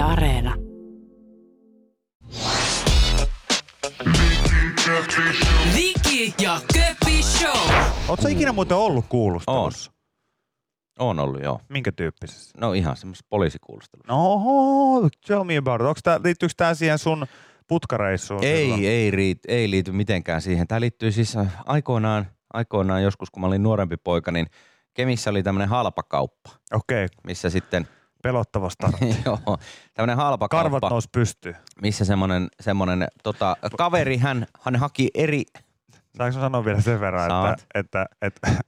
Yle 0.00 0.08
Areena. 0.08 0.54
Viki 5.74 6.34
ja 6.42 6.60
Köpi 6.74 7.22
Show. 7.22 7.74
Oletko 8.08 8.28
ikinä 8.28 8.52
muuten 8.52 8.76
ollut 8.76 9.04
kuulustelussa? 9.08 9.92
On 10.98 11.18
ollut, 11.18 11.42
joo. 11.42 11.60
Minkä 11.68 11.92
tyyppisessä? 11.92 12.58
No 12.58 12.72
ihan 12.72 12.96
semmoisessa 12.96 13.26
poliisikuulustelussa. 13.28 14.12
No, 14.12 15.08
tell 15.26 15.44
me 15.44 15.56
about 15.56 15.80
it. 15.80 16.02
Tää, 16.02 16.20
liittyykö 16.24 16.54
tämä 16.56 16.74
siihen 16.74 16.98
sun 16.98 17.26
putkareissuun? 17.68 18.40
silloin? 18.42 18.80
Ei, 18.80 18.88
ei, 18.88 19.10
riit, 19.10 19.38
ei 19.48 19.70
liity 19.70 19.92
mitenkään 19.92 20.42
siihen. 20.42 20.68
Tämä 20.68 20.80
liittyy 20.80 21.12
siis 21.12 21.36
äh, 21.36 21.56
aikoinaan, 21.66 22.26
aikoinaan 22.52 23.02
joskus, 23.02 23.30
kun 23.30 23.40
mä 23.40 23.46
olin 23.46 23.62
nuorempi 23.62 23.96
poika, 23.96 24.30
niin 24.30 24.46
Kemissä 24.94 25.30
oli 25.30 25.42
tämmöinen 25.42 25.68
halpakauppa, 25.68 26.50
Okei, 26.72 27.04
okay. 27.04 27.16
missä 27.24 27.50
sitten, 27.50 27.88
pelottavasta. 28.22 28.90
joo, 29.26 29.38
tämmöinen 29.94 30.16
Karvat 30.16 30.16
halpakauppa, 30.16 30.88
nous 30.90 31.08
pystyy. 31.12 31.54
missä 31.82 32.04
semmoinen, 32.04 32.48
semmoinen 32.60 33.08
tota, 33.22 33.56
kaveri, 33.76 34.16
hän, 34.16 34.46
hän 34.60 34.76
haki 34.76 35.10
eri, 35.14 35.44
Saanko 36.16 36.40
sanoa 36.40 36.64
vielä 36.64 36.80
sen 36.80 37.00
verran, 37.00 37.30
Saat. 37.30 37.66
että, 37.74 38.06
että, 38.22 38.48
että 38.52 38.64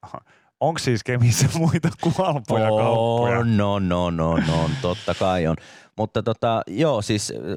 onko 0.60 0.79
siis 0.79 1.05
Kemissä 1.05 1.48
muita 1.59 1.88
kuin 2.01 2.15
halpoja 2.19 2.69
kauppoja? 2.69 3.38
On, 3.38 3.57
no, 3.57 3.79
no, 3.79 4.10
no, 4.10 4.37
no, 4.37 4.70
totta 4.83 5.15
kai 5.15 5.46
on. 5.46 5.57
Mutta 5.96 6.23
tota, 6.23 6.62
joo, 6.66 7.02
siis 7.02 7.30
äh, 7.37 7.57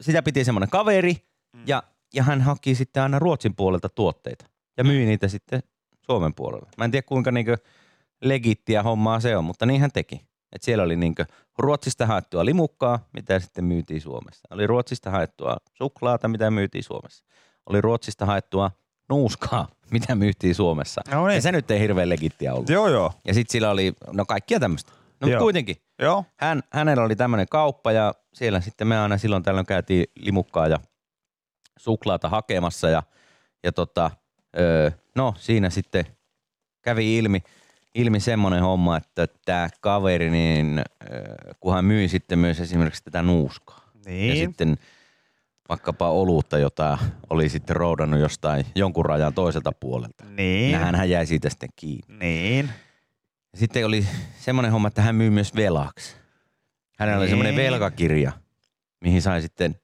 sitä 0.00 0.22
piti 0.22 0.44
semmoinen 0.44 0.70
kaveri 0.70 1.16
Mm. 1.54 1.62
ja, 1.66 1.82
ja 2.14 2.22
hän 2.22 2.40
haki 2.40 2.74
sitten 2.74 3.02
aina 3.02 3.18
Ruotsin 3.18 3.56
puolelta 3.56 3.88
tuotteita 3.88 4.46
ja 4.76 4.84
myi 4.84 5.06
niitä 5.06 5.28
sitten 5.28 5.62
Suomen 6.06 6.34
puolella. 6.34 6.68
Mä 6.78 6.84
en 6.84 6.90
tiedä 6.90 7.06
kuinka 7.08 7.30
niinkö 7.30 7.56
legittiä 8.22 8.82
hommaa 8.82 9.20
se 9.20 9.36
on, 9.36 9.44
mutta 9.44 9.66
niin 9.66 9.80
hän 9.80 9.90
teki. 9.92 10.26
Et 10.54 10.62
siellä 10.62 10.84
oli 10.84 10.96
niinkö 10.96 11.24
Ruotsista 11.58 12.06
haettua 12.06 12.44
limukkaa, 12.44 13.08
mitä 13.12 13.38
sitten 13.38 13.64
myytiin 13.64 14.00
Suomessa. 14.00 14.48
Oli 14.50 14.66
Ruotsista 14.66 15.10
haettua 15.10 15.56
suklaata, 15.72 16.28
mitä 16.28 16.50
myytiin 16.50 16.84
Suomessa. 16.84 17.24
Oli 17.66 17.80
Ruotsista 17.80 18.26
haettua 18.26 18.70
nuuskaa, 19.08 19.68
mitä 19.90 20.14
myytiin 20.14 20.54
Suomessa. 20.54 21.00
No 21.10 21.26
niin. 21.26 21.34
Ja 21.34 21.42
se 21.42 21.52
nyt 21.52 21.70
ei 21.70 21.80
hirveän 21.80 22.08
legittiä 22.08 22.54
ollut. 22.54 22.68
Joo, 22.68 22.88
joo. 22.88 23.12
Ja 23.24 23.34
sitten 23.34 23.52
sillä 23.52 23.70
oli, 23.70 23.92
no 24.12 24.24
kaikkia 24.24 24.60
tämmöistä. 24.60 24.92
No 25.20 25.28
Joo. 25.28 25.40
kuitenkin, 25.40 25.76
Joo. 25.98 26.24
hän, 26.36 26.62
hänellä 26.70 27.04
oli 27.04 27.16
tämmöinen 27.16 27.46
kauppa 27.50 27.92
ja 27.92 28.14
siellä 28.34 28.60
sitten 28.60 28.86
me 28.86 28.98
aina 28.98 29.18
silloin 29.18 29.42
tällöin 29.42 29.66
käytiin 29.66 30.06
limukkaa 30.16 30.68
ja 30.68 30.78
suklaata 31.78 32.28
hakemassa 32.28 32.88
ja, 32.88 33.02
ja 33.64 33.72
tota, 33.72 34.10
öö, 34.58 34.90
no 35.14 35.34
siinä 35.38 35.70
sitten 35.70 36.04
kävi 36.82 37.18
ilmi, 37.18 37.42
ilmi 37.94 38.20
semmoinen 38.20 38.60
homma, 38.62 38.96
että 38.96 39.26
tämä 39.44 39.68
kaveri, 39.80 40.30
niin 40.30 40.82
kun 41.60 41.74
hän 41.74 41.84
myi 41.84 42.08
sitten 42.08 42.38
myös 42.38 42.60
esimerkiksi 42.60 43.04
tätä 43.04 43.22
nuuskaa 43.22 43.80
ja 43.94 44.10
Niin. 44.10 44.36
sitten 44.36 44.76
vaikkapa 45.68 46.10
olutta, 46.10 46.58
jota 46.58 46.98
oli 47.30 47.48
sitten 47.48 47.76
roudannut 47.76 48.20
jostain 48.20 48.66
jonkun 48.74 49.04
rajan 49.06 49.34
toiselta 49.34 49.72
puolelta. 49.80 50.24
Niin. 50.24 50.72
Ja 50.72 50.78
hän 50.78 51.10
jäi 51.10 51.26
siitä 51.26 51.50
sitten 51.50 51.68
kiinni. 51.76 52.16
Niin. 52.18 52.70
Ja 53.52 53.58
sitten 53.58 53.86
oli 53.86 54.06
semmoinen 54.38 54.72
homma, 54.72 54.88
että 54.88 55.02
hän 55.02 55.14
myy 55.14 55.30
myös 55.30 55.54
velaksi. 55.56 56.16
Hänellä 56.98 57.20
oli 57.20 57.28
semmoinen 57.28 57.54
Niin. 57.54 57.64
velkakirja, 57.64 58.32
mihin 59.00 59.22
sai 59.22 59.42
sitten 59.42 59.74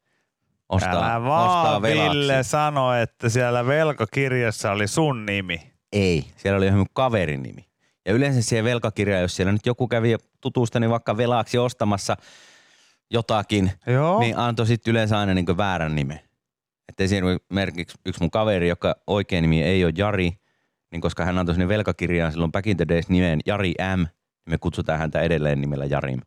ostaa, 0.69 0.93
Älä 0.93 1.23
vaan, 1.23 1.49
ostaa 1.49 1.83
velaksi. 1.83 2.19
Ville 2.19 2.43
sano, 2.43 2.95
että 2.95 3.29
siellä 3.29 3.67
velkakirjassa 3.67 4.71
oli 4.71 4.87
sun 4.89 5.27
nimi. 5.27 5.73
Ei, 5.93 6.25
siellä 6.37 6.57
oli 6.57 6.67
joku 6.67 6.87
kaverin 6.93 7.43
nimi. 7.43 7.70
Ja 8.07 8.13
yleensä 8.13 8.43
siihen 8.43 8.65
velkakirjaan, 8.65 9.23
jos 9.23 9.37
siellä 9.37 9.53
nyt 9.53 9.67
joku 9.67 9.89
kävi 9.89 10.17
tutustani 10.41 10.91
vaikka 10.91 11.17
velaksi 11.17 11.59
ostamassa 11.59 12.17
jotakin, 13.11 13.73
Joo. 13.87 14.21
niin 14.21 14.37
antoi 14.39 14.67
sitten 14.67 14.91
yleensä 14.91 15.19
aina 15.19 15.35
niin 15.35 15.57
väärän 15.57 15.95
nimen. 15.95 16.21
Että 16.89 17.05
esimerkiksi 17.05 17.99
yksi 18.07 18.21
mun 18.21 18.31
kaveri, 18.31 18.69
joka 18.69 18.97
oikein 19.07 19.43
nimi 19.43 19.63
ei 19.63 19.85
ole 19.85 19.93
Jari, 19.97 20.33
niin 20.93 21.01
koska 21.01 21.25
hän 21.25 21.39
antoi 21.39 21.55
sinne 21.55 21.69
velkakirjaan 21.69 22.33
silloin 22.33 22.53
back 22.53 22.67
in 22.67 22.77
the 22.77 22.89
days 22.89 23.09
nimeen 23.09 23.41
Jari 23.47 23.75
M, 23.97 23.99
niin 24.01 24.09
me 24.51 24.59
kutsutaan 24.59 24.99
häntä 24.99 25.21
edelleen 25.21 25.61
nimellä 25.61 25.85
Jarim. 25.85 26.21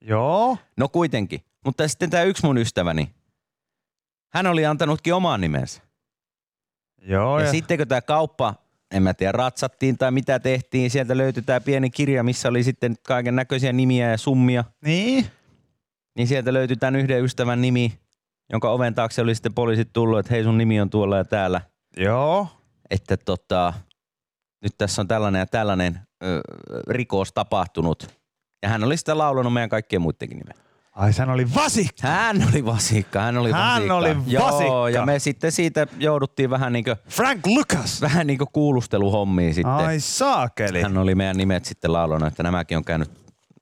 Joo. 0.00 0.58
No 0.76 0.88
kuitenkin. 0.88 1.40
Mutta 1.64 1.88
sitten 1.88 2.10
tämä 2.10 2.22
yksi 2.22 2.46
mun 2.46 2.58
ystäväni, 2.58 3.14
hän 4.32 4.46
oli 4.46 4.66
antanutkin 4.66 5.14
oman 5.14 5.40
nimensä. 5.40 5.82
Joo. 7.02 7.38
Ja, 7.38 7.44
Ja, 7.44 7.46
ja 7.46 7.52
sitten 7.52 7.78
kun 7.78 7.88
tämä 7.88 8.00
kauppa, 8.00 8.54
en 8.94 9.02
mä 9.02 9.14
tiedä, 9.14 9.32
ratsattiin 9.32 9.98
tai 9.98 10.10
mitä 10.10 10.38
tehtiin, 10.38 10.90
sieltä 10.90 11.16
löytyi 11.16 11.42
tämä 11.42 11.60
pieni 11.60 11.90
kirja, 11.90 12.22
missä 12.22 12.48
oli 12.48 12.62
sitten 12.62 12.96
kaiken 13.06 13.36
näköisiä 13.36 13.72
nimiä 13.72 14.10
ja 14.10 14.18
summia. 14.18 14.64
Niin. 14.84 15.26
Niin 16.16 16.28
sieltä 16.28 16.52
löytyi 16.52 16.76
tämän 16.76 16.96
yhden 16.96 17.24
ystävän 17.24 17.60
nimi, 17.60 17.98
jonka 18.52 18.70
oven 18.70 18.94
taakse 18.94 19.22
oli 19.22 19.34
sitten 19.34 19.54
poliisit 19.54 19.92
tullut, 19.92 20.18
että 20.18 20.34
hei 20.34 20.44
sun 20.44 20.58
nimi 20.58 20.80
on 20.80 20.90
tuolla 20.90 21.16
ja 21.16 21.24
täällä. 21.24 21.60
Joo. 21.96 22.48
Että 22.90 23.16
tota, 23.16 23.72
nyt 24.62 24.72
tässä 24.78 25.02
on 25.02 25.08
tällainen 25.08 25.38
ja 25.38 25.46
tällainen 25.46 26.00
ö, 26.24 26.40
rikos 26.88 27.32
tapahtunut. 27.32 28.08
Ja 28.62 28.68
hän 28.68 28.84
oli 28.84 28.96
sitten 28.96 29.18
laulanut 29.18 29.52
meidän 29.52 29.70
kaikkien 29.70 30.02
muidenkin 30.02 30.38
nimen. 30.38 30.65
Ai 30.96 31.10
hän 31.18 31.30
oli 31.30 31.54
vasikka. 31.54 32.08
Hän 32.08 32.48
oli 32.52 32.64
vasikka, 32.64 33.20
hän 33.20 33.36
oli 33.38 33.52
Hän 33.52 33.72
vasikka. 33.72 33.94
oli 33.96 34.16
Joo, 34.26 34.44
vasikka. 34.46 34.90
ja 34.90 35.06
me 35.06 35.18
sitten 35.18 35.52
siitä 35.52 35.86
jouduttiin 35.98 36.50
vähän 36.50 36.72
niin 36.72 36.84
kuin, 36.84 36.96
Frank 37.08 37.46
Lucas. 37.46 38.00
vähän 38.02 38.26
niin 38.26 38.38
kuin 38.38 38.48
kuulusteluhommiin 38.52 39.54
sitten. 39.54 39.72
Ai 39.72 40.00
saakeli. 40.00 40.82
Hän 40.82 40.98
oli 40.98 41.14
meidän 41.14 41.36
nimet 41.36 41.64
sitten 41.64 41.92
laulanut, 41.92 42.28
että 42.28 42.42
nämäkin 42.42 42.76
on 42.76 42.84
käynyt 42.84 43.10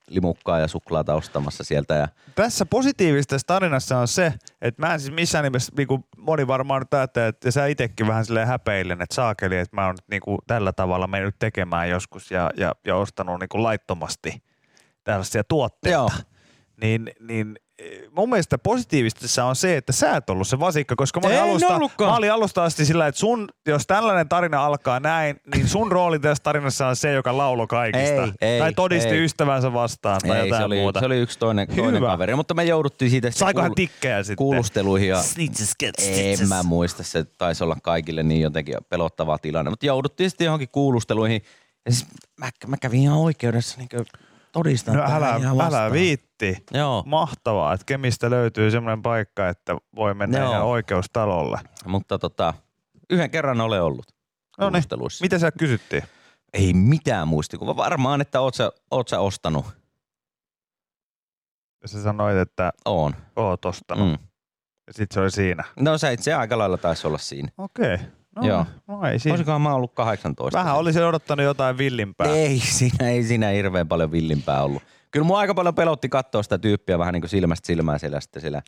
limukkaa 0.08 0.58
ja 0.58 0.68
suklaata 0.68 1.14
ostamassa 1.14 1.64
sieltä. 1.64 1.94
Ja, 1.94 2.08
Tässä 2.34 2.66
positiivista 2.66 3.36
tarinassa 3.46 3.98
on 3.98 4.08
se, 4.08 4.32
että 4.62 4.82
mä 4.86 4.94
en 4.94 5.00
siis 5.00 5.12
missään 5.14 5.44
nimessä, 5.44 5.72
niin 5.76 5.88
kuin 5.88 6.04
moni 6.18 6.46
varmaan 6.46 6.80
nyt 6.80 6.94
ajattelee, 6.94 7.28
että 7.28 7.50
sä 7.50 7.66
itsekin 7.66 8.06
vähän 8.06 8.24
silleen 8.24 8.48
häpeilen, 8.48 9.02
että 9.02 9.14
saakeli, 9.14 9.56
että 9.56 9.76
mä 9.76 9.86
oon 9.86 9.94
nyt 9.94 10.08
niin 10.10 10.22
kuin 10.22 10.38
tällä 10.46 10.72
tavalla 10.72 11.06
mennyt 11.06 11.34
tekemään 11.38 11.90
joskus 11.90 12.30
ja, 12.30 12.50
ja, 12.56 12.74
ja 12.86 12.96
ostanut 12.96 13.40
niin 13.40 13.48
kuin 13.48 13.62
laittomasti 13.62 14.42
tällaisia 15.04 15.44
tuotteita. 15.44 15.94
Joo. 15.98 16.10
Niin, 16.82 17.10
niin 17.20 17.58
eh, 17.78 18.02
mun 18.16 18.28
mielestä 18.30 18.58
positiivista 18.58 19.44
on 19.44 19.56
se, 19.56 19.76
että 19.76 19.92
sä 19.92 20.16
et 20.16 20.30
ollut 20.30 20.48
se 20.48 20.60
vasikka, 20.60 20.96
koska 20.96 21.20
mä 21.20 21.26
olin, 21.26 21.36
En 21.38 21.42
alusta, 21.44 21.76
ollutkaan. 21.76 22.10
mä 22.10 22.16
olin 22.16 22.32
alusta 22.32 22.64
asti 22.64 22.84
sillä, 22.84 23.06
että 23.06 23.18
sun, 23.18 23.48
jos 23.66 23.86
tällainen 23.86 24.28
tarina 24.28 24.64
alkaa 24.66 25.00
näin, 25.00 25.40
niin 25.54 25.68
sun 25.68 25.92
rooli 25.92 26.18
tässä 26.18 26.42
tarinassa 26.42 26.86
on 26.86 26.96
se, 26.96 27.12
joka 27.12 27.36
lauloi 27.36 27.66
kaikista. 27.66 28.22
Ei, 28.22 28.48
ei, 28.48 28.60
tai 28.60 28.72
todisti 28.72 29.10
ei. 29.14 29.24
ystävänsä 29.24 29.72
vastaan 29.72 30.20
tai 30.26 30.38
ei, 30.38 30.44
jotain 30.46 30.60
se 30.60 30.64
oli, 30.64 30.76
muuta. 30.76 31.00
se 31.00 31.06
oli 31.06 31.18
yksi 31.18 31.38
toinen, 31.38 31.68
toinen 31.76 32.02
kaveri, 32.02 32.34
mutta 32.34 32.54
me 32.54 32.64
jouduttiin 32.64 33.10
siitä 33.10 33.28
kuulu- 33.54 33.74
tikkejä 33.74 34.22
sitten? 34.22 34.36
kuulusteluihin 34.36 35.08
ja 35.08 35.22
Snitches 35.22 35.72
get 35.80 35.94
en 35.98 36.04
stitches. 36.14 36.48
mä 36.48 36.62
muista, 36.62 37.02
se 37.02 37.24
taisi 37.24 37.64
olla 37.64 37.76
kaikille 37.82 38.22
niin 38.22 38.40
jotenkin 38.40 38.74
pelottava 38.88 39.38
tilanne, 39.38 39.70
mutta 39.70 39.86
jouduttiin 39.86 40.30
sitten 40.30 40.44
johonkin 40.44 40.68
kuulusteluihin. 40.72 41.42
Ja 41.86 41.92
siis 41.92 42.06
mä, 42.36 42.50
mä 42.66 42.76
kävin 42.76 43.00
ihan 43.00 43.18
oikeudessa 43.18 43.78
niin 43.78 43.88
todistan. 44.54 44.96
No 44.96 45.02
älä, 45.02 45.36
ihan 45.36 45.60
älä 45.60 45.92
viitti. 45.92 46.64
Joo, 46.72 47.02
Mahtavaa, 47.06 47.72
että 47.72 47.84
Kemistä 47.84 48.30
löytyy 48.30 48.70
semmoinen 48.70 49.02
paikka, 49.02 49.48
että 49.48 49.76
voi 49.96 50.14
mennä 50.14 50.38
Joo. 50.38 50.50
ihan 50.50 50.62
oikeustalolle. 50.62 51.60
mutta 51.86 52.18
tota, 52.18 52.54
yhden 53.10 53.30
kerran 53.30 53.60
olen 53.60 53.82
ollut 53.82 54.06
No 54.58 54.70
niin, 54.70 54.82
mitä 55.20 55.38
sä 55.38 55.52
kysyttiin? 55.52 56.02
Ei 56.52 56.72
mitään 56.72 57.28
muistikuva. 57.28 57.76
Varmaan, 57.76 58.20
että 58.20 58.40
oot 58.40 58.54
sä, 58.54 58.72
oot 58.90 59.08
sä 59.08 59.20
ostanut. 59.20 59.66
Ja 61.82 61.88
sä 61.88 62.02
sanoit, 62.02 62.36
että 62.36 62.72
Oon. 62.84 63.16
oot 63.36 63.64
ostanut. 63.64 64.08
Mm. 64.08 64.26
Ja 64.86 64.92
sit 64.92 65.12
se 65.12 65.20
oli 65.20 65.30
siinä. 65.30 65.64
No 65.80 65.98
se, 65.98 66.16
se 66.20 66.34
aika 66.34 66.58
lailla 66.58 66.76
taisi 66.76 67.06
olla 67.06 67.18
siinä. 67.18 67.48
Okei. 67.58 67.98
No, 68.36 68.46
Joo. 68.46 68.66
no 68.86 69.06
ei 69.08 69.18
siinä. 69.18 69.32
Olisikohan 69.34 69.60
mä 69.60 69.74
ollut 69.74 69.94
18? 69.94 70.58
Vähän 70.58 70.76
olisin 70.76 71.04
odottanut 71.04 71.44
jotain 71.44 71.78
villimpää. 71.78 72.26
Ei 72.26 72.60
siinä, 72.60 73.08
ei 73.08 73.22
siinä 73.22 73.48
hirveän 73.48 73.88
paljon 73.88 74.12
villimpää 74.12 74.62
ollut. 74.62 74.82
Kyllä 75.10 75.26
mua 75.26 75.38
aika 75.38 75.54
paljon 75.54 75.74
pelotti 75.74 76.08
katsoa 76.08 76.42
sitä 76.42 76.58
tyyppiä 76.58 76.98
vähän 76.98 77.12
niin 77.14 77.22
kuin 77.22 77.30
silmästä 77.30 77.66
silmään 77.66 77.98
siellä, 78.00 78.20
sitten 78.20 78.42
siellä, 78.42 78.62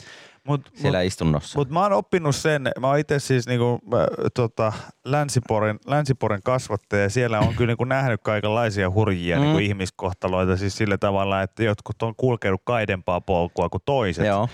Mut, 0.44 0.70
siellä 0.74 1.02
istunnossa. 1.02 1.58
Mutta 1.58 1.74
mä 1.74 1.82
oon 1.82 1.92
oppinut 1.92 2.36
sen, 2.36 2.70
mä 2.80 2.86
oon 2.88 2.98
itse 2.98 3.18
siis 3.18 3.46
niinku, 3.46 3.80
äh, 3.94 4.06
tota, 4.34 4.72
Länsiporin, 5.04 5.78
Länsiporin 5.86 6.40
kasvattaja 6.44 7.02
ja 7.02 7.10
siellä 7.10 7.40
on 7.40 7.54
kyllä 7.54 7.70
niinku 7.70 7.84
nähnyt 7.84 8.20
kaikenlaisia 8.22 8.90
hurjia 8.90 9.36
Mm. 9.36 9.42
niinku 9.42 9.58
ihmiskohtaloita 9.58 10.56
siis 10.56 10.76
sillä 10.76 10.98
tavalla, 10.98 11.42
että 11.42 11.64
jotkut 11.64 12.02
on 12.02 12.14
kulkenut 12.16 12.60
kaidempaa 12.64 13.20
polkua 13.20 13.68
kuin 13.68 13.82
toiset. 13.84 14.26
Joo. 14.26 14.48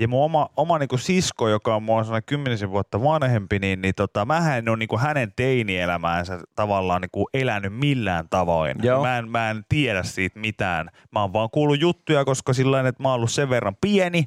Ja 0.00 0.08
mun 0.08 0.24
oma, 0.24 0.48
oma 0.56 0.78
niinku 0.78 0.98
sisko, 0.98 1.48
joka 1.48 1.76
on 1.76 1.82
mua 1.82 2.04
sellainen 2.04 2.26
kymmenisen 2.26 2.70
vuotta 2.70 3.02
vanhempi, 3.02 3.58
niin, 3.58 3.82
niin 3.82 3.94
tota, 3.94 4.24
mähän 4.24 4.58
en 4.58 4.68
ole 4.68 4.76
niinku 4.76 4.98
hänen 4.98 5.32
teinielämäänsä 5.36 6.40
tavallaan 6.54 7.00
niinku 7.00 7.28
elänyt 7.34 7.74
millään 7.74 8.28
tavoin. 8.30 8.76
Joo. 8.82 9.02
Mä 9.02 9.18
en, 9.18 9.28
mä 9.28 9.50
en 9.50 9.64
tiedä 9.68 10.02
siitä 10.02 10.40
mitään. 10.40 10.88
Mä 11.12 11.20
oon 11.20 11.32
vaan 11.32 11.50
kuullut 11.50 11.80
juttuja, 11.80 12.24
koska 12.24 12.52
sillä 12.52 12.88
että 12.88 13.02
mä 13.02 13.08
oon 13.08 13.16
ollut 13.16 13.30
sen 13.30 13.50
verran 13.50 13.76
pieni, 13.80 14.24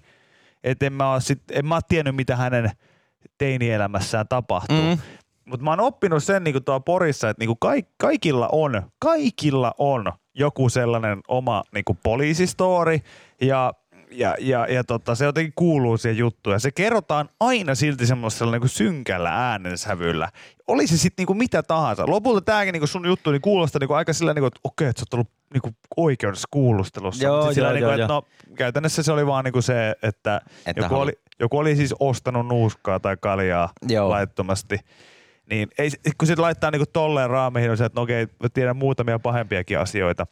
että 0.64 0.86
en 0.86 0.94
mä, 0.94 1.12
oo 1.12 1.20
sit, 1.20 1.42
en 1.52 1.68
mä 1.68 1.76
oo 1.76 1.82
tiennyt, 1.88 2.16
mitä 2.16 2.36
hänen 2.36 2.72
teinielämässään 3.38 4.28
tapahtuu. 4.28 4.82
Mm. 4.82 4.98
Mutta 5.46 5.64
mä 5.64 5.70
oon 5.70 5.80
oppinut 5.80 6.24
sen 6.24 6.44
niinku 6.44 6.62
tuolla 6.62 6.80
Porissa, 6.80 7.30
että 7.30 7.42
niinku 7.42 7.56
kaik, 7.56 7.88
kaikilla 7.98 8.50
on, 8.52 8.82
kaikilla 9.00 9.72
on 9.78 10.12
joku 10.36 10.70
sellainen 10.70 11.20
oma 11.28 11.64
niinku 11.74 11.98
poliisistori 12.04 13.00
ja 13.42 13.74
ja, 14.12 14.36
ja, 14.40 14.68
ja 14.70 14.84
tota, 14.84 15.16
se 15.16 15.26
jotenkin 15.26 15.54
kuuluu 15.56 15.98
siihen 15.98 16.18
juttuun. 16.18 16.54
Ja 16.54 16.60
se 16.60 16.72
kerrotaan 16.72 17.30
aina 17.40 17.76
silti 17.76 18.06
semmoisella 18.06 18.58
niin 18.58 18.70
synkällä 18.70 19.50
äänensävyllä. 19.50 20.30
Oli 20.68 20.88
se 20.88 20.98
sitten 20.98 21.26
niin 21.30 21.38
mitä 21.38 21.64
tahansa. 21.64 22.04
Lopulta 22.08 22.42
tämäkin 22.42 22.74
niin 22.74 22.88
sun 22.88 23.06
juttu 23.06 23.32
niin 23.32 23.42
kuulostaa 23.42 23.80
niin 23.80 23.92
aika 23.92 24.14
sillä 24.14 24.34
niin 24.34 24.42
kuin, 24.42 24.48
että 24.48 24.60
okei, 24.64 24.88
että 24.88 25.00
sä 25.00 25.04
oot 25.04 25.14
ollut 25.14 25.32
niin 25.54 25.76
oikeudessa 25.98 26.48
kuulustelussa. 26.52 27.24
Joo, 27.24 27.46
Sit 27.46 27.54
sillä 27.54 27.68
joo, 27.68 27.74
niin 27.74 27.82
joo, 27.82 27.92
kuin, 27.92 28.02
että 28.02 28.14
joo. 28.14 28.22
no, 28.50 28.56
käytännössä 28.56 29.04
se 29.04 29.12
oli 29.12 29.26
vaan 29.28 29.46
niin 29.46 29.54
kuin 29.54 29.64
se, 29.64 29.96
että, 30.04 30.42
Että 30.66 30.82
joku, 30.82 30.96
halu- 30.96 31.02
oli, 31.02 31.14
joku 31.40 31.58
oli 31.58 31.76
siis 31.76 31.96
ostanut 32.00 32.48
nuuskaa 32.48 33.00
tai 33.00 33.18
kaljaa 33.18 33.70
Joo. 33.90 34.10
laittomasti. 34.10 34.80
Niin 35.50 35.68
ei, 35.78 35.90
kun 36.18 36.28
sit 36.28 36.40
laittaa 36.40 36.72
niinku 36.72 36.86
tolleen 36.94 37.30
raameihin, 37.30 37.72
on 37.72 37.78
se, 37.78 37.86
että 37.86 38.00
no 38.00 38.04
okei, 38.04 38.26
mä 38.26 38.50
tiedän 38.54 38.78
muutamia 38.78 39.20
pahempiakin 39.20 39.80
asioita. 39.80 40.28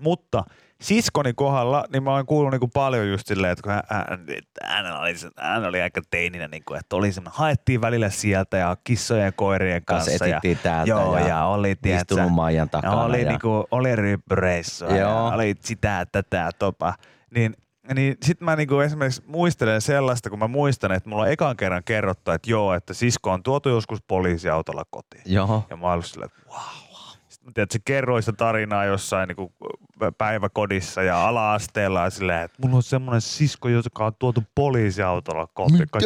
Mutta 0.00 0.44
siskoni 0.84 1.32
kohdalla, 1.32 1.84
niin 1.92 2.02
mä 2.02 2.10
oon 2.10 2.26
kuullut 2.26 2.50
niinku 2.50 2.68
paljon 2.68 3.08
just 3.08 3.26
silleen, 3.26 3.52
että 3.52 3.62
kun 3.62 3.72
hän, 3.72 3.82
hän, 3.88 4.26
hän, 4.62 5.00
oli, 5.00 5.14
hän 5.36 5.64
oli 5.64 5.80
aika 5.80 6.00
teininä, 6.10 6.48
niinku, 6.48 6.74
että 6.74 6.96
oli 6.96 7.12
semmoinen, 7.12 7.38
haettiin 7.38 7.80
välillä 7.80 8.10
sieltä 8.10 8.56
ja 8.56 8.76
kissojen 8.84 9.24
ja 9.24 9.32
koirien 9.32 9.84
Kanssa 9.84 10.10
kanssa. 10.10 10.26
ja, 10.26 10.36
etsittiin 10.36 10.58
täältä 10.62 10.88
joo, 10.88 11.18
ja 11.18 11.28
ja, 11.28 11.44
oli, 11.44 11.74
tiedätkö, 11.82 12.14
Istunut 12.14 12.32
Maijan 12.32 12.70
takana. 12.70 13.04
oli, 13.04 13.22
ja... 13.22 13.28
niinku, 13.28 13.66
oli 13.70 13.96
ryppyreissua 13.96 14.88
ja 14.88 15.14
oli 15.14 15.54
sitä, 15.60 16.06
tätä, 16.12 16.50
tota. 16.58 16.94
Niin, 17.34 17.54
niin 17.94 18.16
sit 18.22 18.40
mä 18.40 18.56
niinku 18.56 18.80
esimerkiksi 18.80 19.22
muistelen 19.26 19.80
sellaista, 19.80 20.30
kun 20.30 20.38
mä 20.38 20.48
muistan, 20.48 20.92
että 20.92 21.08
mulla 21.08 21.22
on 21.22 21.30
ekan 21.30 21.56
kerran 21.56 21.82
kerrottu, 21.84 22.30
että 22.30 22.50
joo, 22.50 22.74
että 22.74 22.94
sisko 22.94 23.30
on 23.30 23.42
tuotu 23.42 23.68
joskus 23.68 24.02
poliisiautolla 24.02 24.82
kotiin. 24.90 25.22
Joo. 25.26 25.64
Ja 25.70 25.76
mä 25.76 25.92
olin 25.92 26.02
silleen, 26.02 26.30
että 26.30 26.50
wow. 26.50 26.83
Sitten 27.44 27.50
mä 27.50 27.54
tiedän, 27.54 27.64
että 27.64 27.72
se 27.72 27.80
kerroi 27.84 28.22
sitä 28.22 28.36
tarinaa 28.36 28.84
jossain 28.84 29.28
niin 29.28 29.52
päiväkodissa 30.18 31.02
ja 31.02 31.28
ala-asteella 31.28 32.04
ja 32.04 32.10
silleen, 32.10 32.42
että 32.42 32.58
mulla 32.62 32.76
on 32.76 32.82
semmoinen 32.82 33.20
sisko, 33.20 33.68
joka 33.68 34.06
on 34.06 34.12
tuotu 34.18 34.42
poliisiautolla 34.54 35.46
kotiin. 35.54 35.78
Mitä? 35.78 35.98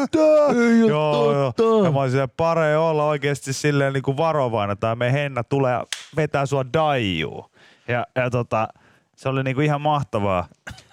Mitä? 0.00 0.18
Ei 0.62 0.82
oo 0.82 0.88
joo, 0.88 1.32
joo. 1.32 1.52
totta. 1.56 1.86
Ja 1.86 1.92
mä 1.92 2.08
silleen, 2.08 2.30
pare 2.36 2.76
olla 2.76 3.04
oikeasti 3.04 3.52
silleen 3.52 3.92
niin 3.92 4.02
kuin 4.02 4.16
varovainen, 4.16 4.78
tai 4.78 4.96
me 4.96 5.12
Henna 5.12 5.44
tulee 5.44 5.72
ja 5.72 5.86
vetää 6.16 6.46
sua 6.46 6.64
daijuu. 6.72 7.50
Ja, 7.88 8.06
ja 8.14 8.30
tota, 8.30 8.68
se 9.16 9.28
oli 9.28 9.42
niinku 9.42 9.60
ihan 9.60 9.80
mahtavaa. 9.80 10.48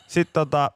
Sitten 0.07 0.33
tota, 0.33 0.71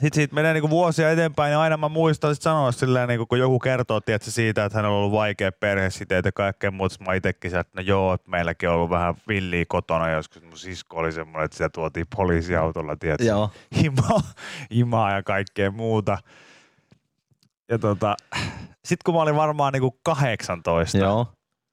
sit 0.00 0.14
siitä 0.14 0.34
menee 0.34 0.52
niinku 0.52 0.70
vuosia 0.70 1.10
eteenpäin 1.10 1.52
ja 1.52 1.60
aina 1.60 1.76
mä 1.76 1.88
muistan 1.88 2.34
sit 2.34 2.42
sanoa 2.42 2.72
silleen, 2.72 3.08
niinku, 3.08 3.26
kun 3.26 3.38
joku 3.38 3.58
kertoo 3.58 4.00
tietysti 4.00 4.30
siitä, 4.30 4.64
että 4.64 4.78
hänellä 4.78 4.96
on 4.96 5.00
ollut 5.00 5.18
vaikea 5.18 5.52
perhesiteitä 5.52 6.28
ja 6.28 6.32
kaikkea 6.32 6.70
muuta. 6.70 6.92
sit 6.92 7.06
Mä 7.06 7.14
itekin 7.14 7.50
sieltä, 7.50 7.60
että 7.68 7.80
no 7.80 7.86
joo, 7.86 8.14
että 8.14 8.30
meilläkin 8.30 8.68
on 8.68 8.74
ollut 8.74 8.90
vähän 8.90 9.14
villiä 9.28 9.64
kotona 9.68 10.10
joskus. 10.10 10.42
Mun 10.42 10.58
sisko 10.58 10.96
oli 10.96 11.12
semmoinen, 11.12 11.44
että 11.44 11.56
sitä 11.56 11.68
tuotiin 11.68 12.06
poliisiautolla, 12.16 12.96
tietysti. 12.96 13.26
Joo. 13.26 13.50
Imaa, 13.84 14.22
imaa 14.70 15.12
ja 15.12 15.22
kaikkea 15.22 15.70
muuta. 15.70 16.18
Ja 17.68 17.78
tota, 17.78 18.16
sit 18.84 19.02
kun 19.02 19.14
mä 19.14 19.22
olin 19.22 19.36
varmaan 19.36 19.72
niinku 19.72 19.98
18, 20.02 20.98
Joo. 20.98 21.26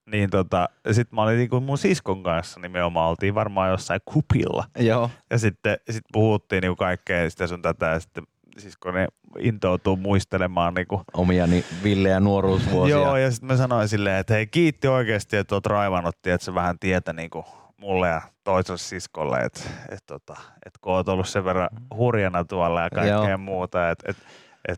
Niin 0.05 0.29
tota, 0.29 0.69
sit 0.91 1.11
mä 1.11 1.21
olin 1.21 1.37
niinku 1.37 1.59
mun 1.59 1.77
siskon 1.77 2.23
kanssa 2.23 2.59
nimenomaan, 2.59 3.09
oltiin 3.09 3.35
varmaan 3.35 3.71
jossain 3.71 4.01
kupilla. 4.05 4.65
Joo. 4.79 5.09
Ja 5.29 5.37
sitten 5.37 5.77
sit 5.89 6.03
puhuttiin 6.13 6.61
niinku 6.61 6.75
kaikkea 6.75 7.29
sitä 7.29 7.47
sun 7.47 7.61
tätä 7.61 7.85
ja 7.85 7.99
sitten 7.99 8.23
siskoni 8.57 9.05
intoutuu 9.39 9.95
muistelemaan 9.95 10.73
niinku 10.73 11.01
Omia 11.13 11.47
niin 11.47 11.65
villejä 11.83 12.19
nuoruusvuosia. 12.19 12.95
Joo, 12.95 13.17
ja 13.17 13.31
sitten 13.31 13.47
mä 13.47 13.57
sanoin 13.57 13.87
silleen, 13.87 14.17
että 14.17 14.33
hei 14.33 14.47
kiitti 14.47 14.87
oikeasti, 14.87 15.37
että 15.37 15.55
oot 15.55 15.65
raivannut, 15.65 16.15
että 16.15 16.45
se 16.45 16.53
vähän 16.53 16.79
tietä 16.79 17.13
niinku 17.13 17.45
mulle 17.77 18.07
ja 18.07 18.21
toiselle 18.43 18.77
siskolle, 18.77 19.39
että 19.39 19.59
et, 19.89 20.03
tota, 20.05 20.35
et 20.65 20.73
kun 20.81 20.93
oot 20.93 21.09
ollut 21.09 21.27
sen 21.27 21.45
verran 21.45 21.69
hurjana 21.95 22.43
tuolla 22.43 22.81
ja 22.81 22.89
kaikkea 22.89 23.29
Joo. 23.29 23.37
muuta, 23.37 23.89
että 23.89 24.05
et, 24.09 24.17
et, 24.17 24.23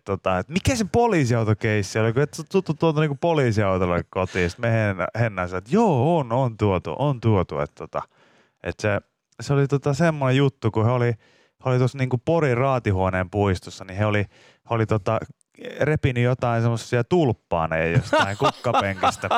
tota, 0.06 0.40
et 0.40 0.50
mikä 0.50 0.76
se 0.76 0.86
poliisiautokeissi 0.92 2.00
oli, 2.00 2.14
kun 2.14 2.22
et 2.22 2.42
tuttu 2.52 2.74
tuolta 2.74 3.00
niinku 3.00 3.18
poliisiautolla 3.22 4.04
kotiin, 4.10 4.50
sitten 4.50 4.72
me 4.72 4.96
sanoi, 5.48 5.58
että 5.58 5.70
joo, 5.76 6.18
on, 6.18 6.32
on 6.32 6.58
tuotu, 6.58 6.96
on 7.00 7.22
tuotu, 7.22 7.60
että 7.60 7.76
tota, 7.76 8.02
et 8.64 8.80
se, 8.80 9.00
se 9.42 9.54
oli 9.54 9.68
tota 9.68 9.94
semmoinen 9.94 10.38
juttu, 10.38 10.72
kun 10.72 10.86
he 10.86 10.92
oli, 10.92 11.12
he 11.66 11.70
oli 11.70 11.78
tuossa 11.78 11.98
niinku 11.98 12.18
Porin 12.18 12.58
raatihuoneen 12.58 13.30
puistossa, 13.30 13.86
niin 13.86 13.98
he 13.98 14.06
oli, 14.06 14.20
he 14.70 14.76
oli 14.76 14.86
tota, 14.86 15.20
repinyt 15.80 16.24
jotain 16.24 16.62
semmoisia 16.62 17.04
tulppaaneja 17.04 17.98
jostain 17.98 18.38
kukkapenkistä. 18.44 19.30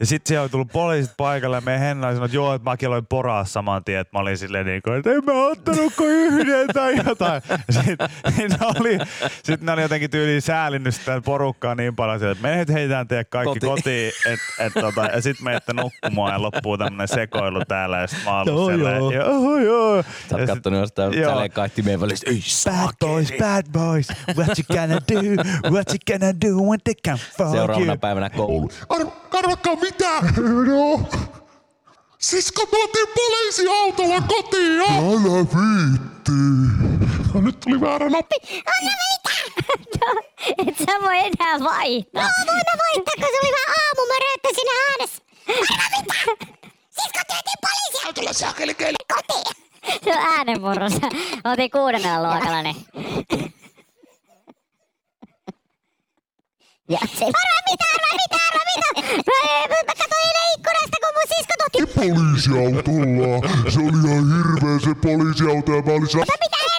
Ja 0.00 0.06
sitten 0.06 0.28
siellä 0.28 0.42
oli 0.42 0.50
tullut 0.50 0.72
poliisit 0.72 1.14
paikalle 1.16 1.56
ja 1.56 1.60
meidän 1.60 1.80
Henna 1.82 2.06
oli 2.06 2.14
sanonut, 2.14 2.28
että 2.30 2.36
joo, 2.36 2.54
että 2.54 2.70
mäkin 2.70 2.88
aloin 2.88 3.06
poraa 3.06 3.44
saman 3.44 3.84
tien, 3.84 4.00
että 4.00 4.16
mä 4.18 4.20
olin 4.20 4.38
silleen 4.38 4.66
niin 4.66 4.82
kuin, 4.82 4.96
että 4.96 5.10
en 5.10 5.24
mä 5.24 5.32
ottanut 5.46 5.92
kuin 5.96 6.10
yhden 6.10 6.66
tai 6.74 6.94
jotain. 7.06 7.42
Sitten 7.70 8.08
ne 8.50 8.56
oli, 8.80 8.98
sit 9.44 9.60
ne 9.60 9.72
oli 9.72 9.82
jotenkin 9.82 10.10
tyyliin 10.10 10.42
säälinnyt 10.42 10.94
sitä 10.94 11.20
porukkaa 11.24 11.74
niin 11.74 11.96
paljon, 11.96 12.30
että 12.30 12.42
me 12.42 12.56
nyt 12.56 12.68
heitään 12.68 13.08
teidät 13.08 13.28
kaikki 13.28 13.48
Kotiin. 13.60 13.70
kotiin, 13.72 14.12
et, 14.26 14.38
et, 14.58 14.72
tota, 14.72 15.04
ja 15.04 15.22
sitten 15.22 15.44
menette 15.44 15.72
nukkumaan 15.72 16.32
ja 16.32 16.42
loppuu 16.42 16.78
tämmönen 16.78 17.08
sekoilu 17.08 17.64
täällä 17.68 17.98
ja 17.98 18.06
sitten 18.06 18.24
mä 18.24 18.38
oon 18.38 18.46
Joo, 18.46 18.56
ollut 18.56 18.70
siellä, 18.80 18.90
joo. 18.90 19.12
joo, 19.12 19.58
joo. 19.58 20.02
Sä 20.02 20.08
oot 20.36 20.40
sit- 20.40 20.46
kattonut 20.48 20.80
jostain 20.80 21.12
Joo. 21.20 21.30
sälekaihtimien 21.34 22.00
välistä. 22.00 22.30
Ei 22.30 22.40
Bad 22.64 22.94
boys, 23.00 23.32
bad 23.38 23.62
boys, 23.72 24.08
what 24.36 24.48
you 24.58 24.78
gonna 24.78 24.94
do, 25.12 25.42
what 25.70 25.88
you 25.88 25.98
gonna 26.10 26.32
do 26.44 26.62
when 26.68 26.80
they 26.84 26.94
come 27.06 27.18
for 27.36 27.50
Seuraavana 27.50 27.86
you. 27.92 27.98
päivänä 27.98 28.30
koulu. 28.30 28.70
Ar- 28.88 29.06
arvatkaa 29.38 29.76
mitä? 29.84 30.20
No. 30.66 31.08
Sisko 32.18 32.66
tuotiin 32.66 33.06
poliisiautolla 33.14 34.20
kotiin 34.20 34.76
ja... 34.76 34.84
Älä 34.84 35.46
viitti. 35.54 36.32
No, 37.34 37.40
nyt 37.40 37.60
tuli 37.60 37.80
väärä 37.80 38.10
nappi. 38.10 38.36
Et 40.58 40.78
sä 40.78 41.00
voi 41.02 41.18
enää 41.18 41.60
vaihtaa. 41.60 42.22
Joo, 42.22 42.46
voin 42.46 42.56
mä 42.56 42.74
vaihtaa, 42.84 43.14
kun 43.16 43.28
se 43.32 43.38
oli 43.42 43.52
vähän 43.52 43.76
aamumöröttä 43.84 44.48
siinä 44.54 44.72
äänessä. 44.88 45.22
Arva 45.48 45.86
mitä? 45.96 46.14
Sisko 46.90 47.20
työtiin 47.28 47.60
poliisiautolla 47.66 48.32
saakeli 48.32 48.74
keille 48.74 48.98
kotiin. 49.14 49.64
Se 50.04 50.10
on 50.10 50.18
äänenmurrossa. 50.36 51.06
Oltiin 51.44 51.70
kuudennella 51.70 52.32
luokalla, 52.32 52.62
niin. 52.62 52.76
Ja 56.88 56.98
se... 57.18 57.24
Arva 57.24 57.58
mitä, 57.70 57.84
arva 57.94 58.10
mitä, 58.22 58.36
arva 58.48 58.64
mitä? 58.76 58.88
Mä, 59.30 59.38
mä 59.68 59.76
katsoin 59.86 60.10
eilen 60.24 60.48
ikkunasta, 60.54 60.96
kun 61.02 61.12
mun 61.14 61.28
sisko 61.36 61.54
tuotti... 61.58 61.78
Poliisiautolla. 62.00 63.32
Se 63.70 63.78
oli 63.80 63.98
ihan 64.12 64.24
hirveä 64.36 64.78
se 64.84 64.94
poliisiauto 65.02 65.72
ja 65.72 65.82
mä 65.82 65.92
olin 65.92 66.08
sa- 66.08 66.18
Mitä 66.18 66.56
en 66.66 66.78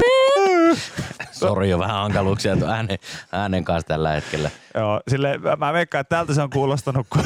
tehnyt? 0.00 0.78
Sori, 1.32 1.72
on 1.74 1.80
vähän 1.80 1.96
hankaluuksia 1.96 2.56
tuon 2.56 2.70
äänen, 2.70 2.98
äänen 3.32 3.64
kanssa 3.64 3.88
tällä 3.88 4.10
hetkellä. 4.10 4.50
Joo, 4.74 5.00
sille, 5.08 5.38
mä- 5.38 5.56
mä 5.56 5.72
veikkaan, 5.72 6.00
että 6.00 6.16
tältä 6.16 6.34
se 6.34 6.42
on 6.42 6.50
kuulostanut, 6.50 7.06
kun 7.10 7.22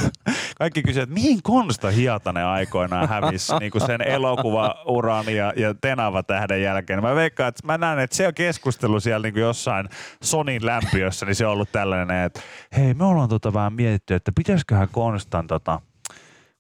kaikki 0.61 0.83
kysyvät, 0.83 1.03
että 1.03 1.15
mihin 1.15 1.43
Konsta 1.43 1.91
Hietanen 1.91 2.45
aikoinaan 2.45 3.09
hävisi 3.09 3.53
niin 3.61 3.73
kuin 3.73 3.87
sen 3.87 4.03
elokuvauran 4.03 5.35
ja, 5.35 5.53
ja 5.57 5.75
Tenava-tähden 5.75 6.63
jälkeen. 6.63 7.03
Mä 7.03 7.15
veikkaan, 7.15 7.49
että 7.49 7.67
mä 7.67 7.79
näen, 7.79 7.99
että 7.99 8.17
se 8.17 8.27
on 8.27 8.35
keskustelu 8.35 9.01
siellä 9.01 9.27
niin 9.27 9.35
kuin 9.35 9.43
jossain 9.43 9.89
Sonin 10.23 10.67
lämpiössä, 10.67 11.27
niin 11.27 11.35
se 11.35 11.47
on 11.47 11.53
ollut 11.53 11.73
tällainen, 11.73 12.25
että 12.25 12.41
hei, 12.77 12.95
me 12.95 13.05
ollaan 13.05 13.29
tota 13.29 13.53
vähän 13.53 13.73
mietitty, 13.73 14.15
että 14.15 14.33
pitäisiköhän 14.35 14.89
Konstan 14.93 15.47
tota, 15.47 15.81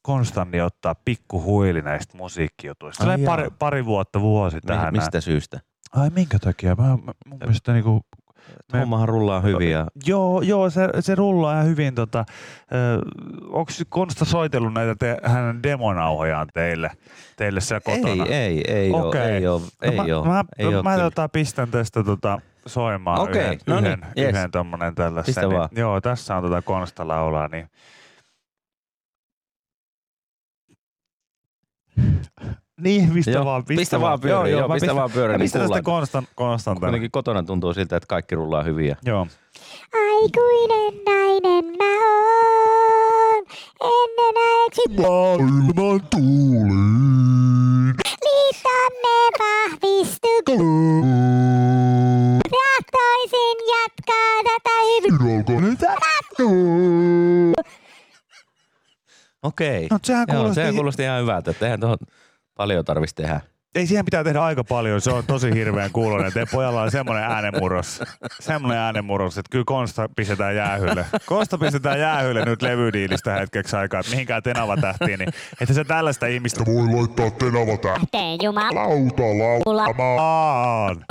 Konstanni 0.02 0.60
ottaa 0.60 0.94
pikku 0.94 1.42
huili 1.42 1.82
näistä 1.82 2.16
musiikkijutuista. 2.16 3.10
Ai 3.10 3.18
pari, 3.18 3.48
pari 3.58 3.84
vuotta 3.84 4.20
vuosi 4.20 4.60
tähän. 4.60 4.92
Mistä 4.92 5.20
syystä? 5.20 5.60
Ai 5.92 6.10
minkä 6.10 6.38
takia? 6.38 6.74
Mä, 6.74 6.82
mä, 6.82 7.12
mun 7.26 7.38
mielestä 7.38 7.72
niinku, 7.72 8.00
Me- 8.72 8.78
Hommahan 8.80 9.08
rullaa 9.08 9.40
hyvin 9.40 9.70
ja 9.70 9.86
Joo, 10.06 10.42
joo 10.42 10.70
se, 10.70 10.88
se 11.00 11.14
rullaa 11.14 11.52
ihan 11.54 11.66
hyvin. 11.66 11.94
Tota, 11.94 12.24
Onko 13.48 13.72
Konsta 13.88 14.24
soitellut 14.24 14.74
näitä 14.74 14.94
te, 14.98 15.16
hänen 15.22 15.62
demonauhojaan 15.62 16.48
teille, 16.54 16.90
teille 17.36 17.60
siellä 17.60 17.80
kotona? 17.80 18.24
ei, 18.26 18.34
ei, 18.34 18.62
ei 18.74 18.90
oo, 18.92 19.08
Okei. 19.08 19.22
ei 19.22 19.46
oo, 19.46 19.62
ei 19.82 19.96
no, 19.96 20.18
oo, 20.18 20.24
mä, 20.24 20.32
mä, 20.32 20.44
ei 20.58 20.74
oo 20.74 20.82
mä 20.82 20.96
tota, 20.98 21.28
pistän 21.28 21.70
tästä 21.70 22.02
tota, 22.04 22.40
soimaan 22.66 23.20
Okei, 23.20 23.42
yhden, 23.42 23.58
no 23.66 23.80
niin, 23.80 23.92
yhden, 23.92 24.06
jes. 24.16 24.28
yhden 24.34 24.50
tommonen 24.50 24.94
tällaisen. 24.94 25.26
Pistä 25.34 25.40
niin, 25.40 25.58
vaan. 25.58 25.68
Joo, 25.72 26.00
tässä 26.00 26.36
on 26.36 26.42
tota 26.42 26.62
Konsta 26.62 27.08
laulaa. 27.08 27.48
Niin. 27.48 27.68
Niin, 32.80 33.10
pistä 33.14 33.30
Joo, 33.30 33.44
vaan. 33.44 33.64
pistä 33.64 34.00
vaan 34.00 34.20
pyöriin, 34.20 34.52
joo, 34.52 34.68
mä 34.68 34.74
pistä 34.74 34.86
pistän- 34.86 34.96
vaan 34.96 35.10
pyöriin, 35.10 35.34
Mä 35.34 35.38
niin 35.38 35.44
pistän 35.44 35.60
tästä. 35.62 35.82
Konstan, 35.82 36.26
Konstan 36.34 36.74
tänne. 36.74 36.86
Kuitenkin 36.88 37.10
kotona 37.10 37.42
tuntuu 37.42 37.74
siltä, 37.74 37.96
että 37.96 38.06
kaikki 38.06 38.34
rullaa 38.34 38.62
hyvin. 38.62 38.86
Ja... 38.88 38.96
Joo. 39.06 39.26
Aikuinen 39.94 41.04
nainen 41.06 41.64
mä 41.78 41.84
oon. 41.84 43.44
Ennenaiksi 43.80 44.82
Maailman 45.00 46.00
tuuliin. 46.10 47.94
liitonne 48.24 49.18
vahvistu. 49.40 50.30
Tahtoisin 52.50 53.58
jatkaa 53.68 54.42
tätä 54.44 54.70
hyvin. 54.90 55.76
Okei. 59.42 59.86
No, 59.90 59.98
sehän 60.02 60.26
Joo, 60.28 60.36
kuulosti- 60.36 60.54
sehän 60.54 60.74
kuulosti 60.74 61.02
ihan 61.02 61.20
hyvältä. 61.22 61.50
että 61.50 61.66
Eihän 61.66 61.80
tuohon 61.80 61.96
Paljon 62.60 62.84
tarvitsisi 62.84 63.14
tehdä. 63.14 63.40
Ei 63.74 63.86
siihen 63.86 64.04
pitää 64.04 64.24
tehdä 64.24 64.40
aika 64.40 64.64
paljon, 64.64 65.00
se 65.00 65.10
on 65.10 65.24
tosi 65.26 65.54
hirveän 65.54 65.90
kuulonen. 65.92 66.32
Te 66.32 66.46
pojalla 66.52 66.82
on 66.82 66.90
semmoinen 66.90 67.24
äänenmurros, 67.24 68.02
semmoinen 68.40 68.78
äänenmurros, 68.78 69.38
että 69.38 69.48
kyllä 69.50 69.64
Konsta 69.66 70.08
pistetään 70.16 70.56
jäähylle. 70.56 71.06
Konsta 71.26 71.58
pistetään 71.58 72.00
jäähylle 72.00 72.44
nyt 72.44 72.62
levydiilistä 72.62 73.34
hetkeksi 73.34 73.76
aikaa, 73.76 74.00
että 74.00 74.12
mihinkään 74.12 74.42
tenava 74.42 74.76
tähtiin, 74.76 75.18
niin 75.18 75.28
että 75.60 75.74
se 75.74 75.84
tällaista 75.84 76.26
ihmistä 76.26 76.64
Voi 76.66 76.94
laittaa 76.96 77.30
tenava 77.30 78.06
Teen 78.10 78.38
Jumala. 78.42 78.74
lauta 78.74 79.22
laulamaan. 79.22 81.04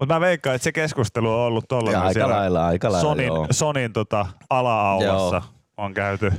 Mutta 0.00 0.14
mä 0.14 0.20
veikkaan, 0.20 0.56
että 0.56 0.64
se 0.64 0.72
keskustelu 0.72 1.30
on 1.30 1.40
ollut 1.40 1.64
Ja 1.64 1.68
tollainen 1.68 2.02
aika 2.02 2.12
siellä 2.12 2.34
lailla, 2.34 2.66
aika 2.66 2.92
lailla, 2.92 3.08
Sonin, 3.08 3.26
joo. 3.26 3.46
Sonin 3.50 3.92
tota, 3.92 4.26
ala-aulassa 4.50 5.36
Joo. 5.36 5.44
on 5.76 5.94
käyty. 5.94 6.32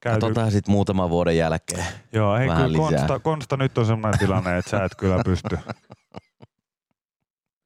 Käyty. 0.00 0.20
Katsotaan 0.20 0.50
sitten 0.50 0.72
muutaman 0.72 1.10
vuoden 1.10 1.36
jälkeen. 1.36 1.84
Joo, 2.12 2.36
ei 2.36 2.48
vähän 2.48 2.70
kyllä 2.70 2.86
lisää. 2.86 2.98
Konsta, 2.98 3.18
Konsta, 3.18 3.56
nyt 3.56 3.78
on 3.78 3.86
semmoinen 3.86 4.18
tilanne, 4.20 4.58
että 4.58 4.70
sä 4.70 4.84
et 4.84 4.94
kyllä 4.96 5.20
pysty. 5.24 5.58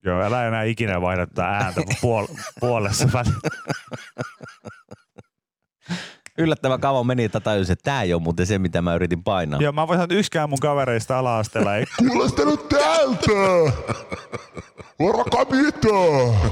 Joo, 0.07 0.23
älä 0.23 0.47
enää 0.47 0.63
ikinä 0.63 1.01
vaihda 1.01 1.27
tätä 1.27 1.47
ääntä 1.47 1.81
puol- 1.81 2.39
puolessa 2.61 3.09
välissä. 3.13 3.49
Yllättävän 6.39 6.81
kauan 6.81 7.07
meni, 7.07 7.25
että 7.25 7.41
tajusin, 7.41 7.73
että 7.73 7.83
tämä 7.83 8.03
ei 8.03 8.15
ole 8.15 8.23
muuten 8.23 8.47
se, 8.47 8.59
mitä 8.59 8.83
mä 8.83 8.95
yritin 8.95 9.25
painaa. 9.25 9.61
Joo, 9.61 9.73
mä 9.73 9.89
voin 9.89 9.97
sanoa, 9.97 10.05
että 10.05 10.15
yksikään 10.15 10.51
mun 10.51 10.59
kavereista 10.61 11.19
ala-asteella 11.19 11.77
ei 11.77 11.85
Kuulostanut 12.09 12.69
täältä! 12.69 13.33
Varakaa 15.01 15.45
mitään! 15.45 16.51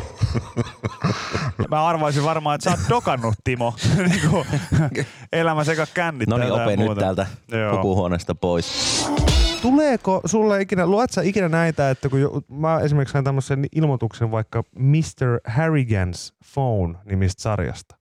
Mä 1.70 1.86
arvaisin 1.86 2.24
varmaan, 2.24 2.54
että 2.54 2.70
sä 2.70 2.70
oot 2.70 2.88
dokannut, 2.88 3.34
Timo. 3.44 3.74
niinku, 4.08 4.46
elämä 5.32 5.64
sekä 5.64 5.86
kännit 5.94 6.28
No 6.28 6.36
niin, 6.36 6.52
ope 6.52 6.76
nyt 6.76 6.98
täältä 6.98 7.26
Joo. 7.48 7.76
pukuhuoneesta 7.76 8.34
pois. 8.34 9.08
Tuleeko 9.62 10.20
sulle 10.24 10.60
ikinä, 10.60 10.86
luet 10.86 11.10
sä 11.10 11.22
ikinä 11.22 11.48
näitä, 11.48 11.90
että 11.90 12.08
kun 12.08 12.20
jo, 12.20 12.42
mä 12.48 12.80
esimerkiksi 12.80 13.12
sain 13.12 13.24
tämmöisen 13.24 13.66
ilmoituksen 13.76 14.30
vaikka 14.30 14.64
Mr. 14.78 15.40
Harrigan's 15.48 16.34
Phone 16.54 16.98
nimistä 17.04 17.42
sarjasta. 17.42 17.96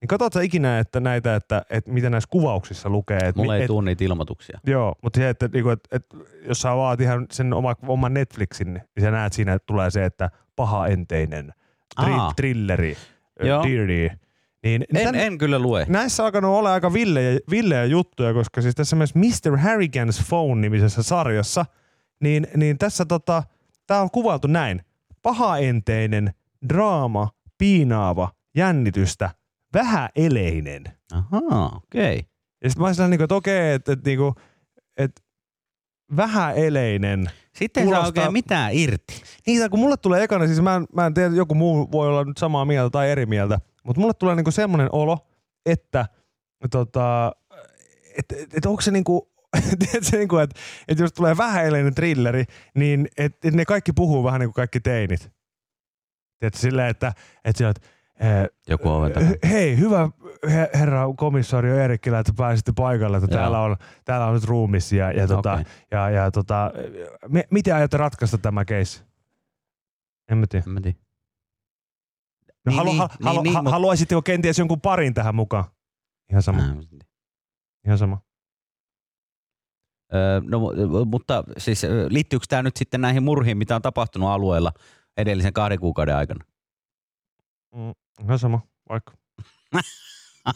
Niin 0.00 0.08
katsot 0.08 0.32
sä 0.32 0.40
ikinä, 0.40 0.78
että 0.78 1.00
näitä, 1.00 1.36
että, 1.36 1.62
että 1.70 1.90
mitä 1.90 2.10
näissä 2.10 2.28
kuvauksissa 2.30 2.88
lukee. 2.88 3.18
Että, 3.18 3.40
Mulla 3.40 3.56
ei 3.56 3.62
et, 3.62 3.66
tuu 3.66 3.80
niitä 3.80 4.04
ilmoituksia. 4.04 4.60
Joo, 4.66 4.94
mutta 5.02 5.16
se, 5.16 5.28
että, 5.28 5.48
niinku, 5.52 5.70
että, 5.70 5.96
että 5.96 6.16
jos 6.48 6.60
sä 6.60 6.72
avaat 6.72 7.00
ihan 7.00 7.26
sen 7.32 7.52
oma, 7.52 7.74
oman 7.86 8.14
Netflixin, 8.14 8.74
niin 8.74 8.84
sä 9.00 9.10
näet 9.10 9.32
siinä, 9.32 9.52
että 9.52 9.66
tulee 9.66 9.90
se, 9.90 10.04
että 10.04 10.30
pahaenteinen, 10.56 11.52
tri, 12.36 12.96
Joo. 13.42 13.62
dirty. 13.62 14.10
Niin, 14.62 14.84
niin 14.92 15.06
En, 15.08 15.14
tän- 15.14 15.18
en 15.18 15.38
kyllä 15.38 15.58
lue. 15.58 15.86
Näissä 15.88 16.22
on 16.22 16.24
alkanut 16.24 16.56
olla 16.56 16.72
aika 16.72 16.92
villejä, 16.92 17.38
villejä 17.50 17.84
juttuja, 17.84 18.34
koska 18.34 18.62
siis 18.62 18.74
tässä 18.74 18.96
myös 18.96 19.14
Mr. 19.14 19.56
Harrigan's 19.56 20.24
Phone-nimisessä 20.28 21.02
sarjassa, 21.02 21.66
niin, 22.20 22.46
niin 22.56 22.78
tässä 22.78 23.04
tota, 23.04 23.42
tää 23.86 24.02
on 24.02 24.10
kuvailtu 24.10 24.46
näin. 24.46 24.82
Pahaenteinen, 25.22 26.34
draama, 26.68 27.28
piinaava, 27.58 28.32
jännitystä, 28.56 29.30
vähäeleinen. 29.74 30.84
Ahaa, 31.12 31.66
okei. 31.76 32.18
Okay. 32.18 32.30
Ja 32.62 32.70
sitten 32.70 32.82
mä 32.82 32.86
olisin 32.86 33.10
niinku, 33.10 33.24
että 33.24 33.34
okei, 33.34 33.72
että 33.72 33.92
et, 33.92 34.04
niinku, 34.04 34.34
et 34.96 35.22
vähäeleinen. 36.16 37.26
Sitten 37.52 37.80
ei 37.82 37.88
saa 37.88 37.98
Kuulostaa- 37.98 38.20
oikein 38.22 38.32
mitään 38.32 38.70
irti. 38.74 39.22
Niin, 39.46 39.70
kun 39.70 39.80
mulle 39.80 39.96
tulee 39.96 40.22
ekana, 40.22 40.46
siis 40.46 40.60
mä 40.60 40.76
en, 40.76 40.86
mä 40.94 41.06
en 41.06 41.14
tiedä, 41.14 41.34
joku 41.34 41.54
muu 41.54 41.88
voi 41.92 42.08
olla 42.08 42.24
nyt 42.24 42.36
samaa 42.36 42.64
mieltä 42.64 42.90
tai 42.90 43.10
eri 43.10 43.26
mieltä, 43.26 43.60
mutta 43.84 44.00
mulle 44.00 44.14
tulee 44.14 44.34
niinku 44.34 44.50
semmoinen 44.50 44.88
olo, 44.92 45.18
että 45.66 46.06
tota, 46.70 47.32
et, 48.18 48.32
et, 48.42 48.54
et 48.54 48.66
onko 48.66 48.80
se 48.80 48.90
niinku, 48.90 49.30
tiedätkö, 49.78 50.16
niinku 50.16 50.36
että 50.38 50.60
et 50.88 50.98
jos 50.98 51.12
tulee 51.12 51.36
vähäeleinen 51.36 51.94
trilleri, 51.94 52.44
niin 52.74 53.08
et, 53.16 53.44
et 53.44 53.54
ne 53.54 53.64
kaikki 53.64 53.92
puhuu 53.92 54.24
vähän 54.24 54.40
niin 54.40 54.48
kuin 54.48 54.54
kaikki 54.54 54.80
teinit. 54.80 55.30
Tiedätkö, 56.38 56.60
silleen, 56.60 56.88
että, 56.88 57.12
että, 57.44 57.58
sillä, 57.58 57.70
että 57.70 57.86
eh, 58.20 58.48
Joku 58.68 58.88
oven 58.88 59.12
takana. 59.12 59.32
Hei, 59.50 59.78
hyvä 59.78 60.08
herra 60.74 61.04
komissario 61.16 61.76
Eerikkilä, 61.76 62.18
että 62.18 62.32
pääsitte 62.36 62.72
paikalle, 62.76 63.16
että 63.16 63.34
Joo. 63.34 63.40
täällä 63.40 63.60
on, 63.60 63.76
täällä 64.04 64.26
on 64.26 64.34
nyt 64.34 64.44
ruumis 64.44 64.92
ja, 64.92 65.12
ja, 65.12 65.26
tota, 65.28 65.52
Okei. 65.52 65.64
ja, 65.90 66.10
ja 66.10 66.30
tota, 66.30 66.70
me, 67.28 67.44
miten 67.50 67.74
aiotte 67.74 67.96
ratkaista 67.96 68.38
tämä 68.38 68.64
keissi? 68.64 69.04
En 70.30 70.38
mä 70.38 70.46
tiedä. 70.46 70.64
En 70.66 70.72
mä 70.72 70.80
tiedä. 70.80 70.98
No, 72.66 72.70
Niin, 72.70 72.76
halu, 72.76 72.90
niin, 72.90 72.98
ha, 72.98 73.08
niin, 73.18 73.26
halu, 73.26 73.42
niin, 73.42 73.66
Haluaisitteko 73.66 74.22
kenties 74.22 74.58
jonkun 74.58 74.80
parin 74.80 75.14
tähän 75.14 75.34
mukaan? 75.34 75.64
Ihan 76.30 76.42
sama, 76.42 76.62
tiedä. 76.90 77.04
ihan 77.86 77.98
sama. 77.98 78.20
Öö, 80.14 80.40
no, 80.44 80.58
mu- 80.58 81.04
mutta 81.04 81.44
siis 81.58 81.82
liittyykö 82.08 82.46
tämä 82.48 82.62
nyt 82.62 82.76
sitten 82.76 83.00
näihin 83.00 83.22
murhiin, 83.22 83.58
mitä 83.58 83.76
on 83.76 83.82
tapahtunut 83.82 84.28
alueella 84.28 84.72
edellisen 85.16 85.52
kahden 85.52 85.80
kuukauden 85.80 86.16
aikana? 86.16 86.44
Mm, 87.74 87.92
ihan 88.24 88.38
sama, 88.38 88.60
vaikka. 88.88 89.12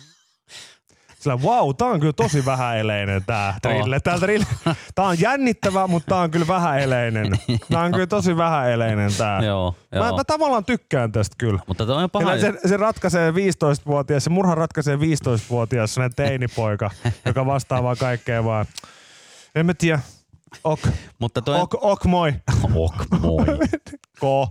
Sillä 1.18 1.36
wow, 1.36 1.70
tää 1.78 1.88
on 1.88 2.00
kyllä 2.00 2.12
tosi 2.12 2.44
vähäeleinen 2.44 3.24
tää 3.24 3.58
trille. 3.62 4.00
Tää, 4.00 4.18
trille. 4.18 4.46
tää 4.94 5.04
on 5.04 5.20
jännittävä, 5.20 5.86
mutta 5.86 6.08
tää 6.08 6.18
on 6.18 6.30
kyllä 6.30 6.46
vähäeleinen. 6.46 7.32
Tää 7.70 7.82
on 7.82 7.92
kyllä 7.92 8.06
tosi 8.06 8.36
vähäeleinen 8.36 9.10
tää. 9.18 9.42
Joo, 9.44 9.74
joo. 9.92 10.04
Mä, 10.04 10.12
mä 10.16 10.24
tavallaan 10.24 10.64
tykkään 10.64 11.12
tästä 11.12 11.34
kyllä. 11.38 11.58
mutta 11.66 11.96
on 11.96 12.10
paha. 12.10 12.38
Se, 12.38 12.52
se 12.66 12.76
ratkaisee 12.76 13.30
15-vuotias, 13.30 14.24
se 14.24 14.30
murha 14.30 14.54
ratkaisee 14.54 14.96
15-vuotias 14.96 15.94
sellainen 15.94 16.16
teinipoika, 16.16 16.90
joka 17.26 17.46
vastaa 17.46 17.82
vaan 17.82 17.96
kaikkea 17.96 18.44
vaan. 18.44 18.66
En 19.54 19.66
mä 19.66 19.74
tiedä. 19.74 20.00
Ok, 20.64 20.80
mutta 21.18 21.42
toi 21.42 21.60
ok, 21.60 21.74
ok 21.84 22.04
moi. 22.04 22.34
Ok, 22.64 23.04
moi. 23.20 23.46
Ko, 24.20 24.48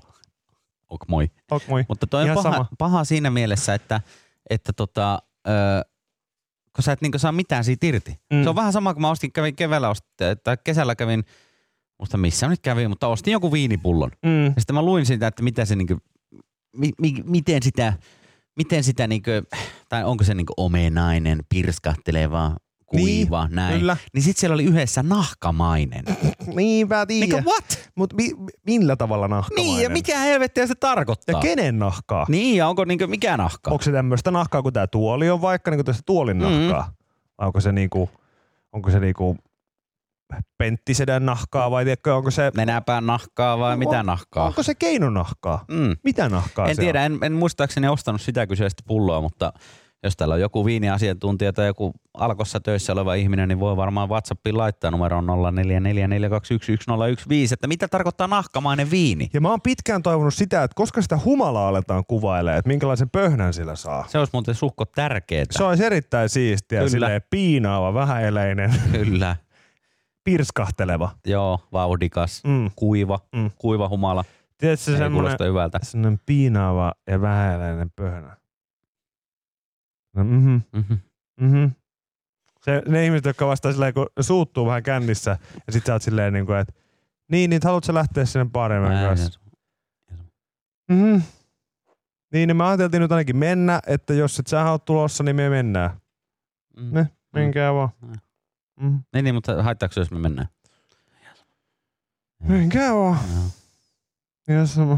Ok, 0.89 1.07
moi. 1.07 1.31
ok 1.51 1.63
moi. 1.67 1.85
Mutta 1.87 2.07
toi 2.07 2.21
on 2.21 2.25
Ihan 2.25 2.35
paha, 2.43 2.51
sama. 2.51 2.67
paha 2.77 3.03
siinä 3.03 3.29
mielessä, 3.29 3.73
että, 3.73 4.01
että 4.49 4.73
tota, 4.73 5.19
öö, 5.47 5.81
kun 6.75 6.83
sä 6.83 6.91
et 6.91 7.01
niinku 7.01 7.19
saa 7.19 7.31
mitään 7.31 7.63
siitä 7.63 7.87
irti. 7.87 8.11
Mm. 8.11 8.37
Mm. 8.37 8.43
Se 8.43 8.49
on 8.49 8.55
vähän 8.55 8.73
sama, 8.73 8.93
kun 8.93 9.01
mä 9.01 9.09
ostin, 9.09 9.31
kävin 9.31 9.55
keväällä, 9.55 9.89
ost, 9.89 10.05
tai 10.43 10.57
kesällä 10.63 10.95
kävin, 10.95 11.23
muista 11.99 12.17
missä 12.17 12.47
nyt 12.47 12.59
kävin, 12.61 12.89
mutta 12.89 13.07
ostin 13.07 13.31
joku 13.31 13.51
viinipullon. 13.51 14.11
Mm. 14.25 14.45
Ja 14.45 14.53
sitten 14.57 14.73
mä 14.73 14.81
luin 14.81 15.05
sitä, 15.05 15.27
että 15.27 15.43
mitä 15.43 15.65
se 15.65 15.75
niinku, 15.75 15.97
mi, 16.77 16.91
mi, 17.01 17.15
miten 17.25 17.63
sitä, 17.63 17.93
miten 18.55 18.83
sitä 18.83 19.07
niinku, 19.07 19.31
tai 19.89 20.03
onko 20.03 20.23
se 20.23 20.33
niinku 20.33 20.53
omenainen, 20.57 21.39
pirskahteleva, 21.49 22.55
kuiva, 22.85 23.45
Niin, 23.47 23.55
näin. 23.55 23.79
kyllä. 23.79 23.97
Niin 24.13 24.21
sit 24.23 24.37
siellä 24.37 24.53
oli 24.53 24.63
yhdessä 24.63 25.03
nahkamainen. 25.03 26.03
Niin 26.55 26.87
mä 26.87 27.05
Mikä 27.09 27.27
tiedän. 27.27 27.45
what? 27.45 27.89
Mut 27.95 28.13
mi, 28.13 28.29
millä 28.65 28.95
tavalla 28.95 29.27
nahkamainen? 29.27 29.73
Niin, 29.73 29.83
ja 29.83 29.89
mikä 29.89 30.19
helvettiä 30.19 30.67
se 30.67 30.75
tarkoittaa? 30.75 31.35
Ja 31.35 31.41
kenen 31.41 31.79
nahkaa? 31.79 32.25
Niin, 32.29 32.57
ja 32.57 32.67
onko 32.67 32.85
niinku 32.85 33.07
mikä 33.07 33.37
nahka? 33.37 33.71
Onko 33.71 33.83
se 33.83 33.91
tämmöistä 33.91 34.31
nahkaa, 34.31 34.61
kun 34.61 34.73
tää 34.73 34.87
tuoli 34.87 35.29
on 35.29 35.41
vaikka 35.41 35.71
niinku 35.71 35.83
tästä 35.83 36.03
tuolin 36.05 36.37
Mm. 36.37 36.43
nahkaa? 36.43 36.91
Vai 37.37 37.47
onko 37.47 37.61
se 37.61 37.71
niinku, 37.71 38.09
onko 38.71 38.91
se 38.91 38.99
niinku 38.99 39.37
penttisedän 40.57 41.25
nahkaa 41.25 41.71
vai 41.71 41.83
tiedätkö, 41.83 42.15
onko 42.15 42.31
se, 42.31 42.51
Nenäpään 42.57 43.05
nahkaa 43.05 43.59
vai 43.59 43.77
mitä 43.77 43.99
On- 43.99 44.05
nahkaa? 44.05 44.45
onko 44.45 44.63
se 44.63 44.75
keinonahkaa? 44.75 45.65
Mm. 45.71 45.95
Mitä 46.03 46.29
nahkaa 46.29 46.67
En 46.67 46.77
tiedä, 46.77 46.99
on? 46.99 47.05
en, 47.05 47.19
en 47.21 47.33
muistaakseni 47.33 47.87
ostanut 47.87 48.21
sitä 48.21 48.47
kyseistä 48.47 48.83
pulloa, 48.87 49.21
mutta 49.21 49.53
jos 50.03 50.17
täällä 50.17 50.33
on 50.35 50.41
joku 50.41 50.65
viiniasiantuntija 50.65 51.53
tai 51.53 51.67
joku 51.67 51.93
alkossa 52.13 52.59
töissä 52.59 52.93
oleva 52.93 53.13
ihminen, 53.13 53.49
niin 53.49 53.59
voi 53.59 53.77
varmaan 53.77 54.09
WhatsAppiin 54.09 54.57
laittaa 54.57 54.91
numeroon 54.91 55.27
0444211015, 55.27 55.31
että 57.53 57.67
mitä 57.67 57.87
tarkoittaa 57.87 58.27
nahkamainen 58.27 58.91
viini? 58.91 59.29
Ja 59.33 59.41
mä 59.41 59.49
oon 59.49 59.61
pitkään 59.61 60.03
toivonut 60.03 60.33
sitä, 60.33 60.63
että 60.63 60.75
koska 60.75 61.01
sitä 61.01 61.19
humalaa 61.25 61.67
aletaan 61.67 62.03
kuvailemaan, 62.07 62.59
että 62.59 62.69
minkälaisen 62.69 63.09
pöhnän 63.09 63.53
sillä 63.53 63.75
saa. 63.75 64.05
Se 64.07 64.17
olisi 64.19 64.29
muuten 64.33 64.55
suhko 64.55 64.85
tärkeetä. 64.85 65.57
Se 65.57 65.63
olisi 65.63 65.85
erittäin 65.85 66.29
siistiä, 66.29 66.79
Kyllä. 66.79 66.89
silleen 66.89 67.21
piinaava, 67.29 67.93
vähäeleinen, 67.93 68.73
Kyllä. 68.91 69.35
pirskahteleva. 70.23 71.09
Joo, 71.25 71.59
vauhdikas, 71.73 72.43
Mm. 72.43 72.69
kuiva, 72.75 73.19
Mm. 73.35 73.51
kuiva 73.57 73.89
humala. 73.89 74.23
Tiedätkö 74.57 74.83
se 74.83 74.97
semmoinen 74.97 76.19
piinaava 76.25 76.93
ja 77.07 77.21
vähäeleinen 77.21 77.91
pöhnä? 77.95 78.37
No, 80.15 80.23
mhm, 80.23 80.57
Mhm. 80.73 80.93
mhm. 81.41 81.65
Se, 82.61 82.81
ne 82.87 83.05
ihmiset, 83.05 83.25
jotka 83.25 83.47
vastaa 83.47 83.71
silleen, 83.71 83.93
kun 83.93 84.07
suuttuu 84.19 84.65
vähän 84.65 84.83
kännissä, 84.83 85.37
ja 85.67 85.73
sit 85.73 85.85
sä 85.85 85.93
oot 85.93 86.01
silleen, 86.01 86.33
niin 86.33 86.45
kuin, 86.45 86.57
että 86.59 86.73
niin, 87.31 87.49
niin 87.49 87.61
haluatko 87.63 87.93
lähteä 87.93 88.25
sinne 88.25 88.49
paremmin 88.53 88.91
kanssa? 89.07 89.39
Mhm. 90.91 91.21
Niin, 92.33 92.47
niin 92.47 92.57
me 92.57 92.63
ajateltiin 92.63 93.01
nyt 93.01 93.11
ainakin 93.11 93.37
mennä, 93.37 93.79
että 93.87 94.13
jos 94.13 94.39
et 94.39 94.47
sä 94.47 94.71
oot 94.71 94.85
tulossa, 94.85 95.23
niin 95.23 95.35
me 95.35 95.49
mennään. 95.49 95.89
Mm. 96.77 96.93
Ne, 96.93 97.09
menkää 97.33 97.73
vaan. 97.73 97.89
Mm. 98.01 98.13
Mm. 98.79 99.03
Niin, 99.13 99.23
niin, 99.23 99.35
mutta 99.35 99.63
haittaako 99.63 99.93
jos 99.97 100.11
me 100.11 100.19
mennään? 100.19 100.47
Menkää 102.43 102.93
vaan. 102.95 103.19
Ihan 104.49 104.67
sama. 104.67 104.97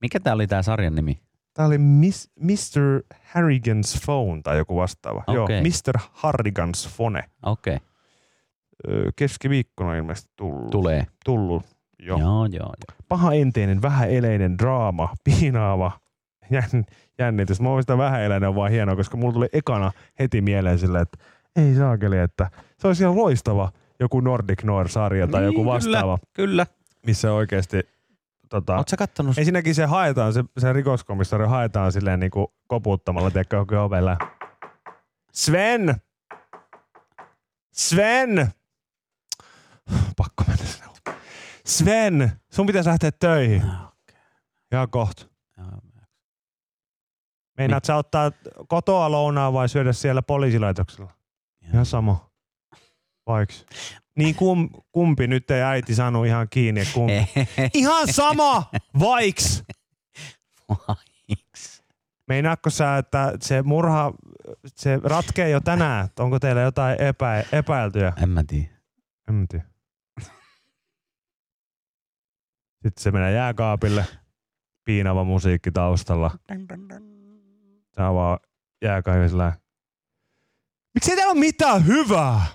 Mikä 0.00 0.20
tää 0.20 0.34
oli 0.34 0.46
tää 0.46 0.62
sarjan 0.62 0.94
nimi? 0.94 1.20
Tää 1.56 1.66
oli 1.66 1.78
Miss, 1.78 2.30
Mr. 2.40 3.02
Harrigan's 3.14 4.04
Phone 4.04 4.42
tai 4.42 4.56
joku 4.58 4.76
vastaava. 4.76 5.24
Joo, 5.28 5.44
Okei. 5.44 5.60
Mr. 5.62 6.00
Harrigan's 6.00 6.96
Phone. 6.96 7.22
Okei, 7.42 7.78
Öö, 8.88 9.10
keskiviikkona 9.16 9.94
ilmeisesti 9.96 10.32
tullut. 10.36 10.70
tulee. 10.70 11.06
Tullut. 11.24 11.62
Joo. 11.98 12.18
Joo, 12.18 12.46
joo, 12.46 12.46
joo. 12.66 12.98
Paha 13.08 13.32
enteinen, 13.32 13.82
vähäeleinen 13.82 14.58
draama, 14.58 15.08
piinaava 15.24 15.92
jänn, 16.50 16.84
jännitys. 17.18 17.60
Mä 17.60 17.68
sitä 17.80 17.98
vähäeleinen 17.98 18.48
on 18.48 18.54
vaan 18.54 18.70
hienoa, 18.70 18.96
koska 18.96 19.16
mulla 19.16 19.32
tuli 19.32 19.48
ekana 19.52 19.92
heti 20.18 20.40
mieleen 20.40 20.78
silleen, 20.78 21.02
että 21.02 21.18
ei 21.56 21.74
saakeli, 21.74 22.18
että 22.18 22.50
se 22.78 22.86
olisi 22.86 23.02
ihan 23.02 23.16
loistava 23.16 23.72
joku 24.00 24.20
Nordic 24.20 24.62
Noir-sarja 24.62 25.26
tai 25.26 25.44
joku 25.44 25.56
Niin, 25.58 25.66
vastaava, 25.66 26.18
Kyllä. 26.32 26.66
missä 27.06 27.32
oikeasti 27.32 27.88
tota, 28.48 28.76
Oot 28.76 28.88
sä 28.88 28.96
kattonut? 28.96 29.38
Ensinnäkin 29.38 29.74
se 29.74 29.84
haetaan, 29.84 30.32
se, 30.32 30.44
se 30.58 30.72
rikoskomissario 30.72 31.48
haetaan 31.48 31.92
silleen 31.92 32.20
niinku 32.20 32.54
koputtamalla, 32.66 33.30
tiedätkö, 33.30 33.58
oikein 33.58 33.80
ovella. 33.80 34.16
Sven! 35.32 35.94
Sven! 37.72 38.52
Pakko 40.16 40.44
mennä 40.48 40.64
sinne. 40.64 40.86
Sven, 41.66 42.32
sun 42.52 42.66
pitäisi 42.66 42.88
lähteä 42.88 43.12
töihin. 43.12 43.62
Ja 44.70 44.86
koht. 44.86 45.24
Meinaat 47.58 47.84
sä 47.84 47.96
ottaa 47.96 48.32
kotoa 48.68 49.10
lounaa 49.10 49.52
vai 49.52 49.68
syödä 49.68 49.92
siellä 49.92 50.22
poliisilaitoksella? 50.22 51.12
Ihan 51.62 51.86
sama. 51.86 52.30
Vaiks. 53.26 53.66
Niin 54.16 54.34
kum, 54.34 54.70
kumpi 54.92 55.26
nyt 55.26 55.50
ei 55.50 55.62
äiti 55.62 55.94
saanut 55.94 56.26
ihan 56.26 56.46
kiinni, 56.50 56.82
kumpi. 56.94 57.12
Ihan 57.74 58.12
sama! 58.12 58.70
Vaiks! 58.98 59.64
Vaiks. 60.68 61.82
Meinaatko 62.28 62.70
sä, 62.70 62.98
että 62.98 63.32
se 63.40 63.62
murha, 63.62 64.12
se 64.66 65.00
ratkee 65.04 65.50
jo 65.50 65.60
tänään? 65.60 66.08
Onko 66.18 66.38
teillä 66.38 66.60
jotain 66.62 67.02
epä, 67.02 67.44
epäiltyjä? 67.52 68.12
En 68.22 68.28
mä 68.28 68.44
tiedä. 68.44 68.68
En 69.28 69.34
mä 69.34 69.46
tiedä. 69.48 69.64
Sitten 72.82 73.02
se 73.02 73.10
menee 73.10 73.32
jääkaapille. 73.32 74.06
Piinava 74.84 75.24
musiikki 75.24 75.70
taustalla. 75.70 76.30
Se 77.92 78.02
avaa 78.02 78.38
jääkaapin 78.82 79.28
sillä 79.28 79.52
Miksi 80.94 81.10
ei 81.10 81.16
täällä 81.16 81.32
ole 81.32 81.40
mitään 81.40 81.86
hyvää? 81.86 82.46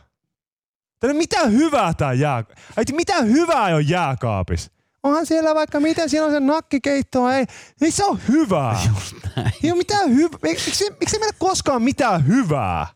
Ole 1.03 1.13
mitään 1.13 1.51
hyvää 1.51 1.93
tää 1.93 2.13
jää... 2.13 2.43
Ei 2.77 2.83
mitään 2.91 3.31
hyvää 3.31 3.75
on 3.75 3.89
jääkaapissa. 3.89 4.71
Onhan 5.03 5.25
siellä 5.25 5.55
vaikka 5.55 5.79
miten, 5.79 6.09
siellä 6.09 6.25
on 6.25 6.33
se 6.33 6.39
nakkikeitto, 6.39 7.29
ei, 7.29 7.45
ei 7.81 7.91
se 7.91 8.05
ole 8.05 8.19
hyvää. 8.27 8.79
Just 8.95 9.15
näin. 9.35 9.51
Ei 9.63 9.71
ole 9.71 9.77
mitään 9.77 10.15
hyvää. 10.15 10.39
Miksi, 10.43 10.69
miksi 10.99 11.15
ei 11.15 11.19
meillä 11.19 11.35
koskaan 11.39 11.81
mitään 11.81 12.27
hyvää? 12.27 12.87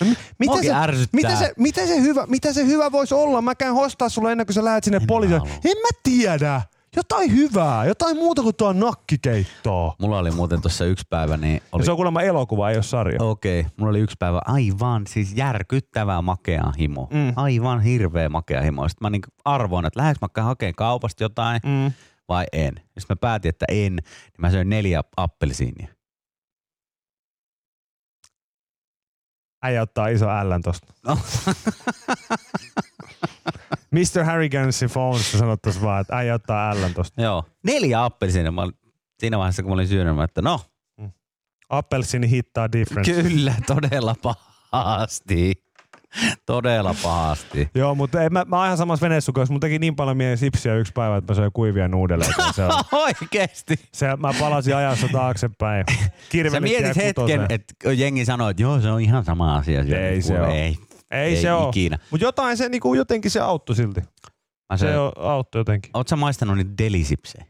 No, 0.00 0.06
mi- 0.06 0.16
mitä, 0.38 0.62
se, 0.62 0.74
ärsyttää. 0.74 1.20
mitä, 1.20 1.36
se, 1.36 1.52
mitä, 1.56 1.86
se 1.86 2.00
hyvä, 2.00 2.26
mitä 2.26 2.52
se 2.52 2.66
hyvä 2.66 2.92
voisi 2.92 3.14
olla? 3.14 3.42
Mä 3.42 3.54
käyn 3.54 3.74
hostaa 3.74 4.08
sulle 4.08 4.32
ennen 4.32 4.46
kuin 4.46 4.54
sä 4.54 4.64
lähdet 4.64 4.84
sinne 4.84 4.96
En 4.96 5.06
poliisille. 5.06 5.48
En 5.64 5.76
mä 5.82 5.88
tiedä. 6.02 6.62
Jotain 6.98 7.32
hyvää. 7.32 7.84
Jotain 7.84 8.16
muuta 8.16 8.42
kuin 8.42 8.56
tuo 8.56 8.72
nakkikeittoa. 8.72 9.94
Mulla 10.00 10.18
oli 10.18 10.30
muuten 10.30 10.62
tuossa 10.62 10.84
yksi 10.84 11.06
päivä, 11.10 11.36
niin 11.36 11.62
oli... 11.72 11.80
Ja 11.80 11.84
se 11.84 11.90
on 11.90 11.96
kuulemma 11.96 12.22
elokuva, 12.22 12.70
ei 12.70 12.76
ole 12.76 12.82
sarja. 12.82 13.22
Okei, 13.22 13.60
okay. 13.60 13.70
mulla 13.76 13.90
oli 13.90 14.00
yksi 14.00 14.16
päivä 14.18 14.40
aivan 14.44 15.06
siis 15.06 15.32
järkyttävää 15.36 16.22
makea 16.22 16.72
himo. 16.78 17.08
Mm. 17.10 17.32
Aivan 17.36 17.80
hirveä 17.80 18.28
makea 18.28 18.62
himo. 18.62 18.88
Sitten 18.88 19.06
mä 19.06 19.10
niin 19.10 19.22
arvoin, 19.44 19.86
että 19.86 20.00
lähdekö 20.00 20.18
mä 20.36 20.44
hakemaan 20.44 20.74
kaupasta 20.74 21.24
jotain 21.24 21.60
Mm. 21.64 21.92
vai 22.28 22.46
en. 22.52 22.74
Sitten 22.76 23.06
mä 23.08 23.16
päätin, 23.20 23.48
että 23.48 23.66
en, 23.68 23.96
niin 23.96 24.04
mä 24.38 24.50
söin 24.50 24.68
neljä 24.68 25.02
appelsiinia. 25.16 25.88
Äijä 29.62 29.82
ottaa 29.82 30.08
iso 30.08 30.28
ällän 30.30 30.62
tosta. 30.62 30.92
No. 31.06 31.18
Mr. 33.90 34.24
Harrigansin 34.24 34.90
phones 34.90 35.32
sanottaisiin 35.32 35.84
vaan, 35.84 36.00
että 36.00 36.16
äijä 36.16 36.34
ottaa 36.34 36.70
ällän 36.70 36.94
tosta. 36.94 37.22
Joo, 37.22 37.44
neljä 37.62 38.04
appelsiinia. 38.04 38.52
Mä 38.52 38.68
siinä 39.20 39.38
vaiheessa, 39.38 39.62
kun 39.62 39.70
mä 39.70 39.74
olin 39.74 39.88
syönyt, 39.88 40.16
mä 40.16 40.24
että 40.24 40.42
no, 40.42 40.60
Appelsini 41.68 42.30
hittaa 42.30 42.72
difference. 42.72 43.12
kyllä, 43.22 43.54
todella 43.66 44.14
pahasti. 44.22 45.68
Todella 46.46 46.94
pahasti. 47.02 47.70
Joo, 47.74 47.94
mutta 47.94 48.22
en, 48.22 48.32
mä, 48.32 48.44
mä 48.48 48.56
oon 48.56 48.66
ihan 48.66 48.78
samassa 48.78 49.04
veneessä 49.04 49.32
kanssa. 49.32 49.52
Mun 49.52 49.60
teki 49.60 49.78
niin 49.78 49.96
paljon 49.96 50.16
mieli 50.16 50.36
sipsiä 50.36 50.74
yksi 50.74 50.92
päivä, 50.92 51.16
että 51.16 51.32
mä 51.32 51.36
söin 51.36 51.52
kuivia 51.52 51.88
nuudeleita. 51.88 52.52
Se 52.52 52.64
on, 52.64 52.70
Oikeesti. 53.02 53.74
se, 53.92 54.16
mä 54.16 54.30
palasin 54.40 54.76
ajassa 54.76 55.08
taaksepäin. 55.12 55.84
Sä 55.90 56.10
Kirvelit 56.28 56.62
mietit 56.62 56.96
jäi 56.96 57.06
hetken, 57.06 57.46
että 57.48 57.92
jengi 57.92 58.24
sanoo, 58.24 58.48
että 58.48 58.62
joo, 58.62 58.80
se 58.80 58.90
on 58.90 59.00
ihan 59.00 59.24
sama 59.24 59.56
asia. 59.56 59.80
Ei 59.80 60.22
se 60.22 60.40
oo. 60.40 60.46
Ei, 60.46 60.76
Ei, 61.10 61.34
ei 61.36 61.42
se 61.42 61.48
ikinä. 61.68 61.98
Mutta 62.10 62.24
jotain 62.24 62.56
se 62.56 62.68
niinku, 62.68 62.94
jotenkin 62.94 63.30
se 63.30 63.40
auttoi 63.40 63.76
silti. 63.76 64.00
Mä 64.72 64.76
Se 64.76 64.80
söin, 64.86 64.98
on, 64.98 65.12
auttoi 65.16 65.60
jotenkin. 65.60 65.90
Oot 65.94 66.08
sä 66.08 66.16
maistanut 66.16 66.56
niitä 66.56 66.70
delisipsejä? 66.78 67.44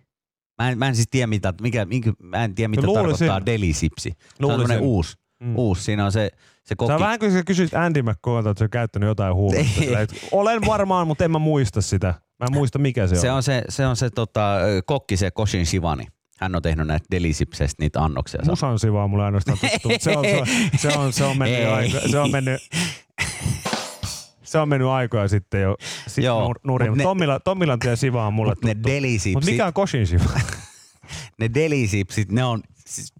Mä 0.63 0.71
en, 0.71 0.79
mä 0.79 0.89
en 0.89 0.95
siis 0.95 1.09
tiedä, 1.11 1.27
mitä, 1.27 1.55
mikä, 1.61 1.85
mikä, 1.85 2.13
mä 2.23 2.45
en 2.45 2.55
tiedä, 2.55 2.69
mitä 2.69 2.87
luulisin. 2.87 3.05
tarkoittaa 3.29 3.47
delisipsi. 3.47 4.11
Se 4.21 4.47
on 4.47 4.53
Luulisin. 4.53 4.81
uusi, 4.81 5.17
Mm. 5.43 5.57
uusi. 5.57 5.83
Siinä 5.85 6.05
on 6.05 6.13
se, 6.13 6.31
se 6.35 6.39
Se 6.65 6.77
kokki. 6.77 6.93
on 6.93 7.01
vähän 7.01 7.19
kuin 7.19 7.33
sä 7.33 7.45
kysyt 7.45 7.75
Andy 7.75 8.03
McCoylta, 8.03 8.51
että 8.51 8.59
se 8.59 8.65
on 8.65 8.71
käyttänyt 8.71 9.07
jotain 9.07 9.35
huumeita. 9.35 10.15
Olen 10.33 10.61
varmaan, 10.67 11.07
mutta 11.07 11.25
en 11.25 11.31
mä 11.31 11.39
muista 11.39 11.81
sitä. 11.81 12.07
Mä 12.41 12.47
en 12.47 12.53
muista 12.53 12.79
mikä 12.79 13.07
se, 13.07 13.17
se 13.17 13.31
on. 13.31 13.37
on 13.37 13.43
se, 13.43 13.63
se, 13.69 13.87
on 13.87 13.97
se 13.97 14.11
tota, 14.11 14.57
kokki, 14.87 15.17
se 15.17 15.31
Koshin 15.31 15.67
Shivani. 15.67 16.07
Hän 16.39 16.55
on 16.57 16.63
tehnyt 16.63 16.87
näitä 16.87 17.07
delisipseistä 17.11 17.83
niitä 17.83 18.01
annoksia. 18.05 18.41
Se 18.45 18.51
on- 18.51 18.53
Musan 18.53 18.79
sivaa 18.79 19.09
mulle 19.09 19.25
ainoastaan 19.25 19.59
tuttu. 19.59 19.89
Se 20.01 20.17
on, 20.17 20.25
se 20.25 20.37
on, 20.39 20.47
se 20.79 20.89
on, 20.99 21.13
se 21.13 21.25
on 21.25 21.39
mennyt, 21.39 21.59
Ei. 21.59 21.67
aiko, 21.67 21.99
se 22.11 22.19
on 22.19 22.31
mennyt, 22.31 22.61
se 24.43 24.59
on 24.59 24.69
mennyt 24.69 24.89
aikoja 24.89 25.29
sitten 25.29 25.63
jo 25.63 25.77
sit 26.07 26.25
Joo, 26.25 26.41
nur, 26.47 26.59
nurin. 26.65 26.91
mut 26.91 26.99
ne- 26.99 27.05
Tommila, 27.05 27.41
Tommilan 27.41 27.79
tie 27.79 27.97
siva 27.97 28.27
on 28.27 28.35
mulle 28.35 28.51
Mut 28.51 28.65
ne 28.65 28.75
tuttu. 28.75 28.89
delisipsit, 28.89 29.53
mikä 29.53 29.67
on 29.67 29.73
Koshin 29.73 30.07
siva? 30.07 30.25
ne 31.41 31.51
delisipsit, 31.55 32.33
ne 32.33 32.45
on, 32.45 32.63
siis, 32.87 33.15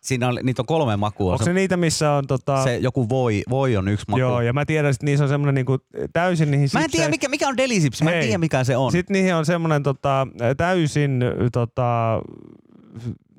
siinä 0.00 0.28
on, 0.28 0.38
niitä 0.42 0.62
on 0.62 0.66
kolme 0.66 0.96
makua. 0.96 1.32
Onko 1.32 1.44
se 1.44 1.52
niitä, 1.52 1.76
missä 1.76 2.12
on 2.12 2.26
tota... 2.26 2.64
se 2.64 2.76
joku 2.76 3.08
voi, 3.08 3.42
voi 3.50 3.76
on 3.76 3.88
yksi 3.88 4.04
maku. 4.08 4.18
Joo, 4.20 4.40
ja 4.40 4.52
mä 4.52 4.64
tiedän, 4.64 4.90
että 4.90 5.06
niissä 5.06 5.24
on 5.24 5.28
semmoinen 5.28 5.54
niinku 5.54 5.78
täysin 6.12 6.50
niihin 6.50 6.68
Mä 6.74 6.80
en 6.84 6.90
tiedä, 6.90 7.08
mikä, 7.08 7.28
mikä 7.28 7.48
on 7.48 7.56
delisipsi. 7.56 8.04
Mä 8.04 8.12
en 8.12 8.24
tiedä, 8.24 8.38
mikä 8.38 8.64
se 8.64 8.76
on. 8.76 8.92
Sitten 8.92 9.14
niihin 9.14 9.34
on 9.34 9.46
semmoinen 9.46 9.82
tota, 9.82 10.26
täysin 10.56 11.24
tota, 11.52 12.20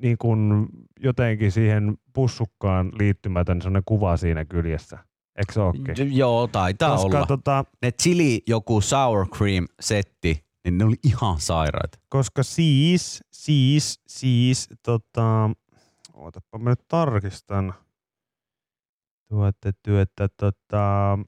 niin 0.02 0.18
kuin 0.18 0.66
jotenkin 1.00 1.52
siihen 1.52 1.94
pussukkaan 2.12 2.92
liittymätön 2.98 3.62
semmoinen 3.62 3.82
kuva 3.86 4.16
siinä 4.16 4.44
kyljessä. 4.44 4.98
Eikö 5.36 5.52
se 5.52 5.60
ookin? 5.60 6.16
Joo, 6.16 6.46
taitaa 6.46 6.96
Koska, 6.96 7.16
olla. 7.16 7.26
tota, 7.26 7.64
Ne 7.82 7.92
chili 7.92 8.42
joku 8.46 8.80
sour 8.80 9.28
cream 9.28 9.66
setti, 9.80 10.44
niin 10.64 10.78
ne 10.78 10.84
oli 10.84 10.96
ihan 11.04 11.40
sairaat. 11.40 12.00
koska 12.08 12.42
siis, 12.42 13.24
siis, 13.32 14.00
siis, 14.06 14.68
tota, 14.82 15.50
ootapa 16.14 16.58
mä 16.58 16.70
nyt 16.70 16.88
tarkistan. 16.88 17.74
Tuotte 19.28 19.72
työtä, 19.82 20.28
tota, 20.36 21.18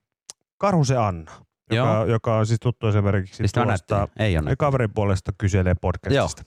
Karhuse 0.59 0.97
Anna, 0.97 1.33
joka, 1.71 1.92
Joo. 1.94 2.05
joka 2.07 2.37
on 2.37 2.47
siis 2.47 2.61
tuttu 2.61 2.87
esimerkiksi 2.87 3.42
Mistä 3.42 3.64
tuosta? 3.64 4.09
Ei 4.18 4.38
ole 4.38 4.57
kaverin 4.57 4.92
puolesta 4.94 5.33
kyselee 5.38 5.75
podcastista. 5.81 6.42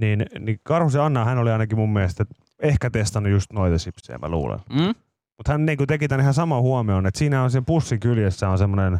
Niin, 0.00 0.26
niin 0.38 0.60
Karhusen 0.62 1.00
Anna, 1.02 1.24
hän 1.24 1.38
oli 1.38 1.50
ainakin 1.50 1.78
mun 1.78 1.92
mielestä 1.92 2.24
ehkä 2.62 2.90
testannut 2.90 3.32
just 3.32 3.52
noita 3.52 3.78
sipsejä, 3.78 4.18
mä 4.18 4.28
luulen. 4.28 4.58
Mm? 4.72 4.94
Mutta 5.38 5.52
hän 5.52 5.66
niinku 5.66 5.86
teki 5.86 6.08
tämän 6.08 6.20
ihan 6.20 6.34
saman 6.34 6.62
huomioon, 6.62 7.06
että 7.06 7.18
siinä 7.18 7.42
on 7.42 7.50
sen 7.50 7.64
pussin 7.64 8.00
kyljessä 8.00 8.48
on 8.48 8.58
semmoinen 8.58 8.98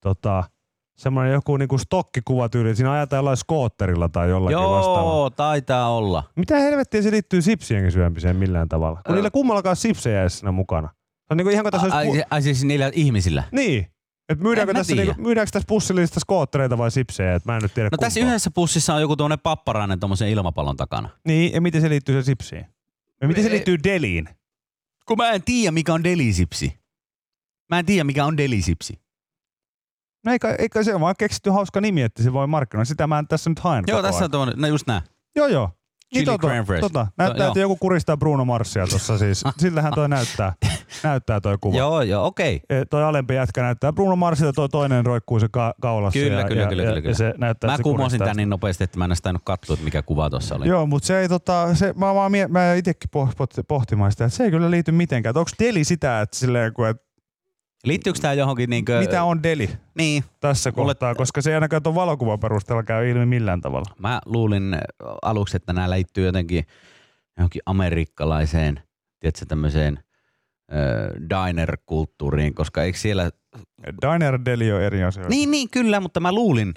tota, 0.00 0.44
semmoinen 0.96 1.32
joku 1.32 1.56
niinku 1.56 1.78
stokkikuvatyyli. 1.78 2.76
Siinä 2.76 2.92
ajetaan 2.92 3.18
jollain 3.18 3.36
skootterilla 3.36 4.08
tai 4.08 4.28
jollakin 4.28 4.58
vastaavalla. 4.58 5.10
Joo, 5.10 5.30
taitaa 5.30 5.96
olla. 5.96 6.24
Mitä 6.36 6.58
helvettiä 6.58 7.02
se 7.02 7.10
liittyy 7.10 7.42
sipsien 7.42 7.92
syömiseen 7.92 8.36
millään 8.36 8.68
tavalla? 8.68 9.00
Kun 9.06 9.12
Ö. 9.12 9.16
niillä 9.16 9.30
kummallakaan 9.30 9.76
sipsejä 9.76 10.20
edes 10.20 10.38
siinä 10.38 10.52
mukana. 10.52 10.88
Se 10.88 11.26
on 11.30 11.36
niinku 11.36 11.50
ihan 11.50 11.64
kuin 11.64 11.72
tässä 11.72 11.96
Ai, 11.96 12.06
olisi... 12.08 12.20
ai, 12.22 12.26
ai 12.30 12.42
siis 12.42 12.64
niillä 12.64 12.90
ihmisillä. 12.94 13.42
Niin. 13.52 13.86
Et 14.28 14.40
myydäänkö, 14.40 14.74
tässä, 14.74 14.94
tiedä. 14.94 15.06
niinku, 15.06 15.22
myydäänkö 15.22 15.50
tässä 15.52 15.66
pussillista 15.68 16.20
skoottereita 16.20 16.78
vai 16.78 16.90
sipsejä? 16.90 17.34
Et 17.34 17.44
mä 17.44 17.56
en 17.56 17.62
nyt 17.62 17.74
tiedä 17.74 17.88
No 17.92 17.98
tässä 17.98 18.20
yhdessä 18.20 18.50
pussissa 18.50 18.94
on 18.94 19.00
joku 19.00 19.16
tuonne 19.16 19.36
papparainen 19.36 20.00
tuommoisen 20.00 20.28
ilmapallon 20.28 20.76
takana. 20.76 21.08
Niin, 21.26 21.52
ja 21.52 21.60
miten 21.60 21.80
se 21.80 21.88
liittyy 21.88 22.22
se 22.22 22.24
sipsiin? 22.24 22.66
Ja 23.20 23.28
miten 23.28 23.42
se 23.44 23.48
Ei- 23.48 23.52
liittyy 23.54 23.78
deliin? 23.84 24.28
Kun 25.08 25.16
mä 25.16 25.30
en 25.30 25.42
tiedä, 25.42 25.70
mikä 25.70 25.94
on 25.94 26.04
delisipsi. 26.04 26.78
Mä 27.70 27.78
en 27.78 27.86
tiedä, 27.86 28.04
mikä 28.04 28.24
on 28.24 28.36
delisipsi. 28.36 29.00
No 30.24 30.32
eikä, 30.32 30.56
eikä 30.58 30.82
se 30.82 30.94
on 30.94 31.00
vaan 31.00 31.14
keksitty 31.18 31.50
hauska 31.50 31.80
nimi, 31.80 32.02
että 32.02 32.22
se 32.22 32.32
voi 32.32 32.46
markkinoida. 32.46 32.84
Sitä 32.84 33.06
mä 33.06 33.24
tässä 33.28 33.50
nyt 33.50 33.58
haen 33.58 33.84
Joo, 33.86 34.02
tässä 34.02 34.24
on 34.24 34.30
tuommoinen, 34.30 34.60
no 34.60 34.68
just 34.68 34.86
nää. 34.86 35.02
Joo, 35.36 35.46
joo. 35.46 35.70
Chili 36.14 36.24
tota, 36.24 36.48
crème 36.48 36.64
fresh. 36.66 36.80
tota, 36.80 37.06
näyttää, 37.18 37.44
joo. 37.44 37.48
että 37.48 37.60
joku 37.60 37.76
kuristaa 37.76 38.16
Bruno 38.16 38.44
Marsia 38.44 38.86
tuossa 38.86 39.18
siis. 39.18 39.44
Siltähän 39.58 39.92
toi 39.94 40.08
näyttää. 40.08 40.52
Näyttää 41.02 41.40
toi 41.40 41.58
kuva. 41.60 41.76
Joo, 41.78 42.02
joo, 42.02 42.26
okei. 42.26 42.60
E, 42.70 42.84
toi 42.84 43.04
alempi 43.04 43.34
jätkä 43.34 43.62
näyttää 43.62 43.92
Bruno 43.92 44.16
Marsilta, 44.16 44.52
toi 44.52 44.68
toinen 44.68 45.06
roikkuu 45.06 45.40
se 45.40 45.48
ka- 45.50 45.74
kaulassa. 45.80 46.18
Kyllä, 46.20 46.40
ja, 46.40 46.46
kyllä, 46.46 46.62
ja, 46.62 46.68
kyllä, 46.68 46.82
ja, 46.82 46.86
kyllä, 46.86 46.98
ja 46.98 47.02
kyllä. 47.02 47.14
se 47.14 47.34
näyttää, 47.38 47.70
Mä 47.70 47.78
kumosin 47.82 48.18
tän 48.20 48.36
niin 48.36 48.50
nopeasti, 48.50 48.84
että 48.84 48.98
mä 48.98 49.04
en 49.04 49.10
tainnut 49.22 49.42
katsoa, 49.44 49.74
että 49.74 49.84
mikä 49.84 50.02
kuva 50.02 50.30
tuossa 50.30 50.54
oli. 50.54 50.68
Joo, 50.68 50.86
mutta 50.86 51.06
se 51.06 51.20
ei 51.20 51.28
tota, 51.28 51.74
se, 51.74 51.94
mä, 51.96 52.14
vaan 52.14 52.30
mie- 52.32 52.48
mä 52.48 52.74
itsekin 52.74 53.10
poh- 53.16 53.64
pohtimaan 53.68 54.10
sitä, 54.12 54.24
että 54.24 54.36
se 54.36 54.44
ei 54.44 54.50
kyllä 54.50 54.70
liity 54.70 54.92
mitenkään. 54.92 55.36
Onko 55.38 55.50
deli 55.58 55.84
sitä, 55.84 56.20
että 56.20 56.36
silleen, 56.38 56.72
kun, 56.72 56.88
että 56.88 57.06
Liittyykö 57.84 58.18
tää 58.18 58.32
johonkin 58.32 58.70
niinkö... 58.70 59.00
mitä 59.00 59.24
on 59.24 59.42
deli 59.42 59.70
Niin, 59.94 60.24
tässä 60.40 60.70
Mulle- 60.70 60.74
kohtaa, 60.94 61.14
koska 61.14 61.42
se 61.42 61.50
ei 61.50 61.54
ainakaan 61.54 61.82
tuon 61.82 61.94
valokuvan 61.94 62.40
perusteella 62.40 62.82
käy 62.82 63.10
ilmi 63.10 63.26
millään 63.26 63.60
tavalla. 63.60 63.86
mä 63.98 64.20
luulin 64.26 64.74
äh, 64.74 64.80
aluksi, 65.22 65.56
että 65.56 65.72
nämä 65.72 65.90
liittyy 65.90 66.26
jotenkin 66.26 66.64
johonkin 67.38 67.62
amerikkalaiseen, 67.66 68.80
tiedätkö, 69.20 69.46
tämmöiseen 69.48 69.98
diner-kulttuuriin, 71.30 72.54
koska 72.54 72.82
eikö 72.82 72.98
siellä... 72.98 73.30
Diner 74.02 74.38
deli 74.44 74.72
on 74.72 74.82
eri 74.82 75.04
asioita. 75.04 75.30
Niin, 75.30 75.50
niin, 75.50 75.70
kyllä, 75.70 76.00
mutta 76.00 76.20
mä 76.20 76.32
luulin, 76.32 76.74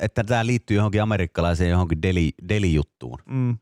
että 0.00 0.24
tämä 0.24 0.46
liittyy 0.46 0.76
johonkin 0.76 1.02
amerikkalaiseen 1.02 1.70
johonkin 1.70 2.02
deli, 2.02 2.32
deli-juttuun. 2.48 3.18
Mm. 3.28 3.58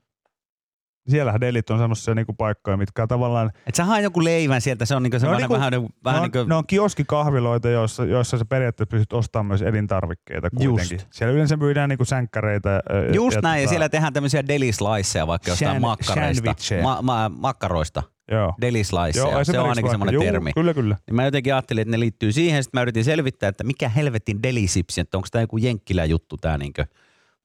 Siellähän 1.08 1.40
delit 1.40 1.70
on 1.70 1.78
semmoisia 1.78 2.14
niinku 2.14 2.32
paikkoja, 2.32 2.76
mitkä 2.76 3.06
tavallaan, 3.06 3.50
Et 3.66 3.74
sä 3.74 3.84
hae 3.84 4.02
joku 4.02 4.24
leivän 4.24 4.60
sieltä, 4.60 4.84
se 4.84 4.94
on 4.94 5.02
niinku 5.02 5.18
semmoinen 5.18 5.42
niinku- 5.42 5.54
vähän, 5.54 5.72
vähän 6.04 6.22
ne, 6.22 6.26
niinku... 6.26 6.38
on, 6.38 6.48
ne 6.48 6.54
on 6.54 6.66
kioskikahviloita, 6.66 7.68
joissa, 7.68 8.04
joissa 8.04 8.38
sä 8.38 8.44
periaatteessa 8.44 8.90
pystyt 8.90 9.12
ostamaan 9.12 9.46
myös 9.46 9.62
elintarvikkeita 9.62 10.50
kuitenkin. 10.50 10.94
Just. 10.96 11.06
Siellä 11.10 11.34
yleensä 11.34 11.56
myydään 11.56 11.88
niinku 11.88 12.04
sänkkäreitä. 12.04 12.80
Just 13.14 13.38
näin, 13.42 13.60
ja 13.62 13.66
tota- 13.66 13.70
siellä 13.70 13.88
tehdään 13.88 14.12
tämmöisiä 14.12 14.48
delisliceja 14.48 15.26
vaikka 15.26 15.50
jostain 15.50 15.76
Shan- 15.76 15.80
makkareista. 15.80 16.44
sandwicheja. 16.44 16.82
Ma, 16.82 17.02
ma, 17.02 17.30
makkaroista. 17.38 18.02
Joo. 18.30 18.54
Delisliceja. 18.60 19.30
Joo, 19.30 19.44
se 19.44 19.58
on 19.58 19.68
ainakin 19.68 19.90
semmoinen 19.90 20.14
juu, 20.14 20.24
termi. 20.24 20.52
Kyllä, 20.52 20.74
kyllä. 20.74 20.96
Niin 21.06 21.14
mä 21.16 21.24
jotenkin 21.24 21.54
ajattelin, 21.54 21.82
että 21.82 21.90
ne 21.90 22.00
liittyy 22.00 22.32
siihen. 22.32 22.62
Sitten 22.64 22.78
mä 22.78 22.82
yritin 22.82 23.04
selvittää, 23.04 23.48
että 23.48 23.64
mikä 23.64 23.88
helvetin 23.88 24.42
delisipsi, 24.42 25.00
että 25.00 25.18
onko 25.18 25.28
tämä 25.30 25.42
joku 25.42 25.56
jenkkilä 25.56 26.04
juttu 26.04 26.36
tää 26.36 26.58
niinkö. 26.58 26.86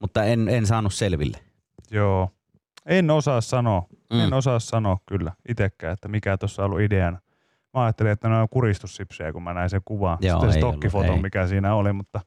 Mutta 0.00 0.24
en, 0.24 0.48
en 0.48 0.66
saanut 0.66 0.94
selville. 0.94 1.38
Joo. 1.90 2.30
En 2.86 3.10
osaa 3.10 3.40
sanoa. 3.40 3.82
Mm. 4.12 4.20
En 4.20 4.32
osaa 4.34 4.58
sanoa 4.58 4.96
kyllä 5.06 5.32
itsekään, 5.48 5.92
että 5.92 6.08
mikä 6.08 6.36
tuossa 6.38 6.62
on 6.62 6.66
ollut 6.66 6.80
ideana. 6.80 7.18
Mä 7.74 7.84
ajattelin, 7.84 8.12
että 8.12 8.28
ne 8.28 8.36
on 8.40 8.48
kuristussipsejä, 8.48 9.32
kun 9.32 9.42
mä 9.42 9.54
näin 9.54 9.70
sen 9.70 9.80
kuvan. 9.84 10.18
Joo, 10.20 10.40
Sitten 10.40 10.52
se 10.52 10.58
stokkifoto, 10.58 11.12
ei. 11.12 11.22
mikä 11.22 11.46
siinä 11.46 11.74
oli. 11.74 11.92
Mutta 11.92 12.20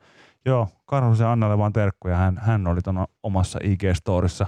joo, 0.46 0.68
Karhusen 0.86 1.28
Annalle 1.28 1.58
vaan 1.58 1.74
terkkuja. 1.74 2.16
Hän, 2.16 2.38
hän 2.38 2.68
oli 2.68 2.82
tuon 2.82 3.06
omassa 3.24 3.60
IG-storissa 3.64 4.46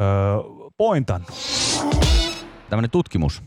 öö, 0.00 0.36
pointannut. 0.76 1.30
Tämmöinen 2.70 2.90
tutkimus, 2.90 3.42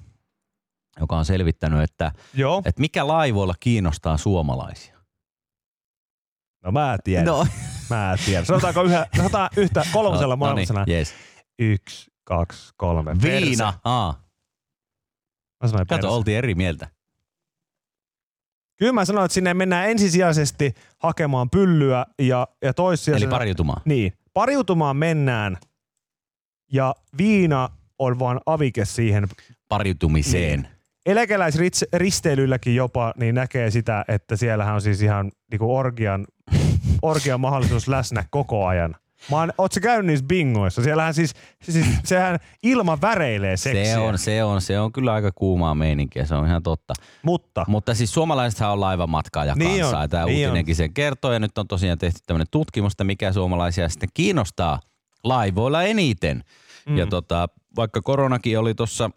joka 1.00 1.17
on 1.17 1.26
selvittänyt, 1.26 1.82
että, 1.82 2.12
Joo. 2.34 2.62
että 2.65 2.82
mikä 2.82 3.08
laivoilla 3.08 3.54
kiinnostaa 3.60 4.17
suomalaisia. 4.17 4.95
No 6.63 6.71
mä 6.71 6.98
tiedän. 7.04 7.26
No, 7.26 7.48
Mä 7.89 8.15
tiedän. 8.26 8.45
Sanotaanko 8.45 8.84
yhä, 8.84 9.06
sanotaan 9.17 9.50
yhtä 9.58 9.84
kolmosella 9.93 10.36
no 10.36 10.54
niin, 10.56 10.67
maailmassa. 10.67 10.91
yes. 10.91 11.13
Yksi, 11.59 12.11
kaksi, 12.23 12.73
kolme. 12.77 13.11
Viina. 13.21 13.65
Perse. 13.65 13.79
Aa, 13.83 14.21
Mä 15.63 15.67
sanoin 15.69 15.87
kato, 15.87 16.01
perse. 16.01 16.07
oltiin 16.15 16.37
eri 16.37 16.55
mieltä. 16.55 16.87
Kyllä 18.79 18.93
mä 18.93 19.05
sanoin, 19.05 19.25
että 19.25 19.33
sinne 19.33 19.53
mennään 19.53 19.89
ensisijaisesti 19.89 20.73
hakemaan 20.97 21.49
pyllyä 21.49 22.05
ja, 22.19 22.47
ja 22.61 22.73
toissijaisesti... 22.73 23.25
Eli 23.25 23.31
pariutumaan. 23.31 23.81
Niin. 23.85 24.13
Pariutumaan 24.33 24.97
mennään 24.97 25.57
ja 26.71 26.95
viina 27.17 27.69
on 27.99 28.19
vaan 28.19 28.39
avike 28.45 28.85
siihen. 28.85 29.27
Pariutumiseen. 29.69 30.61
Niin. 30.61 30.71
Eläkeläisristeilylläkin 31.05 32.75
jopa 32.75 33.13
niin 33.17 33.35
näkee 33.35 33.71
sitä, 33.71 34.05
että 34.07 34.35
siellähän 34.35 34.75
on 34.75 34.81
siis 34.81 35.01
ihan 35.01 35.31
niinku 35.51 35.75
orgian, 35.75 36.27
orgian 37.01 37.39
mahdollisuus 37.39 37.87
läsnä 37.87 38.23
koko 38.29 38.65
ajan. 38.67 38.95
Mä 39.31 39.38
oon, 39.38 39.53
oot 39.57 39.71
sä 39.71 39.79
käynyt 39.79 40.05
niissä 40.05 40.25
bingoissa? 40.25 40.83
Siellähän 40.83 41.13
siis, 41.13 41.33
siis 41.61 41.85
sehän 42.03 42.39
ilma 42.63 43.01
väreilee 43.01 43.57
seksiä. 43.57 43.93
Se 43.93 43.97
on, 43.97 44.17
se 44.17 44.43
on, 44.43 44.61
se 44.61 44.79
on 44.79 44.91
kyllä 44.91 45.13
aika 45.13 45.31
kuumaa 45.35 45.75
meininkiä, 45.75 46.25
se 46.25 46.35
on 46.35 46.47
ihan 46.47 46.63
totta. 46.63 46.93
Mutta 47.23 47.65
Mutta 47.67 47.93
siis 47.93 48.13
suomalaisethan 48.13 48.71
on 48.71 48.79
laivamatkaaja 48.79 49.55
Niin 49.55 49.79
kanssa, 49.79 49.97
on, 49.97 50.03
ja 50.03 50.07
tämä 50.07 50.25
niin 50.25 50.45
uutinenkin 50.45 50.75
sen 50.75 50.93
kertoo, 50.93 51.33
ja 51.33 51.39
nyt 51.39 51.57
on 51.57 51.67
tosiaan 51.67 51.97
tehty 51.97 52.19
tämmöinen 52.25 52.47
tutkimus, 52.51 52.93
että 52.93 53.03
mikä 53.03 53.33
suomalaisia 53.33 53.89
sitten 53.89 54.09
kiinnostaa 54.13 54.79
laivoilla 55.23 55.83
eniten. 55.83 56.43
Mm. 56.85 56.97
Ja 56.97 57.07
tota, 57.07 57.49
vaikka 57.75 58.01
koronakin 58.01 58.59
oli 58.59 58.75
tuossa 58.75 59.09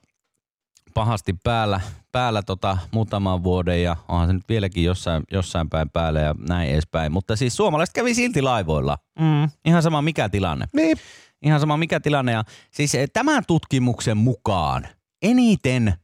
pahasti 0.98 1.32
päällä, 1.44 1.80
päällä 2.12 2.42
tota 2.42 2.78
muutaman 2.92 3.42
vuoden 3.44 3.82
ja 3.82 3.96
onhan 4.08 4.28
se 4.28 4.32
nyt 4.32 4.48
vieläkin 4.48 4.84
jossain, 4.84 5.22
jossain 5.32 5.68
päin 5.68 5.90
päällä 5.90 6.20
ja 6.20 6.34
näin 6.48 6.70
edespäin. 6.70 7.12
Mutta 7.12 7.36
siis 7.36 7.56
suomalaiset 7.56 7.94
kävi 7.94 8.14
silti 8.14 8.42
laivoilla. 8.42 8.98
mm, 9.20 9.48
Ihan 9.64 9.82
sama 9.82 10.02
mikä 10.02 10.28
tilanne. 10.28 10.66
niin, 10.72 10.96
Ihan 11.42 11.60
sama 11.60 11.76
mikä 11.76 12.00
tilanne. 12.00 12.32
Ja 12.32 12.44
siis 12.70 12.94
eh, 12.94 13.08
tämän 13.12 13.42
tutkimuksen 13.46 14.16
mukaan 14.16 14.86
eniten 15.22 15.94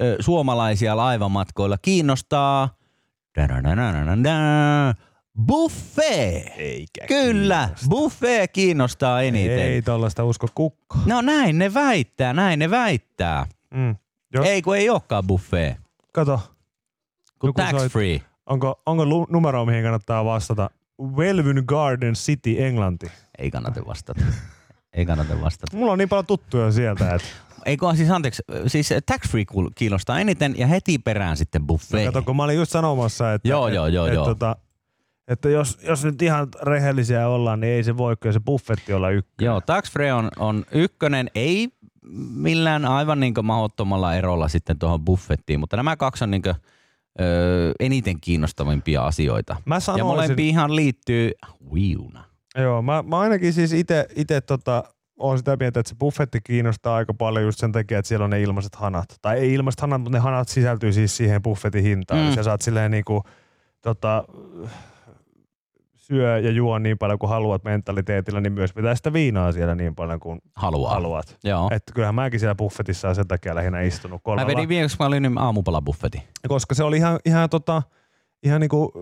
ö, 0.00 0.16
suomalaisia 0.20 0.96
laivamatkoilla 0.96 1.78
kiinnostaa 1.82 2.68
buffet. 5.46 6.52
eikä 6.56 7.06
Kyllä, 7.06 7.68
buffet 7.88 8.52
kiinnostaa 8.52 9.22
eniten. 9.22 9.58
Ei 9.58 9.82
tollaista 9.82 10.24
usko 10.24 10.48
kukka. 10.54 10.98
No 11.06 11.20
näin 11.20 11.58
ne 11.58 11.74
väittää, 11.74 12.32
näin 12.32 12.58
ne 12.58 12.70
väittää. 12.70 13.46
Mm. 13.74 13.96
Jos, 14.34 14.46
Ei 14.46 14.62
kun 14.62 14.76
ei 14.76 14.90
olekaan 14.90 15.26
buffet, 15.26 15.76
Kato, 16.12 16.40
kun 17.38 17.48
Joku 17.48 17.60
tax 17.62 17.70
soit- 17.70 17.88
free. 17.92 18.20
onko, 18.46 18.82
onko 18.86 19.06
lu- 19.06 19.26
numero, 19.30 19.64
mihin 19.66 19.82
kannattaa 19.82 20.24
vastata? 20.24 20.70
Welvyn 21.16 21.64
Garden 21.66 22.14
City, 22.14 22.62
Englanti. 22.64 23.06
Ei 23.38 23.50
kannata 23.50 23.86
vastata. 23.86 24.24
Ei 24.92 25.06
kannata 25.06 25.40
vastata. 25.40 25.76
Mulla 25.76 25.92
on 25.92 25.98
niin 25.98 26.08
paljon 26.08 26.26
tuttuja 26.26 26.72
sieltä, 26.72 27.14
että 27.14 27.28
Eikö 27.66 27.86
siis 27.96 28.10
anteeksi, 28.10 28.42
siis 28.66 28.88
tax 29.06 29.28
free 29.28 29.44
kiinnostaa 29.74 30.20
eniten 30.20 30.54
ja 30.58 30.66
heti 30.66 30.98
perään 30.98 31.36
sitten 31.36 31.66
buffet. 31.66 32.04
kato, 32.06 32.22
kun 32.22 32.36
mä 32.36 32.44
olin 32.44 32.56
just 32.56 32.72
sanomassa, 32.72 33.32
että, 33.32 33.48
Joo, 33.48 33.68
et, 33.68 33.74
joo, 33.74 33.86
joo, 33.86 34.06
et, 34.06 34.14
joo. 34.14 34.24
Tota, 34.24 34.56
että 35.28 35.48
jos, 35.48 35.78
jos 35.82 36.04
nyt 36.04 36.22
ihan 36.22 36.48
rehellisiä 36.62 37.28
ollaan, 37.28 37.60
niin 37.60 37.72
ei 37.72 37.84
se 37.84 37.96
voi 37.96 38.16
kyllä 38.20 38.32
se 38.32 38.40
buffetti 38.40 38.92
olla 38.92 39.10
ykkönen. 39.10 39.46
Joo, 39.46 39.60
tax 39.60 39.90
free 39.92 40.12
on, 40.12 40.30
on 40.38 40.64
ykkönen, 40.72 41.30
ei 41.34 41.68
millään 42.34 42.84
aivan 42.84 43.20
niin 43.20 43.34
mahdottomalla 43.42 44.14
erolla 44.14 44.48
sitten 44.48 44.78
tuohon 44.78 45.04
buffettiin, 45.04 45.60
mutta 45.60 45.76
nämä 45.76 45.96
kaksi 45.96 46.24
on 46.24 46.30
niin 46.30 46.42
kuin, 46.42 46.54
ö, 47.20 47.72
eniten 47.80 48.20
kiinnostavimpia 48.20 49.06
asioita. 49.06 49.56
Mä 49.64 49.74
Ja 49.74 49.80
sanoisin, 49.80 50.06
molempiinhan 50.06 50.76
liittyy 50.76 51.30
viuna. 51.74 52.24
joo, 52.58 52.82
mä, 52.82 53.02
mä 53.02 53.18
ainakin 53.18 53.52
siis 53.52 53.72
itse 54.16 54.40
tota, 54.46 54.84
on 55.18 55.38
sitä 55.38 55.56
mieltä, 55.60 55.80
että 55.80 55.90
se 55.90 55.96
buffetti 56.00 56.40
kiinnostaa 56.44 56.96
aika 56.96 57.14
paljon 57.14 57.44
just 57.44 57.58
sen 57.58 57.72
takia, 57.72 57.98
että 57.98 58.08
siellä 58.08 58.24
on 58.24 58.30
ne 58.30 58.42
ilmaiset 58.42 58.74
hanat. 58.74 59.06
Tai 59.22 59.38
ei 59.38 59.54
ilmaiset 59.54 59.80
hanat, 59.80 60.00
mutta 60.00 60.18
ne 60.18 60.22
hanat 60.22 60.48
sisältyy 60.48 60.92
siis 60.92 61.16
siihen 61.16 61.42
buffetin 61.42 61.82
hintaan. 61.84 62.20
Mm. 62.20 62.26
Mm. 62.26 62.34
Sä 62.34 62.42
saat 62.42 62.62
silleen 62.62 62.90
niinku, 62.90 63.22
tota, 63.82 64.24
syö 66.06 66.38
ja 66.38 66.50
juo 66.50 66.78
niin 66.78 66.98
paljon 66.98 67.18
kuin 67.18 67.30
haluat 67.30 67.64
mentaliteetillä, 67.64 68.40
niin 68.40 68.52
myös 68.52 68.72
pitää 68.72 68.94
sitä 68.94 69.12
viinaa 69.12 69.52
siellä 69.52 69.74
niin 69.74 69.94
paljon 69.94 70.20
kuin 70.20 70.40
Haluaa. 70.56 70.92
haluat. 70.94 71.36
Joo. 71.44 71.68
Että 71.72 71.92
kyllähän 71.94 72.14
mäkin 72.14 72.40
siellä 72.40 72.54
buffetissa 72.54 73.14
sen 73.14 73.28
takia 73.28 73.54
lähinnä 73.54 73.80
istunut 73.80 74.16
Mä 74.20 74.22
kolmella. 74.24 74.48
vedin 74.56 74.68
viimeksi, 74.68 74.96
kun 74.96 75.04
mä 75.04 75.08
olin 75.08 75.38
aamupalabuffetin. 75.38 76.22
koska 76.48 76.74
se 76.74 76.84
oli 76.84 76.96
ihan, 76.96 77.18
ihan, 77.24 77.50
tota, 77.50 77.82
ihan 78.42 78.60
niinku 78.60 78.92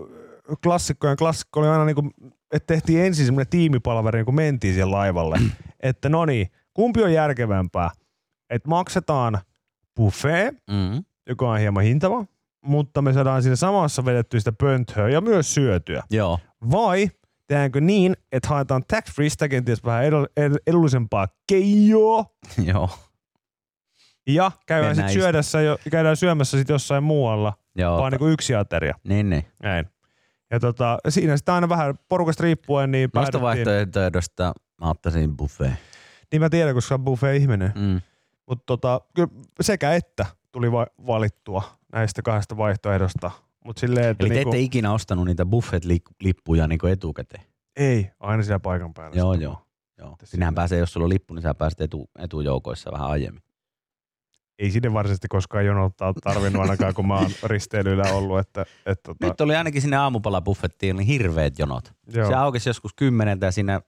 klassikkojen 0.63 1.17
klassikko 1.17 1.59
oli 1.59 1.67
aina 1.67 1.85
niinku, 1.85 2.09
että 2.51 2.73
tehtiin 2.73 2.99
ensin 3.05 3.25
semmoinen 3.25 3.49
tiimipalveri, 3.49 4.23
kun 4.23 4.35
mentiin 4.35 4.73
siihen 4.73 4.91
laivalle. 4.91 5.39
että 5.79 6.09
no 6.09 6.25
niin, 6.25 6.47
kumpi 6.73 7.03
on 7.03 7.13
järkevämpää? 7.13 7.89
Että 8.49 8.69
maksetaan 8.69 9.37
buffet, 9.95 10.55
Mm. 10.71 11.03
joka 11.29 11.49
on 11.51 11.59
hieman 11.59 11.83
hintava, 11.83 12.25
mutta 12.65 13.01
me 13.01 13.13
saadaan 13.13 13.41
siinä 13.43 13.55
samassa 13.55 14.05
vedettyä 14.05 14.39
sitä 14.39 14.51
pönttöä 14.51 15.09
ja 15.09 15.21
myös 15.21 15.53
syötyä. 15.53 16.03
Joo. 16.11 16.39
Vai 16.71 17.09
tehdäänkö 17.47 17.81
niin, 17.81 18.13
että 18.31 18.47
haetaan 18.49 18.83
tax 18.87 19.11
freestä 19.15 19.47
kenties 19.47 19.83
vähän 19.83 20.03
edu- 20.05 20.27
ed- 20.37 20.61
edullisempaa 20.67 21.27
keijoa 21.47 22.25
Joo. 22.73 22.89
ja 24.27 24.51
käydään, 24.67 24.95
sit 24.95 25.03
Mennään 25.05 25.13
syödessä 25.21 25.61
jo, 25.61 25.77
käydään 25.91 26.17
syömässä 26.17 26.57
sit 26.57 26.69
jossain 26.69 27.03
muualla, 27.03 27.53
Joo. 27.75 27.97
vaan 27.97 28.11
niinku 28.11 28.27
yksi 28.27 28.55
ateria. 28.55 28.95
Niin, 29.03 29.29
niin. 29.29 29.45
Näin. 29.63 29.85
Ja 30.51 30.59
tota, 30.59 30.97
siinä 31.09 31.37
sitten 31.37 31.55
aina 31.55 31.69
vähän 31.69 31.95
porukasta 32.09 32.43
riippuen, 32.43 32.91
niin 32.91 33.09
Noista 33.13 33.41
vaihtoehdoista 33.41 34.53
mä 34.81 34.89
ottaisin 34.89 35.37
buffet. 35.37 35.71
Niin 36.31 36.41
mä 36.41 36.49
tiedän, 36.49 36.73
koska 36.75 36.95
on 36.95 37.03
buffet-ihminen. 37.03 37.71
Mm. 37.75 38.01
Mutta 38.49 38.63
tota, 38.65 39.01
kyllä 39.15 39.29
sekä 39.61 39.93
että 39.93 40.25
tuli 40.51 40.71
va- 40.71 40.87
valittua 41.07 41.63
näistä 41.93 42.21
kahdesta 42.21 42.57
vaihtoehdosta. 42.57 43.31
Mutta 43.65 43.79
silleen, 43.79 44.09
että 44.09 44.25
Eli 44.25 44.29
te 44.29 44.35
niinku, 44.35 44.49
ette 44.49 44.59
ikinä 44.59 44.93
ostanut 44.93 45.25
niitä 45.25 45.45
buffet-lippuja 45.45 46.67
niin 46.67 46.87
etukäteen? 46.91 47.43
ei, 47.75 48.11
aina 48.19 48.43
siellä 48.43 48.59
paikan 48.59 48.93
päällä. 48.93 49.17
Joo, 49.17 49.33
joo. 49.33 49.61
Joo. 49.97 50.17
Sinähän 50.23 50.55
pääsee, 50.55 50.79
jos 50.79 50.93
sulla 50.93 51.03
on 51.03 51.09
lippu, 51.09 51.33
niin 51.33 51.41
sä 51.41 51.53
pääset 51.53 51.81
etu, 51.81 52.09
etujoukoissa 52.19 52.91
vähän 52.91 53.07
aiemmin. 53.07 53.43
ei 54.59 54.71
sinne 54.71 54.93
varsinaisesti 54.93 55.27
koskaan 55.27 55.65
jonottaa 55.65 56.13
tarvinnut 56.13 56.61
ainakaan, 56.61 56.93
kun 56.93 57.07
mä 57.07 57.15
oon 57.15 57.31
risteilyllä 57.43 58.13
ollut. 58.13 58.39
Että, 58.39 58.65
et, 58.85 59.03
tota, 59.03 59.27
Nyt 59.27 59.41
oli 59.41 59.55
ainakin 59.55 59.81
sinne 59.81 59.97
aamupalabuffettiin 59.97 60.95
niin 60.95 61.07
hirveät 61.07 61.59
jonot. 61.59 61.93
Joo. 62.13 62.27
Se 62.27 62.33
aukesi 62.33 62.69
joskus 62.69 62.93
kymmeneltä 62.93 63.45
ja 63.45 63.51
siinä 63.51 63.81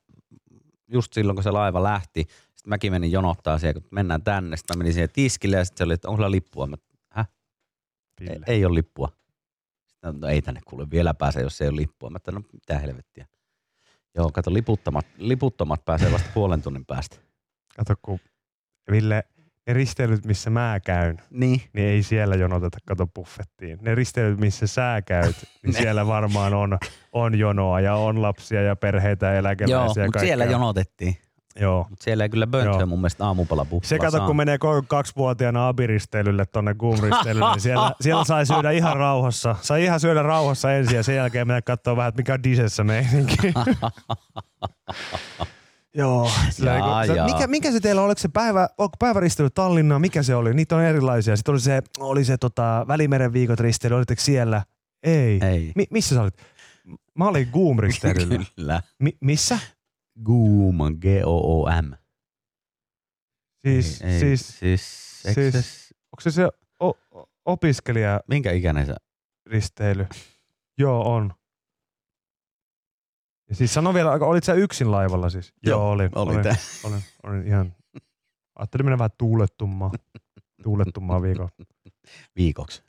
just 0.87 1.13
silloin, 1.13 1.35
kun 1.35 1.43
se 1.43 1.51
laiva 1.51 1.83
lähti, 1.83 2.19
sitten 2.21 2.69
mäkin 2.69 2.91
menin 2.91 3.11
jonottaa 3.11 3.57
siellä, 3.57 3.81
kun 3.81 3.89
mennään 3.91 4.23
tänne. 4.23 4.57
Sitten 4.57 4.77
mä 4.77 4.79
menin 4.79 4.93
siihen 4.93 5.09
tiskille 5.13 5.55
ja 5.55 5.65
sitten 5.65 5.77
se 5.77 5.83
oli, 5.83 5.93
että 5.93 6.07
onko 6.07 6.17
sulla 6.17 6.31
lippua? 6.31 6.67
Mä, 6.67 6.75
Häh? 7.09 7.27
Ei, 8.21 8.39
ei 8.47 8.65
ole 8.65 8.73
lippua. 8.73 9.09
Sitten, 9.97 10.19
no, 10.19 10.27
ei 10.27 10.41
tänne 10.41 10.61
kuule 10.65 10.87
vielä 10.91 11.13
pääse, 11.13 11.41
jos 11.41 11.61
ei 11.61 11.67
ole 11.67 11.75
lippua. 11.75 12.09
Mä 12.09 12.17
no 12.31 12.41
mitä 12.53 12.79
helvettiä. 12.79 13.27
Joo, 14.15 14.29
kato, 14.33 14.53
liputtomat, 14.53 15.05
liputtomat 15.17 15.85
pääsee 15.85 16.11
vasta 16.11 16.29
puolen 16.33 16.61
tunnin 16.61 16.85
päästä. 16.85 17.17
Kato, 17.77 17.93
kun 18.01 18.19
Ville, 18.91 19.23
ne 19.67 19.73
risteilyt, 19.73 20.25
missä 20.25 20.49
mä 20.49 20.79
käyn, 20.85 21.17
Niin. 21.29 21.61
niin 21.73 21.87
ei 21.87 22.03
siellä 22.03 22.35
jonoteta, 22.35 22.77
kato 22.87 23.07
buffettiin. 23.07 23.77
Ne 23.81 23.95
risteilyt, 23.95 24.39
missä 24.39 24.67
sä 24.67 25.01
käyt, 25.05 25.35
niin 25.63 25.73
siellä 25.73 26.07
varmaan 26.07 26.53
on, 26.53 26.77
on 27.11 27.39
jonoa 27.39 27.79
ja 27.79 27.95
on 27.95 28.21
lapsia 28.21 28.61
ja 28.61 28.75
perheitä 28.75 29.25
ja 29.25 29.31
Joo, 29.31 29.39
eläkeläisiä. 29.39 30.03
ja 30.03 30.07
mutta 30.07 30.19
siellä 30.19 30.45
jonotettiin. 30.45 31.17
Joo. 31.59 31.85
Mutta 31.89 32.03
siellä 32.03 32.23
ei 32.23 32.29
kyllä 32.29 32.47
Joo. 32.65 32.85
mun 32.85 32.99
mielestä 32.99 33.25
aamupalabuffalla 33.25 33.89
Se 33.89 33.99
kato, 33.99 34.17
saa. 34.17 34.27
kun 34.27 34.35
menee 34.35 34.57
32-vuotiaana 34.57 35.67
abiristeilylle 35.67 36.45
tonne 36.45 36.73
Goom-risteilylle, 36.73 37.51
niin 37.51 37.61
siellä, 37.61 37.91
siellä 38.01 38.23
sai 38.25 38.45
syödä 38.45 38.71
ihan 38.71 38.97
rauhassa. 38.97 39.55
Sai 39.61 39.83
ihan 39.83 39.99
syödä 39.99 40.23
rauhassa 40.23 40.73
ensin 40.73 40.95
ja 40.95 41.03
sen 41.03 41.15
jälkeen 41.15 41.47
mennä 41.47 41.61
katsoa 41.61 41.95
vähän, 41.95 42.13
mikä 42.17 42.33
on 42.33 42.43
disessä 42.43 42.83
meininki. 42.83 43.37
Joo. 45.93 46.31
Sillä 46.49 46.71
Jaa, 46.73 47.05
se- 47.05 47.13
jaa. 47.13 47.25
mikä, 47.27 47.47
mikä 47.47 47.71
se 47.71 47.79
teillä 47.79 48.01
on? 48.01 48.05
Oliko 48.05 48.19
se 48.19 48.27
päivä, 48.33 48.69
onko 48.77 48.95
päiväristeily 48.99 49.49
Tallinnaan? 49.49 50.01
Mikä 50.01 50.23
se 50.23 50.35
oli? 50.35 50.53
Niitä 50.53 50.75
on 50.75 50.81
erilaisia. 50.83 51.35
Sitten 51.35 51.51
oli 51.51 51.59
se, 51.59 51.81
oli 51.99 52.25
se 52.25 52.37
tota, 52.37 52.85
Välimeren 52.87 53.33
viikot 53.33 53.59
risteily. 53.59 53.95
Olitteko 53.95 54.21
siellä? 54.21 54.61
Ei. 55.03 55.39
Ei. 55.43 55.71
Mi- 55.75 55.87
missä 55.91 56.15
sä 56.15 56.21
olit? 56.21 56.33
Mä 57.17 57.27
olin 57.27 57.47
Goom-risteilyllä. 57.53 58.45
Kyllä. 58.55 58.81
Mi- 58.99 59.17
missä? 59.21 59.59
Goom, 60.23 60.77
G-O-O-M. 61.01 61.91
Siis, 63.61 64.01
ei, 64.01 64.09
ei, 64.11 64.19
siis, 64.19 64.59
siis, 64.59 65.23
siis- 65.33 65.53
se- 65.53 65.95
onko 66.11 66.21
se 66.21 66.31
se 66.31 66.49
o- 66.83 67.27
opiskelija 67.45 68.21
minkä 68.27 68.51
ikäinen 68.51 68.85
sä? 68.85 68.95
risteily. 69.45 70.07
Joo, 70.77 71.13
on. 71.15 71.33
Ja 73.49 73.55
siis 73.55 73.73
sano 73.73 73.93
vielä, 73.93 74.11
olit 74.11 74.43
sä 74.43 74.53
yksin 74.53 74.91
laivalla 74.91 75.29
siis? 75.29 75.53
Joo, 75.63 75.79
Joo 75.79 75.89
olin. 75.91 76.09
oli 76.15 76.31
olin, 76.31 76.43
tää. 76.43 76.55
olin, 76.83 77.01
olin 77.23 77.47
ihan, 77.47 77.75
ajattelin 78.55 78.85
mennä 78.85 78.97
vähän 78.97 79.09
tuulettumaan. 79.17 79.91
Tuulettumaan 80.63 81.21
viikon. 81.21 81.49
Viikoksi. 82.35 82.81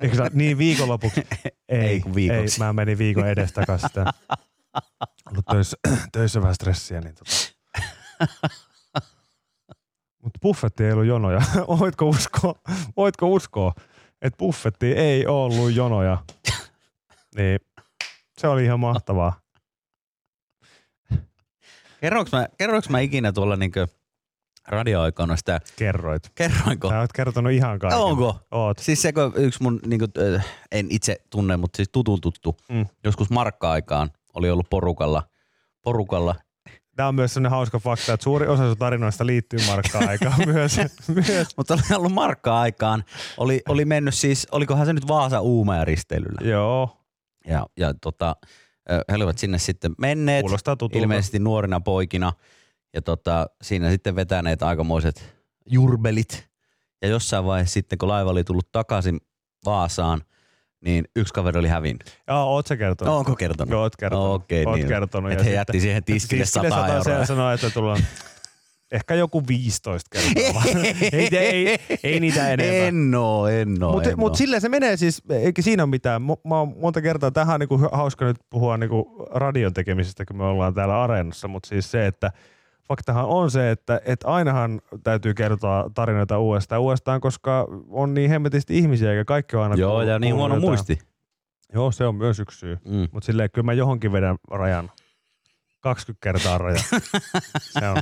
Eikö 0.00 0.16
sä, 0.16 0.30
niin 0.32 0.58
viikonlopuksi? 0.58 1.20
Ei, 1.68 1.78
Ei, 1.80 2.02
viikoksi. 2.14 2.62
Ei, 2.62 2.66
mä 2.66 2.72
menin 2.72 2.98
viikon 2.98 3.28
edestakaisin 3.28 3.88
sitä. 3.88 4.12
Ollut 5.30 5.44
töissä, 5.50 5.76
töissä 6.12 6.40
vähän 6.40 6.54
stressiä, 6.54 7.00
niin 7.00 7.14
tota. 7.14 7.30
Mutta 10.22 10.38
buffetti 10.42 10.84
ei 10.84 10.92
ollut 10.92 11.06
jonoja. 11.06 11.40
Voitko 11.80 12.08
uskoa, 12.08 12.54
voitko 12.96 13.28
uskoa 13.28 13.72
että 14.22 14.36
buffetti 14.36 14.86
ei 14.92 15.26
ollut 15.26 15.72
jonoja? 15.74 16.18
Niin 17.36 17.58
se 18.38 18.48
oli 18.48 18.64
ihan 18.64 18.80
mahtavaa. 18.80 19.40
Kerroinko 22.00 22.36
mä, 22.36 22.48
kerroinko 22.58 22.86
mä 22.90 23.00
ikinä 23.00 23.32
tuolla 23.32 23.56
niinkö 23.56 23.86
radioaikana 24.68 25.36
sitä, 25.36 25.60
Kerroit. 25.76 26.22
kerroinko? 26.34 26.88
Sä 26.88 27.00
oot 27.00 27.12
kertonut 27.12 27.52
ihan 27.52 27.78
kaiken. 27.78 27.98
Onko? 27.98 28.40
Oot. 28.50 28.78
Siis 28.78 29.02
se, 29.02 29.12
kun 29.12 29.32
yksi 29.36 29.62
mun, 29.62 29.80
niinku, 29.86 30.06
en 30.72 30.86
itse 30.90 31.16
tunne, 31.30 31.56
mutta 31.56 31.76
siis 31.76 31.88
tutun 31.92 32.20
tuttu, 32.20 32.56
Mm. 32.70 32.86
joskus 33.04 33.30
markka-aikaan 33.30 34.10
oli 34.34 34.50
ollut 34.50 34.70
porukalla, 34.70 35.22
porukalla 35.82 36.34
Tämä 36.96 37.08
on 37.08 37.14
myös 37.14 37.34
sellainen 37.34 37.50
hauska 37.50 37.78
fakta, 37.78 38.12
että 38.12 38.24
suuri 38.24 38.46
osa 38.46 38.68
sun 38.68 38.76
tarinoista 38.76 39.26
liittyy 39.26 39.58
markka-aikaan 39.66 40.34
myös. 40.54 40.76
myös. 41.08 41.56
Mutta 41.56 41.74
oli 41.74 41.96
ollut 41.96 42.12
markka-aikaan. 42.12 43.04
Oli, 43.36 43.62
oli 43.68 43.84
mennyt 43.84 44.14
siis, 44.14 44.46
olikohan 44.52 44.86
se 44.86 44.92
nyt 44.92 45.08
Vaasa 45.08 45.40
Uumaja 45.40 45.84
risteilyllä. 45.84 46.50
Joo, 46.50 46.96
Ja, 47.48 47.66
ja 47.76 47.94
tota, 47.94 48.36
he 49.10 49.14
olivat 49.14 49.38
sinne 49.38 49.58
sitten 49.58 49.94
menneet, 49.98 50.44
ilmeisesti 50.92 51.38
nuorina 51.38 51.80
poikina. 51.80 52.32
Ja 52.94 53.02
tota, 53.02 53.46
siinä 53.62 53.90
sitten 53.90 54.16
vetäneet 54.16 54.62
aikamoiset 54.62 55.34
jurbelit. 55.70 56.48
Ja 57.02 57.08
jossain 57.08 57.44
vaiheessa 57.44 57.74
sitten, 57.74 57.98
kun 57.98 58.08
laiva 58.08 58.30
oli 58.30 58.44
tullut 58.44 58.72
takaisin 58.72 59.20
Vaasaan, 59.64 60.22
niin 60.84 61.04
yksi 61.16 61.34
kaveri 61.34 61.58
oli 61.58 61.68
hävinnyt. 61.68 62.18
Joo, 62.28 62.44
oot 62.54 62.66
sä 62.66 62.76
kertonut? 62.76 63.12
No, 63.14 63.18
onko 63.18 63.36
kertonut? 63.36 63.70
Joo, 63.70 63.80
oot 63.82 63.96
kertonut. 63.96 64.34
Okei, 64.34 64.64
oot 64.66 64.74
niin. 64.76 64.88
kertonut. 64.88 65.32
Et 65.32 65.38
Ja 65.38 65.44
he 65.44 65.48
sitten- 65.50 65.54
jätti 65.58 65.80
siihen 65.80 66.04
tiskille 66.04 66.44
100 66.46 66.70
sata 66.70 66.86
euroa. 66.94 67.20
Se 67.20 67.26
sanoi, 67.26 67.54
että 67.54 67.70
tullaan 67.70 68.00
ehkä 68.92 69.14
joku 69.14 69.42
15 69.48 70.10
kertaa. 70.12 70.54
vaan. 70.54 70.66
ei, 71.12 71.28
ei, 71.38 71.78
ei, 72.02 72.20
niitä 72.20 72.48
enemmän. 72.52 72.76
En 72.86 73.14
oo, 73.14 73.46
en 73.48 73.82
oo, 73.82 73.92
Mutta 73.92 74.16
mut 74.16 74.34
silleen 74.34 74.62
se 74.62 74.68
menee 74.68 74.96
siis, 74.96 75.22
eikä 75.30 75.62
siinä 75.62 75.82
ole 75.82 75.90
mitään. 75.90 76.22
Mä 76.22 76.34
oon 76.58 76.74
monta 76.80 77.02
kertaa, 77.02 77.30
tähän 77.30 77.54
on 77.54 77.60
niinku 77.60 77.88
hauska 77.92 78.24
nyt 78.24 78.36
puhua 78.50 78.76
niinku 78.76 79.26
radion 79.30 79.74
tekemisestä, 79.74 80.24
kun 80.24 80.36
me 80.36 80.44
ollaan 80.44 80.74
täällä 80.74 81.02
areenassa, 81.02 81.48
mutta 81.48 81.68
siis 81.68 81.90
se, 81.90 82.06
että 82.06 82.30
faktahan 82.88 83.24
on 83.24 83.50
se, 83.50 83.70
että 83.70 84.00
et 84.04 84.20
ainahan 84.24 84.80
täytyy 85.02 85.34
kertoa 85.34 85.90
tarinoita 85.94 86.38
uudestaan 86.38 86.80
uudestaan, 86.80 87.20
koska 87.20 87.66
on 87.88 88.14
niin 88.14 88.30
hemmetisti 88.30 88.78
ihmisiä, 88.78 89.10
eikä 89.10 89.24
kaikki 89.24 89.56
ole 89.56 89.62
aina 89.62 89.76
Joo, 89.76 90.02
ja 90.02 90.18
niin 90.18 90.34
huono 90.34 90.54
jotain. 90.54 90.70
muisti. 90.70 90.98
Joo, 91.74 91.92
se 91.92 92.06
on 92.06 92.14
myös 92.14 92.38
yksi 92.38 92.58
syy. 92.58 92.78
Mm. 92.84 93.08
Mutta 93.12 93.26
silleen 93.26 93.50
kyllä 93.50 93.64
mä 93.64 93.72
johonkin 93.72 94.12
vedän 94.12 94.36
rajan. 94.50 94.90
20 95.80 96.22
kertaa 96.22 96.58
raja. 96.58 96.78
se 97.78 97.88
on. 97.88 97.96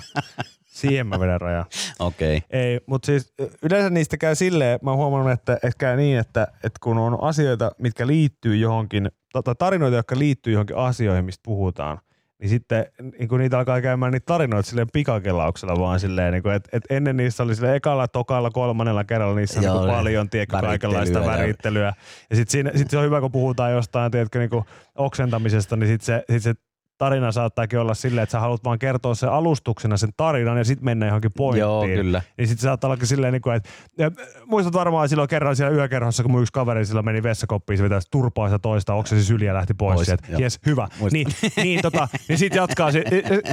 Siihen 0.67 1.07
mä 1.07 1.21
vedän 1.21 1.41
rajan. 1.41 1.65
Okei. 1.99 2.37
Okay. 2.37 2.61
Ei, 2.61 2.81
mutta 2.87 3.07
siis 3.07 3.35
yleensä 3.63 3.91
niistä 3.91 4.17
käy 4.17 4.35
silleen, 4.35 4.79
mä 4.83 4.91
oon 4.91 4.99
huomannut, 4.99 5.33
että, 5.33 5.55
että 5.55 5.79
käy 5.79 5.97
niin, 5.97 6.19
että, 6.19 6.43
että 6.43 6.79
kun 6.81 6.99
on 6.99 7.19
asioita, 7.23 7.71
mitkä 7.79 8.07
liittyy 8.07 8.57
johonkin, 8.57 9.11
tai 9.45 9.55
tarinoita, 9.59 9.97
jotka 9.97 10.19
liittyy 10.19 10.53
johonkin 10.53 10.77
asioihin, 10.77 11.25
mistä 11.25 11.43
puhutaan, 11.45 11.99
niin 12.43 12.49
sitten 12.49 12.87
niin 13.19 13.29
kun 13.29 13.39
niitä 13.39 13.59
alkaa 13.59 13.81
käymään 13.81 14.13
niitä 14.13 14.27
tarinoita 14.27 14.69
silleen 14.69 14.89
pikakelauksella 14.93 15.79
vaan 15.79 16.01
silleen, 16.01 16.33
niin 16.33 16.43
kuin, 16.43 16.55
että, 16.55 16.69
että 16.73 16.95
ennen 16.95 17.17
niissä 17.17 17.43
oli 17.43 17.55
silleen 17.55 17.77
ekalla, 17.77 18.09
tokalla, 18.09 18.51
kolmannella 18.51 19.05
kerralla 19.05 19.35
niissä 19.37 19.61
Joo, 19.61 19.81
niin 19.85 19.95
paljon, 19.95 20.31
tiedätkö, 20.31 20.59
kaikenlaista 20.61 21.19
värittelyä 21.19 21.33
ja- 21.35 21.39
värittelyä. 21.43 21.93
Ja 22.31 22.37
sitten 22.37 22.53
siinä, 22.53 22.71
sit 22.75 22.91
se 22.91 22.99
on 22.99 23.05
hyvä, 23.05 23.21
kun 23.21 23.33
puhutaan 23.33 23.73
jostain, 23.73 24.11
tiedätkö, 24.11 24.39
niin 24.39 24.51
kuin 24.51 24.65
oksentamisesta, 24.95 25.77
niin 25.77 25.89
sitten 25.89 26.07
se, 26.07 26.25
sit 26.31 26.43
se 26.43 26.55
tarina 27.03 27.33
saattaakin 27.33 27.79
olla 27.79 27.95
silleen, 27.95 28.23
että 28.23 28.31
sä 28.33 28.41
haluat 28.41 28.65
vaan 28.65 28.79
kertoa 28.79 29.15
sen 29.15 29.29
alustuksena 29.29 29.97
sen 29.97 30.11
tarinan 30.17 30.59
ja 30.59 30.65
sitten 30.65 30.85
mennä 30.85 31.07
johonkin 31.07 31.33
pointtiin. 31.33 31.61
Joo, 31.61 31.85
kyllä. 31.85 32.23
Niin 32.39 32.49
sitten 32.49 32.63
saattaa 32.63 32.91
olla 32.91 33.05
silleen, 33.05 33.33
niin 33.33 33.43
kuin, 33.43 33.57
että 33.57 33.69
ja 33.99 34.11
muistat 34.47 34.75
varmaan 34.75 35.09
silloin 35.09 35.29
kerran 35.29 35.57
siellä 35.57 35.77
yökerhossa, 35.77 36.23
kun 36.23 36.33
mun 36.33 36.41
yksi 36.41 36.53
kaveri 36.53 36.87
sillä 36.87 37.03
meni 37.03 37.23
vessakoppiin, 37.23 37.79
se 37.79 37.85
vetäisi 37.85 38.09
turpaa 38.11 38.49
sitä 38.49 38.59
toista, 38.59 38.95
oksesi 38.95 39.25
syliä 39.25 39.51
ja 39.51 39.55
lähti 39.55 39.75
pois. 39.75 39.95
Pois, 39.95 40.07
sieltä. 40.07 40.27
Jes, 40.39 40.61
hyvä. 40.67 40.89
Muistan. 41.01 41.11
Niin, 41.13 41.29
niin, 41.57 41.83
tota, 41.83 42.09
niin 42.29 42.39
sitten 42.39 42.57
jatkaa. 42.57 42.91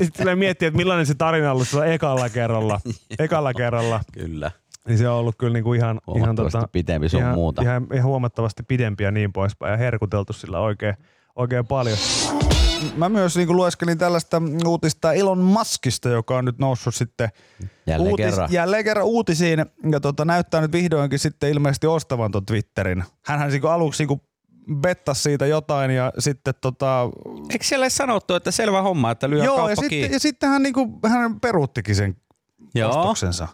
Sitten 0.02 0.38
miettii, 0.40 0.68
että 0.68 0.78
millainen 0.78 1.06
se 1.06 1.16
tarina 1.16 1.52
on 1.52 1.52
ollut 1.52 1.68
ekalla 1.86 2.30
kerralla. 2.30 2.82
ekalla 3.20 3.54
kerralla. 3.54 4.00
Kyllä. 4.14 4.52
Niin 4.88 4.98
se 4.98 5.10
on 5.10 5.16
ollut 5.16 5.36
kyllä 5.38 5.54
niinku 5.54 5.74
ihan, 5.74 6.00
ihan, 6.16 6.36
tota, 6.36 6.68
pitempi 6.72 7.10
sun 7.10 7.20
ihan, 7.20 7.34
muuta. 7.34 7.62
ihan, 7.62 7.88
ihan, 7.94 8.06
huomattavasti 8.06 8.64
pidempi 8.64 9.04
ja 9.04 9.12
niin 9.12 9.34
poispäin. 9.34 9.72
Ja 9.72 9.78
herkuteltu 9.78 10.34
sillä 10.34 10.60
oikein, 10.60 10.96
oikein 11.36 11.68
paljon. 11.68 11.98
Mä 12.96 13.10
myös 13.10 13.38
niin 13.38 13.56
lueskelin 13.56 13.98
tällaista 13.98 14.42
uutista 14.66 15.14
Elon 15.14 15.40
Muskista, 15.40 16.10
joka 16.10 16.38
on 16.38 16.46
nyt 16.46 16.60
noussut 16.60 16.96
sitten 16.96 17.30
Jälleen 17.88 18.16
kerran. 18.16 18.52
jälleen 18.52 18.84
kerran 18.84 19.06
uutisiin 19.06 19.66
ja 19.92 20.00
tota, 20.00 20.26
näyttää 20.26 20.62
nyt 20.62 20.72
vihdoinkin 20.72 21.20
sitten 21.20 21.50
ilmeisesti 21.50 21.88
ostavan 21.88 22.32
ton 22.32 22.46
Twitterin. 22.46 23.04
Hänhän 23.26 23.52
niinku 23.52 23.68
aluksi 23.68 24.04
niinku 24.04 24.22
bettasi 24.76 25.22
siitä 25.22 25.46
jotain 25.46 25.92
ja 25.92 26.14
sitten 26.20 26.54
tota, 26.62 27.10
Eikö 27.50 27.66
siellä 27.66 27.84
edes 27.84 27.96
sanottu, 27.96 28.34
että 28.34 28.52
selvä 28.52 28.82
homma, 28.82 29.12
että 29.12 29.30
lyö 29.30 29.44
joo, 29.44 29.56
ja 29.56 29.58
kauppa 29.58 29.76
sitten, 29.76 29.90
kiinni? 29.90 30.16
ja 30.16 30.20
sitten 30.20 30.50
hän, 30.50 30.64
niinku, 30.64 31.00
hän 31.08 31.40
peruuttikin 31.40 31.96
sen 31.96 32.16
Joo. 32.76 32.90
ostoksensa. 32.90 33.48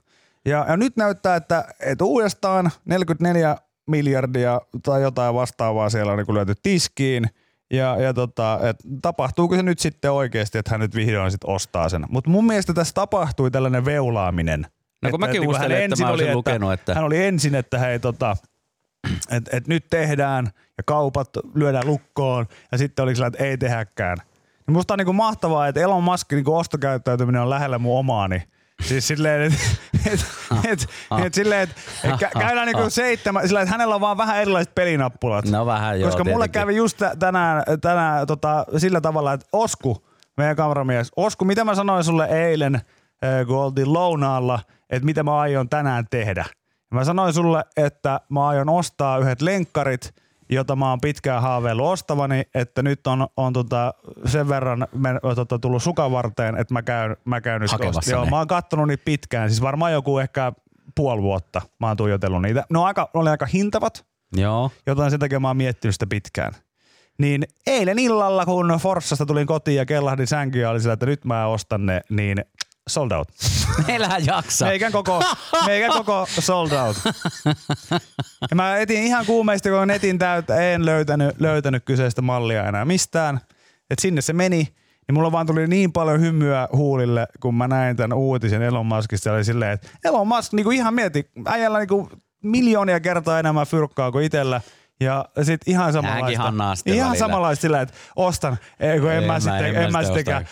Ja, 0.45 0.65
ja 0.69 0.77
nyt 0.77 0.97
näyttää, 0.97 1.35
että, 1.35 1.67
että 1.79 2.03
uudestaan 2.03 2.71
44 2.85 3.57
miljardia 3.87 4.61
tai 4.83 5.01
jotain 5.01 5.35
vastaavaa 5.35 5.89
siellä 5.89 6.11
on 6.11 6.17
niin 6.17 6.35
lyöty 6.35 6.53
tiskiin. 6.63 7.29
Ja, 7.73 8.01
ja 8.01 8.13
tota, 8.13 8.59
et 8.69 8.77
tapahtuuko 9.01 9.55
se 9.55 9.63
nyt 9.63 9.79
sitten 9.79 10.11
oikeasti, 10.11 10.57
että 10.57 10.71
hän 10.71 10.79
nyt 10.79 10.95
vihdoin 10.95 11.31
sit 11.31 11.43
ostaa 11.43 11.89
sen. 11.89 12.05
Mutta 12.09 12.29
mun 12.29 12.45
mielestä 12.47 12.73
tässä 12.73 12.93
tapahtui 12.93 13.51
tällainen 13.51 13.85
veulaaminen. 13.85 14.67
No 15.01 15.09
kun 15.11 15.19
mäkin 15.19 15.41
niinku 15.41 15.53
hän 15.53 15.61
muistelin, 15.61 15.75
että 15.75 15.83
ensin 15.83 16.05
mä 16.05 16.11
olisin 16.11 16.27
oli, 16.27 16.35
lukenut, 16.35 16.73
että- 16.73 16.93
Hän 16.95 17.03
oli 17.03 17.23
ensin, 17.25 17.55
että 17.55 17.79
hei 17.79 17.99
tota, 17.99 18.37
et, 19.31 19.49
et 19.53 19.67
nyt 19.67 19.85
tehdään 19.89 20.45
ja 20.77 20.83
kaupat 20.85 21.29
lyödään 21.55 21.87
lukkoon 21.87 22.45
ja 22.71 22.77
sitten 22.77 23.03
oli 23.03 23.15
sillä, 23.15 23.27
että 23.27 23.43
ei 23.43 23.57
tehäkään. 23.57 24.17
Niin 24.67 24.73
musta 24.73 24.93
on 24.93 24.97
niinku 24.97 25.13
mahtavaa, 25.13 25.67
että 25.67 25.81
Elon 25.81 26.03
Muskin 26.03 26.35
niinku 26.35 26.55
ostokäyttäytyminen 26.55 27.41
on 27.41 27.49
lähellä 27.49 27.79
mun 27.79 27.99
omaani. 27.99 28.43
Siis 28.83 29.07
silleen, 29.07 29.41
että 29.41 29.59
et, 30.13 30.25
et, 30.71 30.87
et, 31.25 31.33
silleen, 31.33 31.61
et, 31.61 31.69
et 32.03 32.11
kä- 32.11 32.39
käydään 32.39 32.67
niinku 32.67 32.89
seitsemän, 32.89 33.47
sillä 33.47 33.61
että 33.61 33.71
hänellä 33.71 33.95
on 33.95 34.01
vaan 34.01 34.17
vähän 34.17 34.37
erilaiset 34.41 34.75
pelinappulat. 34.75 35.45
No 35.49 35.65
vähän 35.65 35.99
joo, 35.99 36.07
Koska 36.09 36.23
mulle 36.23 36.33
tietenkin. 36.47 36.61
kävi 36.61 36.75
just 36.75 36.97
tä- 36.97 37.15
tänään, 37.19 37.63
tänään 37.81 38.27
tota, 38.27 38.65
sillä 38.77 39.01
tavalla, 39.01 39.33
että 39.33 39.45
Osku, 39.53 40.07
meidän 40.37 40.55
kameramies, 40.55 41.11
Osku, 41.15 41.45
mitä 41.45 41.63
mä 41.63 41.75
sanoin 41.75 42.03
sulle 42.03 42.25
eilen, 42.25 42.81
kun 43.47 43.57
oltiin 43.57 43.93
lounaalla, 43.93 44.59
että 44.89 45.05
mitä 45.05 45.23
mä 45.23 45.39
aion 45.39 45.69
tänään 45.69 46.05
tehdä. 46.09 46.45
Mä 46.91 47.03
sanoin 47.03 47.33
sulle, 47.33 47.63
että 47.77 48.19
mä 48.29 48.47
aion 48.47 48.69
ostaa 48.69 49.17
yhdet 49.17 49.41
lenkkarit, 49.41 50.13
jota 50.49 50.75
mä 50.75 50.89
oon 50.89 51.01
pitkään 51.01 51.41
haaveillut 51.41 51.85
ostavani, 51.87 52.43
että 52.55 52.81
nyt 52.81 53.07
on, 53.07 53.27
on 53.37 53.53
tota 53.53 53.93
sen 54.25 54.49
verran 54.49 54.87
men, 54.95 55.19
tota, 55.35 55.59
tullut 55.59 55.83
sukavarteen, 55.83 56.57
että 56.57 56.73
mä 56.73 56.81
käyn, 56.81 57.17
mä 57.25 57.41
käyn 57.41 57.61
nyt 57.61 57.71
osta- 57.73 58.11
Joo, 58.11 58.25
mä 58.25 58.37
oon 58.37 58.47
kattonut 58.47 58.87
niitä 58.87 59.05
pitkään, 59.05 59.49
siis 59.49 59.61
varmaan 59.61 59.91
joku 59.93 60.19
ehkä 60.19 60.53
puoli 60.95 61.21
vuotta 61.21 61.61
mä 61.79 61.87
oon 61.87 61.97
tuijotellut 61.97 62.41
niitä. 62.41 62.63
Ne 62.69 62.79
on 62.79 62.85
aika, 62.85 63.09
oli 63.13 63.29
aika 63.29 63.45
hintavat, 63.45 64.05
Joo. 64.35 64.71
jotain 64.87 65.11
sen 65.11 65.19
takia 65.19 65.39
mä 65.39 65.47
oon 65.47 65.57
miettinyt 65.57 65.95
sitä 65.95 66.07
pitkään. 66.07 66.53
Niin 67.17 67.43
eilen 67.67 67.99
illalla, 67.99 68.45
kun 68.45 68.79
Forssasta 68.81 69.25
tulin 69.25 69.47
kotiin 69.47 69.77
ja 69.77 69.85
kellahdin 69.85 70.27
sänkyyn 70.27 70.61
ja 70.63 70.69
oli 70.69 70.79
sillä, 70.81 70.93
että 70.93 71.05
nyt 71.05 71.25
mä 71.25 71.47
ostan 71.47 71.85
ne, 71.85 72.01
niin 72.09 72.45
sold 72.89 73.11
out. 73.11 73.27
Meillähän 73.87 74.25
jaksaa. 74.25 74.67
Meikän 74.67 74.91
koko, 74.91 75.21
meikän 75.65 75.91
koko 75.91 76.27
sold 76.39 76.71
out. 76.71 76.97
Ja 78.49 78.55
mä 78.55 78.77
etin 78.77 79.03
ihan 79.03 79.25
kuumeisesti, 79.25 79.69
kun 79.69 79.87
netin 79.87 80.19
täyttä, 80.19 80.55
en 80.73 80.85
löytänyt, 80.85 81.41
löytänyt 81.41 81.85
kyseistä 81.85 82.21
mallia 82.21 82.63
enää 82.67 82.85
mistään. 82.85 83.39
Et 83.89 83.99
sinne 83.99 84.21
se 84.21 84.33
meni, 84.33 84.57
niin 85.07 85.13
mulla 85.13 85.31
vaan 85.31 85.47
tuli 85.47 85.67
niin 85.67 85.91
paljon 85.91 86.21
hymyä 86.21 86.67
huulille, 86.73 87.27
kun 87.39 87.55
mä 87.55 87.67
näin 87.67 87.95
tämän 87.95 88.17
uutisen 88.17 88.61
Elon 88.61 88.85
Muskista. 88.85 89.33
Oli 89.33 89.43
silleen, 89.43 89.71
että 89.71 89.87
Elon 90.05 90.27
Musk 90.27 90.53
niinku 90.53 90.71
ihan 90.71 90.93
mieti, 90.93 91.29
äijällä 91.45 91.79
niinku 91.79 92.09
miljoonia 92.43 92.99
kertaa 92.99 93.39
enemmän 93.39 93.67
fyrkkaa 93.67 94.11
kuin 94.11 94.25
itsellä. 94.25 94.61
Ja 94.99 95.25
sit 95.43 95.61
ihan 95.67 95.93
samanlaista. 95.93 96.31
ihan 96.91 97.09
välillä. 97.09 97.15
samanlaista 97.19 97.61
sillä, 97.61 97.81
että 97.81 97.93
ostan, 98.15 98.57
ei 98.79 98.89
en, 98.97 99.07
En 99.09 99.23
mä, 99.23 99.33
mä- 99.33 99.39
sitten, 99.39 99.65
en 99.65 99.75
en, 99.75 99.91
mä 99.91 100.03
sittenkään. 100.03 100.45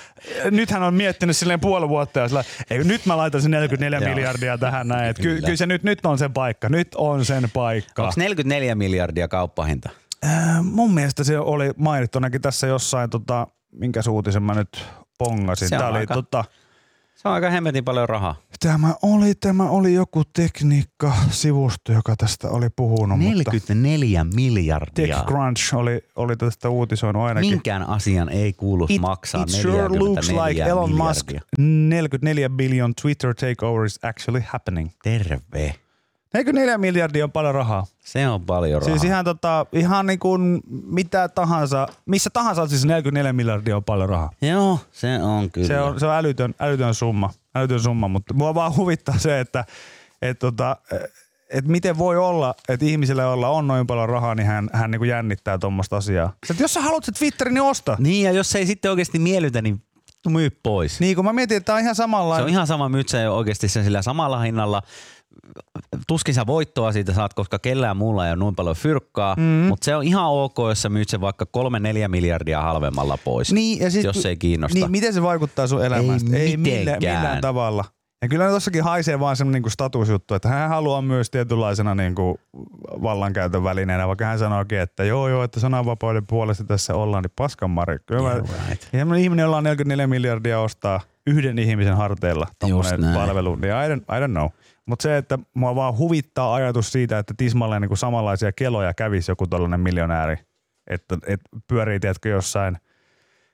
Nyt 0.51 0.71
hän 0.71 0.83
on 0.83 0.93
miettinyt 0.93 1.37
silleen 1.37 1.59
puoli 1.59 1.89
vuotta 1.89 2.19
ja 2.19 2.27
sillä, 2.27 2.43
ei, 2.69 2.83
nyt 2.83 3.05
mä 3.05 3.17
laitan 3.17 3.41
sen 3.41 3.51
44 3.51 3.99
Joo. 3.99 4.09
miljardia 4.15 4.57
tähän 4.57 4.87
näin. 4.87 5.09
Et 5.09 5.17
ky, 5.17 5.23
Kyllä. 5.23 5.41
kyllä 5.41 5.55
se 5.55 5.65
nyt, 5.65 5.83
nyt 5.83 6.05
on 6.05 6.17
sen 6.17 6.33
paikka. 6.33 6.69
Nyt 6.69 6.87
on 6.95 7.25
sen 7.25 7.49
paikka. 7.53 8.01
Onko 8.03 8.13
44 8.17 8.75
miljardia 8.75 9.27
kauppahinta? 9.27 9.89
Äh, 10.25 10.63
mun 10.63 10.93
mielestä 10.93 11.23
se 11.23 11.39
oli 11.39 11.71
mainittu 11.77 12.17
ainakin 12.17 12.41
tässä 12.41 12.67
jossain, 12.67 13.09
tota, 13.09 13.47
minkä 13.71 13.99
uutisen 14.09 14.43
mä 14.43 14.53
nyt 14.53 14.85
pongasin. 15.17 15.69
Se 15.69 15.75
on 15.75 15.79
Tämä 15.79 15.89
oli, 15.89 15.99
aika- 15.99 16.13
tota, 16.13 16.45
Se 17.15 17.27
on 17.27 17.33
aika 17.33 17.49
hemmetin 17.49 17.83
paljon 17.85 18.09
rahaa. 18.09 18.35
Tämä 18.63 18.95
oli, 19.01 19.35
tämä 19.35 19.69
oli 19.69 19.93
joku 19.93 20.23
tekniikka-sivusto, 20.35 21.91
joka 21.91 22.15
tästä 22.15 22.49
oli 22.49 22.67
puhunut. 22.75 23.19
Mutta 23.19 23.51
44 23.51 24.25
miljardia. 24.35 25.07
TechCrunch 25.07 25.75
oli, 25.75 26.01
oli 26.15 26.35
tästä 26.35 26.69
uutisoinut 26.69 27.23
ainakin. 27.23 27.49
Minkään 27.49 27.89
asian 27.89 28.29
ei 28.29 28.53
kuulu 28.53 28.85
It, 28.89 29.01
maksaa 29.01 29.43
it 29.43 29.49
sure 29.49 29.89
44 29.89 29.99
looks 29.99 30.29
like 30.47 30.61
Elon 30.61 30.95
Musk 30.95 31.27
miljardia. 31.27 31.57
44 31.57 32.49
billion 32.49 32.93
Twitter 33.01 33.33
takeover 33.35 33.85
is 33.85 33.99
actually 34.03 34.43
happening. 34.47 34.89
Terve. 35.03 35.75
44 36.33 36.77
miljardia 36.77 37.23
on 37.23 37.31
paljon 37.31 37.55
rahaa. 37.55 37.85
Se 37.99 38.27
on 38.27 38.41
paljon 38.41 38.81
rahaa. 38.81 38.97
Siis 38.97 39.03
ihan, 39.03 39.25
tota, 39.25 39.65
ihan 39.73 40.05
niin 40.05 40.19
kuin 40.19 40.61
mitä 40.85 41.29
tahansa, 41.29 41.87
missä 42.05 42.29
tahansa 42.29 42.67
siis 42.67 42.85
44 42.85 43.33
miljardia 43.33 43.77
on 43.77 43.83
paljon 43.83 44.09
rahaa. 44.09 44.29
Joo, 44.41 44.79
se 44.91 45.23
on 45.23 45.51
kyllä. 45.51 45.67
Se 45.67 45.81
on, 45.81 45.99
se 45.99 46.05
on 46.05 46.13
älytön, 46.13 46.55
älytön 46.59 46.93
summa, 46.93 47.29
älytön 47.55 47.79
summa, 47.79 48.07
mutta 48.07 48.33
mua 48.33 48.55
vaan 48.55 48.75
huvittaa 48.77 49.17
se, 49.17 49.39
että 49.39 49.65
et 50.21 50.39
tota, 50.39 50.77
et 51.49 51.65
miten 51.67 51.97
voi 51.97 52.17
olla, 52.17 52.55
että 52.69 52.85
ihmisellä, 52.85 53.21
jolla 53.23 53.49
on 53.49 53.67
noin 53.67 53.87
paljon 53.87 54.09
rahaa, 54.09 54.35
niin 54.35 54.47
hän, 54.47 54.69
hän 54.73 54.91
niin 54.91 55.05
jännittää 55.05 55.57
tuommoista 55.57 55.97
asiaa. 55.97 56.33
Et 56.49 56.59
jos 56.59 56.73
sä 56.73 56.81
haluat 56.81 57.03
se 57.03 57.11
Twitterin, 57.11 57.53
niin 57.53 57.61
osta. 57.61 57.95
Niin, 57.99 58.25
ja 58.25 58.31
jos 58.31 58.49
se 58.49 58.59
ei 58.59 58.65
sitten 58.65 58.91
oikeasti 58.91 59.19
miellytä, 59.19 59.61
niin 59.61 59.81
myy 60.29 60.49
pois. 60.63 60.99
Niin 60.99 61.15
kun 61.15 61.25
mä 61.25 61.33
mietin, 61.33 61.57
että 61.57 61.65
tää 61.65 61.75
on 61.75 61.81
ihan 61.81 61.95
Se 61.95 61.97
samanlainen. 61.97 62.43
on 62.43 62.49
ihan 62.49 62.67
sama, 62.67 62.89
myyt 62.89 63.09
sä 63.09 63.31
oikeasti 63.31 63.67
sen 63.69 63.83
sillä 63.83 64.01
samalla 64.01 64.39
hinnalla. 64.39 64.81
Tuskin 66.07 66.33
sä 66.33 66.45
voittoa 66.45 66.91
siitä 66.91 67.13
saat, 67.13 67.33
koska 67.33 67.59
kellään 67.59 67.97
muulla 67.97 68.25
ei 68.25 68.31
ole 68.31 68.39
noin 68.39 68.55
paljon 68.55 68.75
fyrkkaa, 68.75 69.35
mm. 69.35 69.43
mutta 69.43 69.85
se 69.85 69.95
on 69.95 70.03
ihan 70.03 70.25
ok, 70.25 70.57
jos 70.69 70.81
sä 70.81 70.89
myyt 70.89 71.09
sen 71.09 71.21
vaikka 71.21 71.45
3-4 72.05 72.07
miljardia 72.07 72.61
halvemmalla 72.61 73.17
pois, 73.17 73.53
Niin, 73.53 73.79
ja 73.79 73.91
sit, 73.91 74.03
jos 74.03 74.21
se 74.21 74.29
ei 74.29 74.37
kiinnosta. 74.37 74.79
Niin, 74.79 74.91
miten 74.91 75.13
se 75.13 75.21
vaikuttaa 75.21 75.67
sun 75.67 75.85
elämään? 75.85 76.19
Ei 76.33 76.57
millään, 76.57 76.85
mitenkään. 76.85 77.17
millään 77.17 77.41
tavalla. 77.41 77.85
Ja 78.23 78.29
kyllä 78.29 78.49
tossakin 78.49 78.83
haisee 78.83 79.19
vaan 79.19 79.35
semmoinen 79.35 79.61
niin 79.61 79.71
statusjuttu, 79.71 80.33
että 80.33 80.49
hän 80.49 80.69
haluaa 80.69 81.01
myös 81.01 81.29
tietynlaisena 81.29 81.95
niin 81.95 82.15
kuin 82.15 82.37
vallankäytön 83.01 83.63
välineenä, 83.63 84.07
vaikka 84.07 84.25
hän 84.25 84.39
sanookin, 84.39 84.79
että 84.79 85.03
joo 85.03 85.27
joo, 85.27 85.43
että 85.43 85.59
sananvapauden 85.59 86.27
puolesta 86.27 86.63
tässä 86.63 86.95
ollaan, 86.95 87.23
niin 87.23 87.31
paskan 87.35 87.69
Mari. 87.69 87.97
Kyllä 88.05 88.21
Yeah, 88.21 88.43
right. 88.69 89.19
ihminen, 89.19 89.43
jolla 89.43 89.57
on 89.57 89.63
44 89.63 90.07
miljardia 90.07 90.59
ostaa 90.59 91.01
yhden 91.27 91.59
ihmisen 91.59 91.97
harteilla 91.97 92.47
palvelu, 93.13 93.55
niin 93.55 93.73
I 93.73 93.95
don't, 93.95 94.17
I 94.17 94.27
don't 94.27 94.31
know. 94.31 94.49
Mutta 94.85 95.03
se, 95.03 95.17
että 95.17 95.39
mua 95.53 95.75
vaan 95.75 95.97
huvittaa 95.97 96.53
ajatus 96.53 96.91
siitä, 96.91 97.19
että 97.19 97.33
tismalleen 97.37 97.81
niin 97.81 97.89
kuin 97.89 97.97
samanlaisia 97.97 98.51
keloja 98.51 98.93
kävisi 98.93 99.31
joku 99.31 99.47
tällainen 99.47 99.79
miljonääri, 99.79 100.37
että, 100.87 101.17
että 101.27 101.49
pyörii, 101.67 101.99
tiedätkö, 101.99 102.29
jossain 102.29 102.77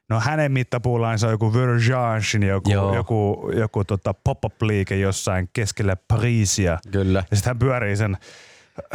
No 0.09 0.19
hänen 0.19 0.51
mittapuullaan 0.51 1.19
se 1.19 1.25
on 1.25 1.31
joku 1.31 1.53
Vergagin, 1.53 2.43
joku, 2.43 2.71
Joo. 2.71 2.95
joku, 2.95 3.51
joku 3.55 3.83
tota 3.83 4.13
pop-up-liike 4.13 4.95
jossain 4.95 5.49
keskellä 5.53 5.95
Pariisia. 6.07 6.79
Kyllä. 6.91 7.23
Ja 7.31 7.37
sitten 7.37 7.49
hän 7.49 7.59
pyörii 7.59 7.95
sen 7.95 8.17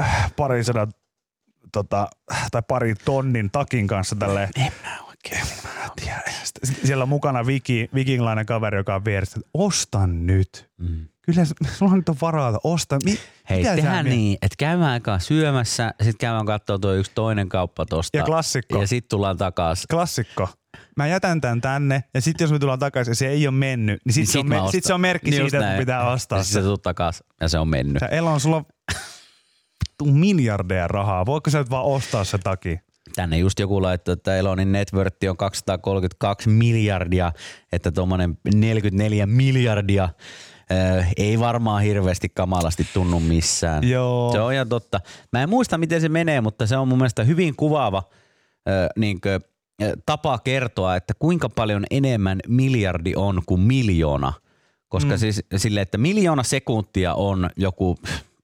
äh, 0.01 0.33
pari 0.37 0.65
sadan 0.65 0.93
tota, 1.73 2.09
tai 2.51 2.63
pari 2.69 2.95
tonnin 3.05 3.51
takin 3.51 3.87
kanssa 3.87 4.17
tälleen. 4.17 4.49
En 4.57 4.73
mä 4.83 4.99
oikein. 5.09 5.47
Mä 5.65 5.91
tiedä. 5.97 6.23
Siellä 6.85 7.03
on 7.03 7.09
mukana 7.09 7.47
viki, 7.47 7.89
vikinglainen 7.95 8.47
kaveri, 8.47 8.77
joka 8.77 8.95
on 8.95 9.05
vieressä. 9.05 9.41
että 9.41 9.51
Osta 9.55 10.07
nyt. 10.07 10.71
Mm. 10.79 11.09
Kyllä 11.27 11.45
sulla 11.79 11.97
nyt 11.97 12.09
on 12.09 12.17
varaa. 12.21 12.59
Osta. 12.65 12.99
Mi, 13.05 13.19
Hei, 13.51 13.59
mitä 13.59 13.75
tehdään 13.77 14.05
niin, 14.05 14.39
että 14.43 14.55
käydään 14.59 14.91
aikaa 14.91 15.19
syömässä, 15.19 15.91
sitten 16.03 16.19
käydään 16.19 16.47
katsoa 16.47 16.79
tuo 16.79 16.93
yksi 16.93 17.13
toinen 17.15 17.49
kauppa 17.49 17.87
tosta. 17.87 18.19
Ja 18.19 18.25
klassikko. 18.25 18.81
Ja 18.81 18.87
sitten 18.87 19.09
tullaan 19.09 19.37
takaisin. 19.37 19.85
Klassikko. 19.91 20.49
Mä 20.97 21.07
jätän 21.07 21.41
tän 21.41 21.61
tänne 21.61 22.05
ja 22.15 22.21
sitten 22.21 22.45
jos 22.45 22.53
me 22.53 22.59
tullaan 22.59 22.79
takaisin 22.79 23.11
ja 23.11 23.17
se 23.17 23.29
ei 23.29 23.47
ole 23.47 23.55
mennyt, 23.55 24.01
niin 24.05 24.13
sitten 24.13 24.33
se, 24.33 24.39
on, 24.39 24.49
me, 24.49 24.57
ostan. 24.57 24.73
sit 24.73 24.85
se 24.85 24.95
on 24.95 25.01
merkki 25.01 25.31
Niin 25.31 25.35
siitä, 25.35 25.45
just 25.45 25.55
että 25.55 25.67
näin. 25.67 25.79
pitää 25.79 26.11
ostaa 26.11 26.39
Ja 26.39 26.43
se. 26.43 26.47
sitten 26.49 26.63
se 26.63 26.67
tuut 26.67 26.83
takaisin 26.83 27.27
ja 27.41 27.49
se 27.49 27.59
on 27.59 27.69
mennyt. 27.69 28.01
Sä 28.01 28.07
Elon, 28.07 28.41
sulla 28.41 28.57
on 28.57 28.65
miljardeja 30.13 30.89
rahaa. 30.89 31.27
Voiko 31.27 31.51
sä 31.51 31.59
nyt 31.59 31.71
vaan 31.71 31.85
ostaa 31.85 32.25
se 32.25 32.39
takia? 32.39 32.79
Tänne 33.17 33.39
just 33.39 33.59
joku 33.59 33.83
laittoi, 33.83 34.13
että 34.13 34.37
Elonin 34.37 34.73
networth 34.73 35.17
on 35.31 35.37
232 35.37 36.49
miljardia, 36.49 37.33
että 37.73 37.93
tuommoinen 37.93 38.39
44 38.55 39.27
miljardia 39.27 40.09
ei 41.17 41.41
varmaan 41.41 41.83
hirveästi 41.83 42.29
kamalasti 42.29 42.87
tunnu 42.95 43.21
missään. 43.21 43.89
Joo. 43.89 44.33
Se 44.33 44.41
on 44.41 44.53
ihan 44.53 44.69
totta. 44.69 45.01
Mä 45.33 45.43
en 45.43 45.49
muista, 45.49 45.79
miten 45.79 46.01
se 46.01 46.09
menee, 46.09 46.41
mutta 46.41 46.67
se 46.67 46.77
on 46.77 46.89
mun 46.89 46.99
mielestä 46.99 47.25
hyvin 47.25 47.57
kuvaava 47.57 48.03
äh, 48.69 48.89
niinkö, 48.97 49.41
tapa 50.07 50.39
kertoa, 50.39 50.97
että 50.97 51.15
kuinka 51.19 51.49
paljon 51.49 51.85
enemmän 51.91 52.41
miljardi 52.49 53.13
on 53.17 53.43
kuin 53.47 53.61
miljoona. 53.61 54.33
Koska 54.89 55.11
mm. 55.11 55.19
siis 55.19 55.43
sille, 55.57 55.81
että 55.81 55.99
miljoona 55.99 56.43
sekuntia 56.43 57.15
on 57.15 57.51
joku, 57.57 57.97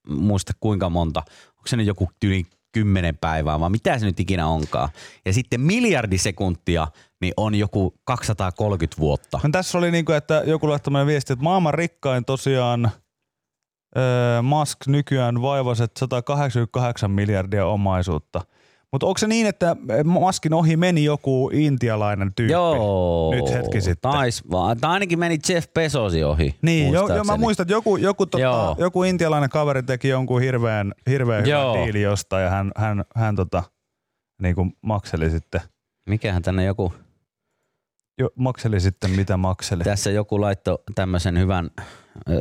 muista 0.09 0.53
kuinka 0.61 0.91
monta, 0.91 1.23
onko 1.49 1.67
se 1.67 1.77
nyt 1.77 1.87
joku 1.87 2.11
yli 2.25 2.47
kymmenen 2.73 3.19
päivää, 3.19 3.61
vaan 3.61 3.73
mitä 3.73 3.99
se 3.99 4.07
nyt 4.07 4.21
ikinä 4.21 4.47
onkaan. 4.47 4.89
Ja 5.25 5.33
sitten 5.33 5.61
miljardi 5.61 6.19
sekuntia 6.19 6.87
niin 7.21 7.35
on 7.37 7.55
joku 7.55 7.95
230 8.05 9.01
vuotta. 9.01 9.41
No, 9.43 9.51
tässä 9.53 9.79
oli 9.79 9.91
niinku, 9.91 10.13
että 10.13 10.43
joku 10.47 10.69
laittoi 10.69 11.07
viesti, 11.07 11.33
että 11.33 11.43
maailman 11.43 11.75
rikkain 11.75 12.25
tosiaan 12.25 12.91
öö, 13.97 14.43
Musk 14.43 14.87
nykyään 14.87 15.43
vaivaset 15.43 15.91
188 15.97 17.11
miljardia 17.11 17.67
omaisuutta. 17.67 18.41
Mutta 18.93 19.07
onko 19.07 19.19
se 19.19 19.27
niin, 19.27 19.47
että 19.47 19.77
Muskin 20.05 20.55
ohi 20.55 20.77
meni 20.77 21.05
joku 21.05 21.51
intialainen 21.53 22.33
tyyppi? 22.37 22.53
Joo. 22.53 23.35
Nyt 23.35 23.53
hetki 23.53 23.81
sitten. 23.81 24.13
Tais, 24.13 24.51
vaan, 24.51 24.77
tai 24.81 24.91
ainakin 24.91 25.19
meni 25.19 25.39
Jeff 25.49 25.69
Bezosin 25.75 26.27
ohi. 26.27 26.55
Niin, 26.63 26.93
jo, 26.93 27.09
jo, 27.17 27.25
mä 27.25 27.37
muistan, 27.37 27.65
että 27.65 27.73
joku, 27.73 27.97
joku, 27.97 28.27
tota, 28.27 28.77
joku 28.79 29.03
intialainen 29.03 29.51
kaveri 29.51 29.83
teki 29.83 30.09
jonkun 30.09 30.41
hirveän, 30.43 30.95
hirveän 31.09 31.49
Joo. 31.49 31.73
hyvän 31.73 31.85
diili 31.85 32.03
jostain 32.03 32.45
ja 32.45 32.51
hän, 32.51 32.73
hän, 32.77 33.05
hän 33.17 33.37
tota, 33.37 33.63
niin 34.43 34.55
kuin 34.55 34.73
makseli 34.83 35.31
sitten, 35.31 35.61
Mikähän 36.09 36.43
tänne 36.43 36.65
joku, 36.65 36.93
jo, 38.19 38.31
makseli 38.35 38.81
sitten 38.81 39.11
mitä 39.11 39.37
makseli. 39.37 39.85
tässä 39.85 40.11
joku 40.11 40.41
laittoi 40.41 40.79
tämmöisen 40.95 41.39
hyvän, 41.39 41.71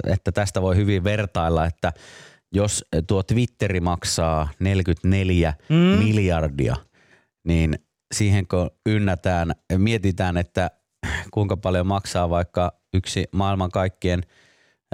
että 0.08 0.32
tästä 0.32 0.62
voi 0.62 0.76
hyvin 0.76 1.04
vertailla, 1.04 1.66
että 1.66 1.94
jos 2.52 2.86
tuo 3.08 3.24
Twitteri 3.24 3.80
maksaa 3.80 4.50
44 4.60 5.54
mm. 5.70 5.76
miljardia, 5.76 6.76
niin 7.44 7.80
siihen 8.12 8.48
kun 8.48 8.72
ynnätään, 8.86 9.52
mietitään, 9.78 10.38
että 10.38 10.72
kuinka 11.32 11.58
paljon 11.58 11.88
maksaa 11.88 12.30
vaikka 12.30 12.72
yksi 12.94 13.26
maailman 13.32 13.72
kaikkien 13.72 14.24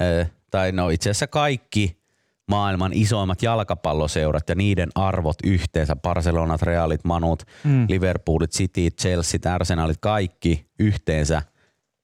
ö, 0.02 0.26
tai 0.52 0.72
no 0.72 0.90
itse 0.90 1.10
asiassa 1.10 1.28
kaikki 1.28 2.06
maailman 2.48 2.94
isoimmat 2.94 3.44
jalkapalloseurat 3.44 4.50
ja 4.50 4.56
niiden 4.56 4.90
arvot 4.96 5.38
yhteensä, 5.46 5.96
Barcelonat, 5.96 6.62
Realit, 6.62 7.04
Manut, 7.04 7.44
mm. 7.64 7.86
Liverpoolit, 7.90 8.52
City, 8.52 8.90
Chelsea, 9.02 9.40
Arsenalit, 9.54 9.98
kaikki 10.00 10.66
yhteensä, 10.80 11.42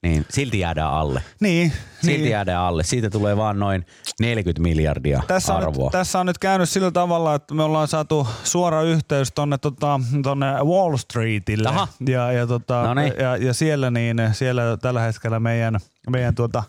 niin 0.04 0.26
silti 0.30 0.60
jäädään 0.60 0.92
alle. 0.92 1.24
Niin, 1.40 1.74
Silti 2.02 2.18
niin. 2.18 2.32
jäädään 2.32 2.62
alle. 2.62 2.84
Siitä 2.84 3.10
tulee 3.10 3.38
vaan 3.38 3.60
noin 3.60 3.86
40 4.20 4.62
miljardia 4.62 5.24
Tässä 5.28 5.54
on, 5.54 5.64
arvoa. 5.64 5.86
nyt, 5.86 5.92
tässä 5.92 6.20
on 6.20 6.26
nyt 6.26 6.38
käynyt 6.38 6.70
sillä 6.70 6.92
tavalla, 6.92 7.36
että 7.36 7.54
me 7.54 7.64
ollaan 7.64 7.88
saatu 7.88 8.28
suora 8.44 8.82
yhteys 8.82 9.32
tonne, 9.32 9.58
tota, 9.58 10.00
tonne 10.24 10.46
Wall 10.64 10.98
Streetille. 10.98 11.70
Aha. 11.70 11.88
Ja, 12.08 12.32
ja, 12.32 12.48
tota, 12.48 12.84
Noniin. 12.84 13.14
ja, 13.20 13.38
ja, 13.38 13.54
siellä, 13.54 13.92
niin, 13.92 14.18
siellä 14.32 14.78
tällä 14.82 15.02
hetkellä 15.02 15.40
meidän, 15.40 15.80
meidän 16.10 16.36
tuota, 16.36 16.64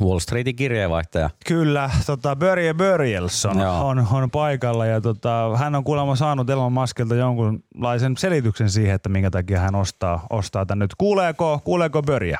Wall 0.00 0.18
Streetin 0.18 0.56
kirjeenvaihtaja. 0.56 1.30
Kyllä, 1.46 1.90
tota 2.06 2.36
Börje 2.36 2.74
Börjelson 2.74 3.58
Joo. 3.58 3.88
on, 3.88 4.06
on, 4.12 4.30
paikalla 4.30 4.86
ja 4.86 5.00
tota, 5.00 5.56
hän 5.56 5.74
on 5.74 5.84
kuulemma 5.84 6.16
saanut 6.16 6.50
Elon 6.50 6.72
Muskilta 6.72 7.14
jonkunlaisen 7.14 8.16
selityksen 8.16 8.70
siihen, 8.70 8.94
että 8.94 9.08
minkä 9.08 9.30
takia 9.30 9.60
hän 9.60 9.74
ostaa, 9.74 10.26
ostaa 10.30 10.66
tän 10.66 10.78
nyt. 10.78 10.94
Kuuleeko, 10.98 11.60
kuuleeko 11.64 12.02
Börje? 12.02 12.36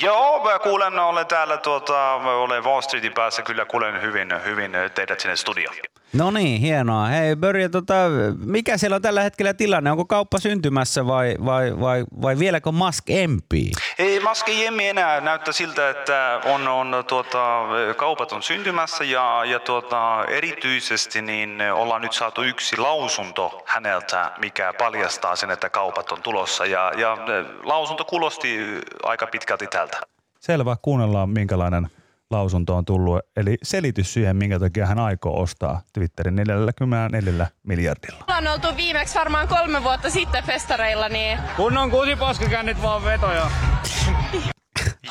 Joo, 0.00 0.44
mä 0.44 0.58
kuulen, 0.58 0.98
olen 0.98 1.26
täällä 1.26 1.56
tuota, 1.56 2.12
olen 2.14 2.64
Wall 2.64 2.80
Streetin 2.80 3.12
päässä, 3.12 3.42
kyllä 3.42 3.64
kuulen 3.64 4.02
hyvin, 4.02 4.28
hyvin 4.44 4.72
teidät 4.94 5.20
sinne 5.20 5.36
studioon. 5.36 5.76
No 6.12 6.30
niin, 6.30 6.60
hienoa. 6.60 7.06
Hei 7.06 7.36
Börje, 7.36 7.68
tota, 7.68 7.94
mikä 8.38 8.78
siellä 8.78 8.96
on 8.96 9.02
tällä 9.02 9.22
hetkellä 9.22 9.54
tilanne? 9.54 9.90
Onko 9.90 10.04
kauppa 10.04 10.38
syntymässä 10.38 11.06
vai, 11.06 11.36
vai, 11.44 11.80
vai, 11.80 12.04
vai 12.22 12.38
vieläkö 12.38 12.72
Musk 12.72 13.10
empii? 13.10 13.70
Ei 13.98 14.20
Maski 14.20 14.64
Jemmi 14.64 14.88
enää 14.88 15.20
näyttää 15.20 15.52
siltä, 15.52 15.90
että 15.90 16.40
on, 16.44 16.68
on 16.68 17.04
tuota, 17.08 17.62
kaupat 17.96 18.32
on 18.32 18.42
syntymässä 18.42 19.04
ja, 19.04 19.44
ja 19.44 19.60
tuota, 19.60 20.24
erityisesti 20.28 21.22
niin 21.22 21.60
ollaan 21.72 22.02
nyt 22.02 22.12
saatu 22.12 22.42
yksi 22.42 22.76
lausunto 22.76 23.62
häneltä, 23.66 24.32
mikä 24.38 24.72
paljastaa 24.78 25.36
sen, 25.36 25.50
että 25.50 25.70
kaupat 25.70 26.12
on 26.12 26.22
tulossa 26.22 26.66
ja, 26.66 26.92
ja 26.96 27.16
lausunto 27.62 28.04
kuulosti 28.04 28.80
aika 29.02 29.26
pitkälti 29.26 29.66
tältä. 29.66 29.98
Selvä, 30.40 30.76
kuunnellaan 30.82 31.30
minkälainen 31.30 31.88
lausunto 32.30 32.76
on 32.76 32.84
tullut, 32.84 33.20
eli 33.36 33.58
selitys 33.62 34.12
siihen, 34.12 34.36
minkä 34.36 34.58
takia 34.58 34.86
hän 34.86 34.98
aikoo 34.98 35.40
ostaa 35.40 35.80
Twitterin 35.92 36.36
44 36.36 37.46
miljardilla. 37.62 38.24
Ollaan 38.28 38.46
oltu 38.48 38.76
viimeksi 38.76 39.14
varmaan 39.18 39.48
kolme 39.48 39.82
vuotta 39.84 40.10
sitten 40.10 40.44
festareilla, 40.44 41.08
niin 41.08 41.38
Kunnon 41.56 41.90
kusipaskakännit 41.90 42.82
vaan 42.82 43.04
vetoja. 43.04 43.50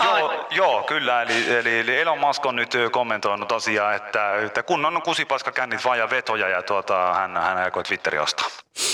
Joo, 0.04 0.46
joo, 0.52 0.84
kyllä. 0.84 1.22
Eli, 1.22 1.56
eli, 1.56 1.80
eli 1.80 2.02
Elon 2.02 2.20
Musk 2.20 2.46
on 2.46 2.56
nyt 2.56 2.74
kommentoinut 2.92 3.52
asiaa, 3.52 3.94
että, 3.94 4.36
että 4.46 4.64
kun 4.64 4.86
on 4.86 5.02
kusipaskakännit 5.02 5.86
vaan 5.86 6.00
ja 6.00 6.10
vetoja 6.10 6.50
ja 6.50 6.62
tuota, 6.64 7.14
hän, 7.14 7.38
hän 7.38 7.58
aikoo 7.58 7.84
Twitteri 7.84 8.20
ostaa. 8.20 8.48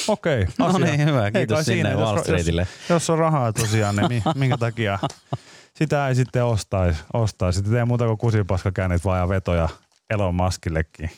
Okei, 0.08 0.46
No 0.60 0.66
asia. 0.66 0.86
niin, 0.86 1.06
hyvä. 1.06 1.26
Ei 1.26 1.32
Kiitos 1.32 1.56
kai 1.56 1.64
sinne 1.64 1.90
siinä, 1.90 2.04
Wall 2.04 2.16
jos, 2.18 2.24
Streetille. 2.26 2.62
Jos, 2.62 2.90
jos 2.90 3.10
on 3.10 3.18
rahaa 3.20 3.54
tosiaan, 3.54 3.96
niin 3.96 4.08
mi- 4.10 4.22
minkä 4.36 4.58
takia 4.58 5.00
sitä 5.82 6.08
ei 6.08 6.16
sitten 6.16 6.46
ostaisi. 6.46 7.00
ostaisi. 7.14 7.58
Sitten 7.58 7.80
ei 7.80 7.86
muuta 7.86 8.06
kuin 8.06 8.18
kusipaskakännit 8.18 9.06
vaan 9.06 9.20
ja 9.20 9.30
vetoja 9.30 9.70
Elon 10.10 10.36
Muskillekin. 10.36 11.10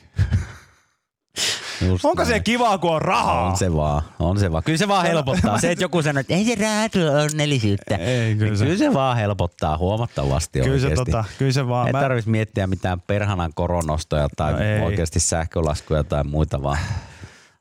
Just 1.87 2.05
Onko 2.05 2.23
näin. 2.23 2.27
se 2.33 2.39
kivaa, 2.39 2.77
kun 2.77 2.91
on 2.95 3.01
rahaa? 3.01 3.43
On 3.49 3.57
se 3.57 3.73
vaan, 3.73 4.01
on 4.19 4.39
se 4.39 4.51
vaan. 4.51 4.63
Kyllä 4.63 4.77
se 4.77 4.87
vaan 4.87 5.05
helpottaa. 5.05 5.59
Se, 5.59 5.71
että 5.71 5.83
joku 5.83 6.01
sanoo, 6.01 6.19
että 6.19 6.33
ei 6.33 6.45
se 6.45 6.55
raha 6.55 6.89
tuo 6.89 7.21
onnellisuutta. 7.23 7.95
Ei, 7.95 8.35
kyllä 8.35 8.55
se- 8.57 8.65
kyllä 8.65 8.77
se 8.77 8.93
vaan 8.93 9.17
helpottaa 9.17 9.77
huomattavasti 9.77 10.59
Kyllä 10.61 10.79
se, 10.79 10.85
oikeasti. 10.87 11.11
tota, 11.11 11.23
kyllä 11.37 11.51
se 11.51 11.67
vaan... 11.67 11.87
Ei 11.87 11.93
mä- 11.93 11.99
tarvitsisi 12.01 12.29
miettiä 12.29 12.67
mitään 12.67 13.01
perhanan 13.01 13.51
koronostoja 13.55 14.27
tai 14.37 14.51
No 14.51 14.57
no 14.59 14.63
ei. 14.65 14.81
oikeasti 14.81 15.19
sähkölaskuja 15.19 16.03
tai 16.03 16.23
muita 16.23 16.63
vaan. 16.63 16.77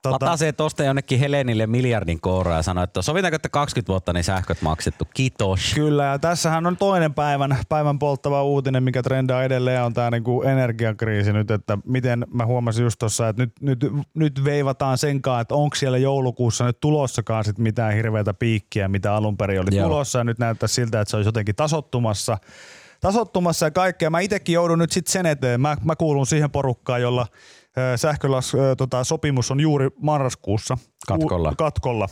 Tota-. 0.02 0.12
Lataa 0.12 0.36
se 0.36 0.52
tosta 0.52 0.84
jonnekin 0.84 1.18
Helenille 1.18 1.66
miljardin 1.66 2.20
koura 2.20 2.56
ja 2.56 2.62
sanoo, 2.62 2.84
että 2.84 3.02
sovitaanko, 3.02 3.36
että 3.36 3.48
20 3.48 3.92
vuotta 3.92 4.12
niin 4.12 4.24
sähköt 4.24 4.62
maksettu. 4.62 5.04
Kiitos. 5.14 5.72
Kyllä, 5.74 6.04
ja 6.04 6.18
tässähän 6.18 6.66
on 6.66 6.76
toinen 6.76 7.14
päivän, 7.14 7.58
päivän 7.68 7.98
polttava 7.98 8.42
uutinen, 8.42 8.82
mikä 8.82 9.02
trendaa 9.02 9.44
edelleen, 9.44 9.82
on 9.82 9.94
tämä 9.94 10.10
niinku 10.10 10.42
energiakriisi 10.42 11.32
nyt, 11.32 11.50
että 11.50 11.78
miten 11.84 12.26
mä 12.34 12.46
huomasin 12.46 12.84
just 12.84 12.98
tuossa, 12.98 13.28
että 13.28 13.42
nyt, 13.42 13.52
nyt, 13.60 13.78
nyt 14.14 14.44
veivataan 14.44 14.98
senkaan, 14.98 15.40
että 15.40 15.54
onko 15.54 15.76
siellä 15.76 15.98
joulukuussa 15.98 16.64
nyt 16.64 16.80
tulossakaan 16.80 17.44
sit 17.44 17.58
mitään 17.58 17.94
hirveätä 17.94 18.34
piikkiä, 18.34 18.88
mitä 18.88 19.14
alun 19.14 19.36
perin 19.36 19.60
oli 19.60 19.76
Joo. 19.76 19.88
tulossa, 19.88 20.18
ja 20.18 20.24
nyt 20.24 20.38
näyttää 20.38 20.68
siltä, 20.68 21.00
että 21.00 21.10
se 21.10 21.16
olisi 21.16 21.28
jotenkin 21.28 21.54
tasottumassa. 21.54 22.38
Tasottumassa 23.00 23.66
ja 23.66 23.70
kaikkea. 23.70 24.10
Mä 24.10 24.20
itsekin 24.20 24.52
joudun 24.52 24.78
nyt 24.78 24.92
sitten 24.92 25.12
sen 25.12 25.26
eteen. 25.26 25.60
Mä, 25.60 25.76
mä 25.84 25.96
kuulun 25.96 26.26
siihen 26.26 26.50
porukkaan, 26.50 27.02
jolla 27.02 27.26
sähkölas, 27.96 28.52
tota, 28.78 29.04
sopimus 29.04 29.50
on 29.50 29.60
juuri 29.60 29.88
marraskuussa. 30.00 30.78
Katkolla. 31.06 31.50
U- 31.50 31.54
katkolla. 31.58 32.08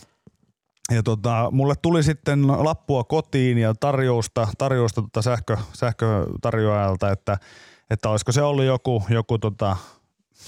Ja 0.91 1.03
tota, 1.03 1.49
mulle 1.53 1.75
tuli 1.83 2.03
sitten 2.03 2.47
lappua 2.47 3.05
kotiin 3.05 3.59
ja 3.59 3.75
tarjousta, 3.81 4.49
tarjousta 4.59 5.03
tota 5.03 5.23
sähkö, 5.23 5.57
sähkötarjoajalta, 5.73 7.11
että, 7.11 7.39
että 7.91 8.09
olisiko 8.09 8.33
se 8.33 8.43
ollut 8.43 8.65
joku, 8.65 9.03
joku 9.09 9.39
tota, 9.39 9.77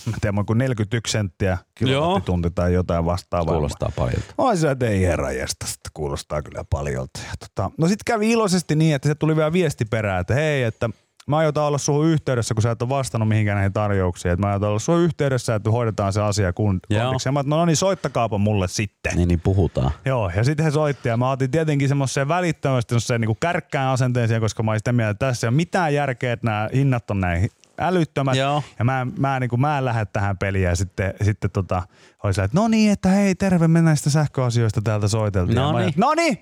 mä 0.07 0.17
tiedän, 0.21 0.37
joku 0.39 0.55
41 0.55 1.13
senttiä 1.13 1.59
kilowattitunti 1.75 2.51
tai 2.51 2.75
jotain 2.75 3.05
vastaavaa. 3.05 3.55
Kuulostaa 3.55 3.91
paljon. 3.97 4.23
Oi 4.39 4.57
se, 4.57 4.71
että 4.71 4.87
ei 4.87 5.03
herra 5.03 5.33
jästä, 5.33 5.67
kuulostaa 5.95 6.43
kyllä 6.43 6.65
paljolta. 6.71 7.21
Ja 7.25 7.33
tota, 7.41 7.71
no 7.79 7.89
sitten 7.89 8.05
kävi 8.07 8.31
iloisesti 8.31 8.75
niin, 8.75 8.95
että 8.95 9.09
se 9.09 9.15
tuli 9.15 9.37
vielä 9.37 9.53
viesti 9.53 9.85
perään, 9.85 10.21
että 10.21 10.35
hei, 10.35 10.63
että 10.63 10.91
mä 11.27 11.37
aiotaan 11.37 11.69
olla 11.69 11.79
suhun 11.79 12.07
yhteydessä, 12.07 12.55
kun 12.55 12.63
sä 12.63 12.71
et 12.71 12.83
ole 12.83 12.89
vastannut 12.89 13.29
mihinkään 13.29 13.57
näihin 13.57 13.73
tarjouksiin. 13.73 14.33
Että 14.33 14.47
mä 14.47 14.51
aiotaan 14.51 14.71
olla 14.71 14.79
suhun 14.79 15.01
yhteydessä, 15.01 15.55
että 15.55 15.71
hoidetaan 15.71 16.13
se 16.13 16.21
asia 16.23 16.53
kun. 16.53 16.81
Ja 16.91 17.33
mä, 17.33 17.41
että 17.41 17.51
no 17.51 17.65
niin, 17.65 17.77
soittakaapa 17.77 18.39
mulle 18.39 18.69
sitten. 18.69 19.17
Niin, 19.17 19.29
niin 19.29 19.41
puhutaan. 19.41 19.91
Joo, 20.05 20.31
ja 20.37 20.45
sitten 20.45 20.65
he 20.65 20.71
soitti 20.71 21.09
ja 21.09 21.17
mä 21.17 21.31
otin 21.31 21.51
tietenkin 21.51 21.89
semmoiseen 21.89 22.29
välittömästi 22.29 22.89
semmoiseen 22.89 23.21
niin 23.21 23.37
kärkkään 23.41 23.89
asenteeseen, 23.89 24.41
koska 24.41 24.63
mä 24.63 24.71
olin 24.71 24.81
sitä 24.81 24.93
mieltä, 24.93 25.11
että 25.11 25.27
tässä 25.27 25.47
ei 25.47 25.49
ole 25.49 25.57
mitään 25.57 25.95
järkeä, 25.95 26.33
että 26.33 26.47
nämä 26.47 26.69
hinnat 26.75 27.11
on 27.11 27.21
näin 27.21 27.51
älyttömät. 27.79 28.37
Joo. 28.37 28.63
Ja 28.79 28.85
mä, 28.85 29.07
mä, 29.19 29.41
niin 29.41 29.51
kuin, 29.51 29.61
mä 29.61 29.79
en 29.79 29.85
lähde 29.85 30.07
tähän 30.07 30.39
peliin 30.39 30.65
ja 30.65 30.77
sitten, 30.77 31.15
sitten 31.23 31.51
tota, 31.51 31.83
oli 32.25 32.35
se, 32.35 32.43
että 32.43 32.61
no 32.61 32.69
niin, 32.69 32.93
että 32.93 33.09
hei 33.09 33.35
terve, 33.35 33.69
me 33.69 33.83
näistä 33.83 34.11
sähköasioista 34.11 34.81
täältä 34.83 35.09
soiteltiin. 35.09 35.57
Noniin. 35.57 35.85
olin, 35.85 35.95
No 35.97 36.15
niin, 36.15 36.39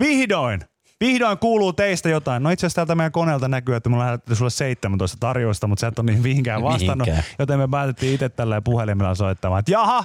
vihdoin. 0.00 0.60
Vihdoin 1.00 1.38
kuuluu 1.38 1.72
teistä 1.72 2.08
jotain. 2.08 2.42
No 2.42 2.50
itse 2.50 2.66
asiassa 2.66 2.76
täältä 2.76 2.94
meidän 2.94 3.12
koneelta 3.12 3.48
näkyy, 3.48 3.76
että 3.76 3.88
mulla 3.88 4.04
lähetettiin 4.04 4.36
sulle 4.36 4.50
17 4.50 5.16
tarjousta, 5.20 5.66
mutta 5.66 5.80
sä 5.80 5.86
et 5.86 5.98
ole 5.98 6.06
niihin 6.06 6.22
mihinkään 6.22 6.62
vastannut. 6.62 7.08
Mihinkään. 7.08 7.34
Joten 7.38 7.58
me 7.58 7.68
päätettiin 7.68 8.14
itse 8.14 8.28
tällä 8.28 8.62
puhelimella 8.62 9.14
soittamaan, 9.14 9.58
että 9.58 9.72
jaha, 9.72 10.04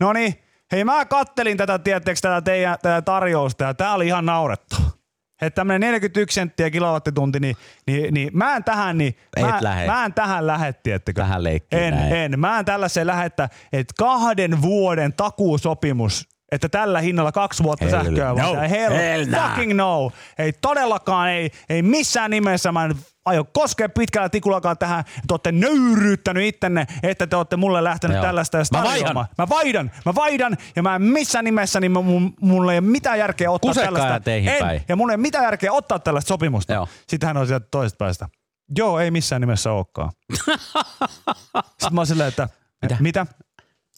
no 0.00 0.12
niin, 0.12 0.34
hei 0.72 0.84
mä 0.84 1.04
kattelin 1.04 1.56
tätä, 1.56 1.78
tietteekö, 1.78 2.20
tätä 2.22 2.40
teidän 2.42 2.78
tätä 2.82 3.02
tarjousta 3.02 3.64
ja 3.64 3.74
tää 3.74 3.94
oli 3.94 4.06
ihan 4.06 4.26
naurettu. 4.26 4.76
Että 5.42 5.54
tämmönen 5.54 5.80
41 5.80 6.34
senttiä 6.34 6.70
kilowattitunti, 6.70 7.40
niin, 7.40 7.56
niin, 7.86 8.14
niin 8.14 8.30
mä 8.32 8.56
en 8.56 8.64
tähän, 8.64 8.98
niin, 8.98 9.16
mä, 9.40 9.58
lähe. 9.60 9.86
mä 9.86 10.04
en 10.04 10.14
tähän 10.14 10.46
lähde, 10.46 10.72
tiettekö? 10.72 11.20
Tähän 11.20 11.44
leikkiin 11.44 11.82
En, 11.82 11.94
näin. 11.94 12.12
en. 12.12 12.40
Mä 12.40 12.58
en 12.58 12.64
tällaiseen 12.64 13.06
lähetä, 13.06 13.48
että 13.72 13.94
kahden 13.98 14.62
vuoden 14.62 15.12
takuusopimus, 15.12 16.28
että 16.52 16.68
tällä 16.68 17.00
hinnalla 17.00 17.32
kaksi 17.32 17.62
vuotta 17.62 17.84
Hell 17.84 18.04
sähköä. 18.04 18.28
no. 18.28 18.36
vaan- 18.36 18.68
Hell, 18.68 18.94
Hell 18.94 19.24
no. 19.30 19.38
fucking 19.48 19.72
no. 19.74 20.10
Ei 20.38 20.52
todellakaan, 20.52 21.28
ei, 21.30 21.50
ei 21.68 21.82
missään 21.82 22.30
nimessä 22.30 22.72
mä 22.72 22.84
en 22.84 22.94
aio 23.24 23.44
koskea 23.52 23.88
pitkällä 23.88 24.28
tikullakaan 24.28 24.78
tähän. 24.78 25.04
Te 25.04 25.20
olette 25.30 25.52
nöyryyttänyt 25.52 26.44
ittenne, 26.44 26.86
että 27.02 27.26
te 27.26 27.36
olette 27.36 27.56
mulle 27.56 27.84
lähtenyt 27.84 28.14
Joo. 28.14 28.24
tällaista 28.24 28.58
Mä 28.72 28.82
vaihdan. 28.84 29.26
Mä 29.38 29.48
vaihdan, 29.48 29.90
mä 30.06 30.14
vaihdan 30.14 30.56
ja 30.76 30.82
mä 30.82 30.94
en 30.94 31.02
missään 31.02 31.44
nimessä, 31.44 31.80
niin 31.80 31.92
mun, 31.92 32.34
mulla 32.40 32.72
ei 32.72 32.78
ole 32.78 32.86
mitään 32.86 33.18
järkeä 33.18 33.50
ottaa 33.50 33.68
Kusekkaa 33.68 33.92
tällaista. 33.92 34.20
teihin 34.20 34.48
en, 34.52 34.58
päin. 34.58 34.82
ja 34.88 34.96
mun 34.96 35.10
ei 35.10 35.14
ole 35.14 35.22
mitään 35.22 35.44
järkeä 35.44 35.72
ottaa 35.72 35.98
tällaista 35.98 36.28
sopimusta. 36.28 36.72
Joo. 36.72 36.88
Sitten 37.08 37.26
hän 37.26 37.36
on 37.36 37.46
sieltä 37.46 37.66
toisesta 37.70 37.96
päästä. 38.04 38.28
Joo, 38.78 38.98
ei 39.00 39.10
missään 39.10 39.40
nimessä 39.40 39.72
olekaan. 39.72 40.10
Sitten 41.80 41.92
mä 41.94 42.00
oon 42.00 42.06
silleen, 42.06 42.28
että 42.28 42.48
mitä? 42.82 42.96
mitä? 43.00 43.26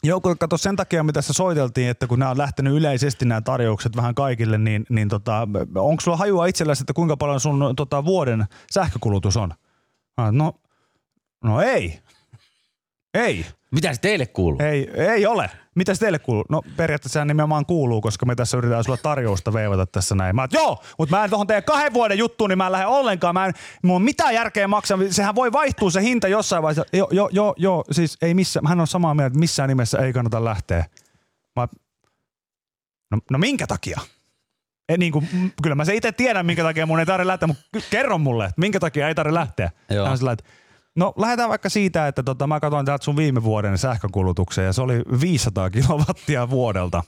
Joo, 0.04 0.20
kun 0.20 0.38
kato 0.38 0.56
sen 0.56 0.76
takia, 0.76 1.02
mitä 1.02 1.12
tässä 1.12 1.32
soiteltiin, 1.32 1.88
että 1.88 2.06
kun 2.06 2.18
nämä 2.18 2.30
on 2.30 2.38
lähtenyt 2.38 2.74
yleisesti 2.74 3.24
nämä 3.24 3.40
tarjoukset 3.40 3.96
vähän 3.96 4.14
kaikille, 4.14 4.58
niin, 4.58 4.86
niin 4.88 5.08
tota, 5.08 5.48
onko 5.74 6.00
sulla 6.00 6.16
hajua 6.16 6.46
itselläsi, 6.46 6.82
että 6.82 6.92
kuinka 6.92 7.16
paljon 7.16 7.40
sun 7.40 7.74
tota, 7.76 8.04
vuoden 8.04 8.44
sähkökulutus 8.70 9.36
on? 9.36 9.54
Ah, 10.16 10.32
No, 10.32 10.54
no 11.44 11.60
ei. 11.60 12.00
Ei. 13.14 13.46
Mitä 13.70 13.94
se 13.94 14.00
teille 14.00 14.26
kuuluu? 14.26 14.58
Ei, 14.62 14.90
ei 14.94 15.26
ole. 15.26 15.50
Mitä 15.74 15.94
teille 15.94 16.18
kuuluu? 16.18 16.44
No 16.48 16.62
periaatteessa 16.76 17.24
nimenomaan 17.24 17.66
kuuluu, 17.66 18.00
koska 18.00 18.26
me 18.26 18.34
tässä 18.34 18.56
yritetään 18.56 18.84
sulla 18.84 18.98
tarjousta 19.02 19.52
veivata 19.52 19.86
tässä 19.86 20.14
näin. 20.14 20.36
Mä 20.36 20.42
oon, 20.42 20.48
joo, 20.52 20.82
mutta 20.98 21.16
mä 21.16 21.24
en 21.24 21.30
tuohon 21.30 21.46
teidän 21.46 21.64
kahden 21.64 21.92
vuoden 21.92 22.18
juttuun, 22.18 22.50
niin 22.50 22.58
mä 22.58 22.66
en 22.66 22.72
lähde 22.72 22.86
ollenkaan. 22.86 23.34
Mä 23.34 23.46
en, 23.46 23.54
mulla 23.82 23.96
on 23.96 24.02
mitään 24.02 24.34
järkeä 24.34 24.68
maksaa. 24.68 24.98
Sehän 25.10 25.34
voi 25.34 25.52
vaihtua 25.52 25.90
se 25.90 26.02
hinta 26.02 26.28
jossain 26.28 26.62
vaiheessa. 26.62 26.84
Joo, 26.92 27.08
joo, 27.10 27.28
joo, 27.32 27.54
joo 27.56 27.84
siis 27.90 28.18
ei 28.22 28.34
missään. 28.34 28.66
Hän 28.66 28.80
on 28.80 28.86
samaa 28.86 29.14
mieltä, 29.14 29.26
että 29.26 29.38
missään 29.38 29.68
nimessä 29.68 29.98
ei 29.98 30.12
kannata 30.12 30.44
lähteä. 30.44 30.84
Mä, 31.56 31.68
no, 33.10 33.18
no 33.30 33.38
minkä 33.38 33.66
takia? 33.66 34.00
E, 34.88 34.96
niin 34.96 35.12
kuin, 35.12 35.52
kyllä 35.62 35.76
mä 35.76 35.84
se 35.84 35.94
itse 35.94 36.12
tiedän, 36.12 36.46
minkä 36.46 36.62
takia 36.62 36.86
mun 36.86 37.00
ei 37.00 37.06
tarvitse 37.06 37.26
lähteä, 37.26 37.46
mutta 37.46 37.62
kerro 37.90 38.18
mulle, 38.18 38.44
että 38.44 38.60
minkä 38.60 38.80
takia 38.80 39.08
ei 39.08 39.14
tarvitse 39.14 39.34
lähteä. 39.40 39.70
Joo. 39.90 40.04
Hän 40.04 40.12
on 40.12 40.18
sillä, 40.18 40.32
että 40.32 40.44
No 40.96 41.14
lähdetään 41.16 41.48
vaikka 41.48 41.68
siitä, 41.68 42.08
että 42.08 42.22
tota, 42.22 42.46
mä 42.46 42.60
katsoin 42.60 42.86
täältä 42.86 43.04
sun 43.04 43.16
viime 43.16 43.42
vuoden 43.42 43.78
sähkökulutuksen 43.78 44.64
ja 44.64 44.72
se 44.72 44.82
oli 44.82 45.02
500 45.20 45.70
kilowattia 45.70 46.50
vuodelta. 46.50 47.02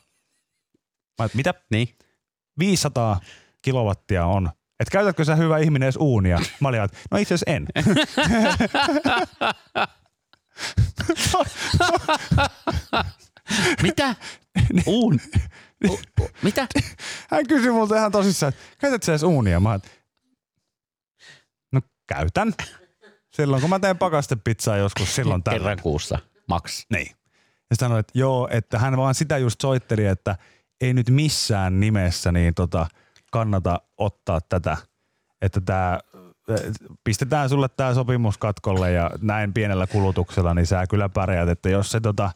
Mä, 1.19 1.25
et, 1.25 1.35
mitä? 1.35 1.55
Niin. 1.71 1.89
500 2.59 3.21
kilowattia 3.63 4.27
on. 4.27 4.51
Et 4.81 4.91
käytätkö 4.91 5.25
sä 5.25 5.37
hyvä 5.37 5.59
ihminen 5.59 5.87
edes 5.87 5.97
uunia? 5.97 6.39
Mä 6.61 6.69
olin, 6.69 6.83
että 6.83 6.99
no 7.11 7.19
itse 7.19 7.35
asiassa 7.35 7.51
en. 7.51 7.67
Mitä? 13.83 14.15
Uun. 14.87 15.21
U- 15.89 15.99
u- 16.21 16.29
mitä? 16.43 16.67
Hän 17.31 17.47
kysyi 17.47 17.71
multa 17.71 17.97
ihan 17.97 18.13
tosissaan, 18.13 18.53
että 18.53 18.63
käytätkö 18.79 19.05
sä 19.05 19.13
edes 19.13 19.23
uunia? 19.23 19.61
Mä, 19.61 19.71
oon, 19.71 19.81
no 21.73 21.81
käytän. 22.07 22.55
Silloin 23.35 23.61
kun 23.61 23.71
mä 23.71 23.79
teen 23.79 23.99
pakastepizzaa 23.99 24.77
joskus 24.77 25.15
silloin 25.15 25.43
tällä. 25.43 25.59
Kerran 25.59 25.79
kuussa. 25.83 26.19
Max. 26.49 26.87
Niin. 26.91 27.17
Ja 27.71 27.77
sanoi, 27.77 28.01
että 28.01 28.19
joo, 28.19 28.49
että 28.51 28.79
hän 28.79 28.97
vaan 28.97 29.15
sitä 29.15 29.39
just 29.39 29.61
soitteli, 29.61 30.07
että 30.07 30.37
ei 30.81 30.95
nyt 30.95 31.11
missään 31.11 31.81
nimessä 31.81 32.33
niin 32.33 32.55
tota, 32.55 32.87
kannata 33.33 33.81
ottaa 33.99 34.41
tätä, 34.41 34.77
että 35.43 35.61
tämä 35.61 36.01
pistetään 37.05 37.49
sulle 37.49 37.69
tämä 37.69 37.95
sopimus 37.95 38.39
katkolle 38.39 38.93
ja 38.93 39.11
näin 39.21 39.53
pienellä 39.53 39.87
kulutuksella, 39.87 40.55
niin 40.55 40.67
sä 40.67 40.87
kyllä 40.87 41.09
pärjäät, 41.09 41.49
että 41.49 41.69
jos 41.69 41.91
se 41.91 42.01
tota, 42.01 42.31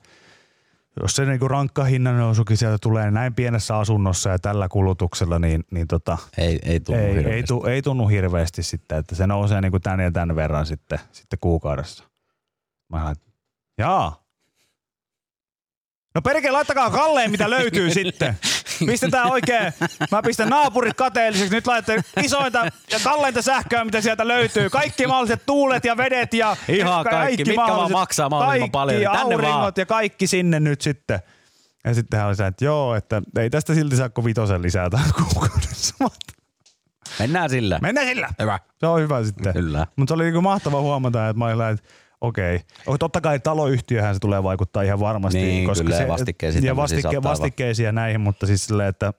jos 1.02 1.16
se 1.16 1.24
niinku 1.24 1.48
rankka 1.48 1.84
hinnannousukin 1.84 2.56
sieltä 2.56 2.78
tulee 2.80 3.10
näin 3.10 3.34
pienessä 3.34 3.78
asunnossa 3.78 4.30
ja 4.30 4.38
tällä 4.38 4.68
kulutuksella, 4.68 5.38
niin, 5.38 5.64
niin 5.70 5.86
tota, 5.86 6.18
Ei, 6.38 6.58
ei 6.62 6.80
tunnu 6.80 7.02
ei, 7.02 7.24
ei, 7.26 7.42
tu, 7.42 7.64
ei 7.64 7.82
tunnu 7.82 8.08
hirveästi 8.08 8.62
sitten, 8.62 8.98
että 8.98 9.14
se 9.14 9.26
nousee 9.26 9.60
niinku 9.60 9.80
tän 9.80 10.00
ja 10.00 10.12
tän 10.12 10.36
verran 10.36 10.66
sitten, 10.66 10.98
sitten 11.12 11.38
kuukaudessa. 11.40 12.04
Mä 12.88 13.10
että 13.10 13.30
jaa. 13.78 14.22
No 16.14 16.22
perkele, 16.22 16.52
laittakaa 16.52 16.90
kalleen, 16.90 17.30
mitä 17.30 17.50
löytyy 17.50 17.90
sitten. 17.94 18.38
Pistetään 18.86 19.30
oikein, 19.30 19.72
mä 20.10 20.22
pistän 20.22 20.48
naapurit 20.48 20.96
kateelliseksi, 20.96 21.54
nyt 21.54 21.66
laitatte 21.66 22.02
isointa 22.22 22.66
ja 22.90 22.98
kalleinta 23.04 23.42
sähköä, 23.42 23.84
mitä 23.84 24.00
sieltä 24.00 24.28
löytyy. 24.28 24.70
Kaikki 24.70 25.06
mahdolliset 25.06 25.42
tuulet 25.46 25.84
ja 25.84 25.96
vedet 25.96 26.34
ja 26.34 26.56
Ihan 26.68 27.04
kaikki, 27.04 27.44
mitkä 27.44 27.56
vaan 27.66 27.92
maksaa 27.92 28.28
mahdollisimman 28.28 28.70
paljon, 28.70 28.98
niin 29.00 29.10
Kaikki 29.10 29.28
tänne 29.28 29.42
vaan. 29.42 29.52
auringot 29.54 29.78
ja 29.78 29.86
kaikki 29.86 30.26
sinne 30.26 30.60
nyt 30.60 30.80
sitten. 30.80 31.20
Ja 31.84 31.94
sitten 31.94 32.18
hän 32.18 32.28
oli 32.28 32.36
se, 32.36 32.46
että 32.46 32.64
joo, 32.64 32.94
että 32.94 33.22
ei 33.38 33.50
tästä 33.50 33.74
silti 33.74 33.96
saa 33.96 34.08
kuin 34.08 34.24
vitosen 34.24 34.62
lisää 34.62 34.90
tämän 34.90 35.10
kuukaudessa. 35.32 35.94
Mennään 37.18 37.50
sillä. 37.50 37.78
Mennään 37.82 38.06
sillä. 38.06 38.28
Hyvä. 38.42 38.58
Se 38.80 38.86
on 38.86 39.00
hyvä 39.00 39.24
sitten. 39.24 39.52
Kyllä. 39.52 39.86
Mutta 39.96 40.10
se 40.10 40.14
oli 40.14 40.24
niinku 40.24 40.40
mahtava 40.40 40.80
huomata, 40.80 41.28
että 41.28 41.38
mä 41.38 41.44
olin 41.44 41.60
että 41.74 41.88
okei. 42.20 42.56
Okay. 42.86 42.98
Totta 42.98 43.20
kai 43.20 43.40
taloyhtiöhän 43.40 44.14
se 44.14 44.18
tulee 44.18 44.42
vaikuttaa 44.42 44.82
ihan 44.82 45.00
varmasti. 45.00 45.38
Niin, 45.40 45.68
koska 45.68 45.84
kyllä, 45.84 45.96
se, 45.96 46.02
ja 46.02 46.08
vastikkeisiin 46.08 46.64
ja 46.64 46.74
saattaa 46.74 47.22
vastikkeisia 47.22 47.92
näihin, 47.92 48.20
mutta 48.20 48.46
siis 48.46 48.64
silleen, 48.64 48.88
että 48.88 49.12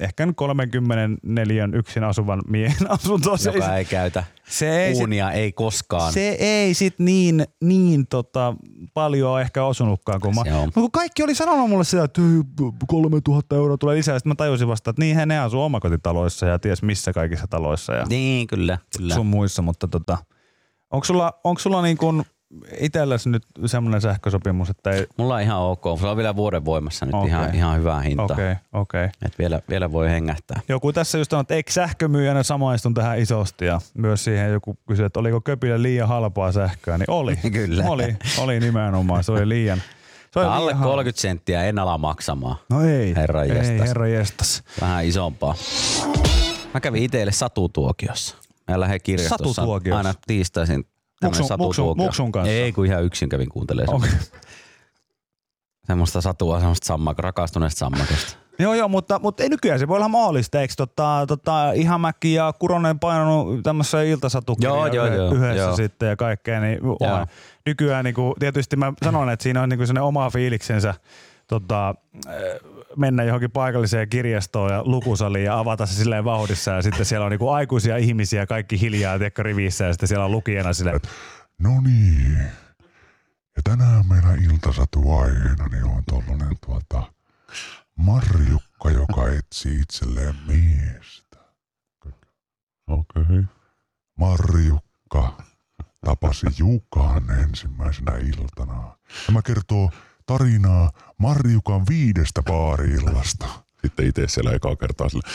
ehkä 0.00 0.26
nyt 0.26 0.36
34 0.36 1.68
yksin 1.72 2.04
asuvan 2.04 2.42
miehen 2.48 2.90
asunto. 2.98 3.36
Se, 3.36 3.50
Joka 3.50 3.76
ei 3.76 3.84
käytä 3.84 4.24
se 4.48 4.84
ei, 4.86 4.94
sit, 4.94 5.00
uunia, 5.00 5.30
ei 5.32 5.52
koskaan. 5.52 6.12
se 6.12 6.28
ei 6.40 6.74
sit 6.74 6.98
niin, 6.98 7.44
niin 7.60 8.06
tota, 8.06 8.54
paljon 8.94 9.40
ehkä 9.40 9.64
osunutkaan. 9.64 10.20
Kun, 10.20 10.34
mä, 10.34 10.40
on. 10.40 10.64
Mutta 10.64 10.80
kun 10.80 10.90
kaikki 10.90 11.22
oli 11.22 11.34
sanonut 11.34 11.68
mulle 11.70 11.84
sitä, 11.84 12.04
että 12.04 12.20
"Ei, 12.22 12.70
3000 12.86 13.56
euroa 13.56 13.78
tulee 13.78 13.96
lisää. 13.96 14.18
Sitten 14.18 14.30
mä 14.30 14.34
tajusin 14.34 14.68
vasta, 14.68 14.90
että 14.90 15.02
niinhän 15.02 15.28
ne 15.28 15.38
asuu 15.38 15.62
omakotitaloissa 15.62 16.46
ja 16.46 16.58
ties 16.58 16.82
missä 16.82 17.12
kaikissa 17.12 17.46
taloissa. 17.46 17.94
Ja 17.94 18.04
Niin, 18.08 18.46
kyllä. 18.46 18.78
kyllä. 18.96 19.14
sun 19.14 19.26
muissa, 19.26 19.62
mutta 19.62 19.88
tota, 19.88 20.18
onko 20.94 21.04
sulla, 21.04 21.32
onko 21.44 21.58
sulla 21.58 21.82
niin 21.82 21.96
kuin 21.96 22.24
itselläsi 22.80 23.28
nyt 23.28 23.42
semmoinen 23.66 24.00
sähkösopimus, 24.00 24.70
että 24.70 24.90
ei... 24.90 25.06
Mulla 25.16 25.34
on 25.34 25.40
ihan 25.40 25.58
ok. 25.58 25.84
Se 26.00 26.06
on 26.06 26.16
vielä 26.16 26.36
vuoden 26.36 26.64
voimassa 26.64 27.06
nyt 27.06 27.14
Okei. 27.14 27.28
ihan, 27.28 27.54
ihan 27.54 27.78
hyvää 27.78 28.00
hintaa. 28.00 28.24
Okei, 28.24 28.52
okay, 28.52 28.56
okei. 28.72 29.04
Okay. 29.04 29.10
Et 29.26 29.38
vielä, 29.38 29.60
vielä 29.68 29.92
voi 29.92 30.10
hengähtää. 30.10 30.60
Joku 30.68 30.92
tässä 30.92 31.18
just 31.18 31.30
sanoi, 31.30 31.40
että 31.40 31.54
eikö 31.54 31.72
sähkömyyjänä 31.72 32.42
samaistun 32.42 32.94
tähän 32.94 33.18
isosti 33.18 33.64
ja 33.64 33.80
myös 33.94 34.24
siihen 34.24 34.52
joku 34.52 34.78
kysyi, 34.88 35.06
että 35.06 35.20
oliko 35.20 35.40
köpille 35.40 35.82
liian 35.82 36.08
halpaa 36.08 36.52
sähköä, 36.52 36.98
niin 36.98 37.10
oli. 37.10 37.36
Kyllä. 37.52 37.84
Oli, 37.88 38.16
oli 38.38 38.60
nimenomaan, 38.60 39.24
se 39.24 39.32
oli 39.32 39.48
liian. 39.48 39.82
Se 40.30 40.38
oli 40.38 40.46
Alle 40.46 40.66
liian 40.66 40.78
halpa. 40.78 40.90
30 40.90 41.20
senttiä 41.20 41.64
en 41.64 41.78
ala 41.78 41.98
maksamaan. 41.98 42.56
No 42.70 42.80
ei, 42.80 43.16
Herran 43.16 43.44
ei 43.44 43.78
herra 43.78 44.06
jestas. 44.06 44.62
Vähän 44.80 45.04
isompaa. 45.04 45.54
Mä 46.74 46.80
kävin 46.80 47.02
itselle 47.02 47.32
satutuokiossa. 47.32 48.43
Mä 48.70 48.80
lähden 48.80 49.00
kirjastossa 49.02 49.52
Satutuokiossa? 49.54 49.96
aina 49.98 50.14
tiistaisin 50.26 50.84
Muksun- 51.24 51.58
muksun- 51.58 51.96
muksun 51.96 52.32
kanssa? 52.32 52.52
Ei, 52.52 52.72
kun 52.72 52.86
ihan 52.86 53.04
yksin 53.04 53.28
kävin 53.28 53.48
kuuntelemaan 53.48 53.96
Okay. 53.96 54.10
semmoista 55.86 56.20
satua, 56.20 56.58
semmoista 56.58 56.86
sammak, 56.86 57.18
rakastuneesta 57.18 57.78
sammakosta. 57.78 58.36
Joo, 58.58 58.74
joo, 58.74 58.88
mutta, 58.88 59.18
mutta 59.18 59.42
ei 59.42 59.48
nykyään 59.48 59.78
se 59.78 59.88
voi 59.88 59.96
olla 59.96 60.08
mahdollista, 60.08 60.60
eikö 60.60 60.74
tota, 60.76 61.24
tota, 61.28 61.72
Ihamäki 61.72 62.34
ja 62.34 62.52
Kuronen 62.58 62.98
painanut 62.98 63.62
tämmössä 63.62 64.02
iltasatukirjaa 64.02 64.76
Joo, 64.88 65.06
joo, 65.06 65.14
joo, 65.16 65.34
yhdessä 65.34 65.62
joo. 65.62 65.76
sitten 65.76 66.08
ja 66.08 66.16
kaikkea, 66.16 66.60
niin 66.60 66.78
on. 66.84 67.26
nykyään 67.66 68.04
niin 68.04 68.14
kuin, 68.14 68.34
tietysti 68.38 68.76
mä 68.76 68.92
sanon, 69.04 69.30
että 69.30 69.42
siinä 69.42 69.62
on 69.62 69.68
niin 69.68 69.78
kuin 69.78 69.86
sellainen 69.86 70.08
oma 70.08 70.30
fiiliksensä 70.30 70.94
tota, 71.46 71.94
eh, 72.28 72.60
mennä 72.96 73.24
johonkin 73.24 73.50
paikalliseen 73.50 74.08
kirjastoon 74.08 74.72
ja 74.72 74.82
lukusaliin 74.84 75.44
ja 75.44 75.58
avata 75.58 75.86
se 75.86 75.94
silleen 75.94 76.24
vauhdissa 76.24 76.70
ja 76.70 76.82
sitten 76.82 77.04
siellä 77.04 77.24
on 77.24 77.30
niin 77.30 77.38
kuin 77.38 77.54
aikuisia 77.54 77.96
ihmisiä 77.96 78.46
kaikki 78.46 78.80
hiljaa 78.80 79.18
tiedätkö, 79.18 79.42
rivissä 79.42 79.84
ja 79.84 79.92
sitten 79.92 80.08
siellä 80.08 80.24
on 80.24 80.32
lukijana 80.32 80.72
silleen, 80.72 81.00
No 81.58 81.80
niin. 81.80 82.38
Ja 83.56 83.62
tänään 83.64 84.08
meillä 84.08 84.34
iltasatu 84.52 85.12
aiheena 85.12 85.68
niin 85.68 85.84
on 85.84 86.02
tollanen 86.04 86.56
tuota 86.66 87.12
Marjukka, 87.96 88.90
joka 88.90 89.28
etsii 89.28 89.80
itselleen 89.80 90.34
miestä. 90.46 91.38
Okei. 92.86 93.22
Okay. 93.22 93.44
Marjukka 94.16 95.36
tapasi 96.04 96.46
Jukan 96.58 97.30
ensimmäisenä 97.30 98.12
iltana. 98.16 98.96
Tämä 99.26 99.42
kertoo 99.42 99.90
tarinaa 100.26 100.90
Marjukan 101.18 101.82
viidestä 101.88 102.42
baariillasta. 102.42 103.46
Sitten 103.82 104.06
itse 104.06 104.28
siellä 104.28 104.52
ekaa 104.52 104.76
kertaa 104.76 105.08
sille, 105.08 105.28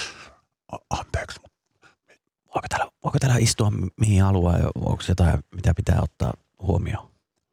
"A- 0.71 0.77
anteeksi, 0.99 1.39
Voiko 2.55 2.67
täällä, 2.69 2.91
voiko 3.03 3.19
täällä 3.19 3.37
istua 3.37 3.71
mi- 3.71 3.87
mihin 3.99 4.23
haluaa 4.23 4.57
ja 4.57 4.69
onko 4.75 5.03
jotain, 5.07 5.39
mitä 5.55 5.73
pitää 5.73 5.99
ottaa 6.01 6.33
huomioon? 6.61 7.09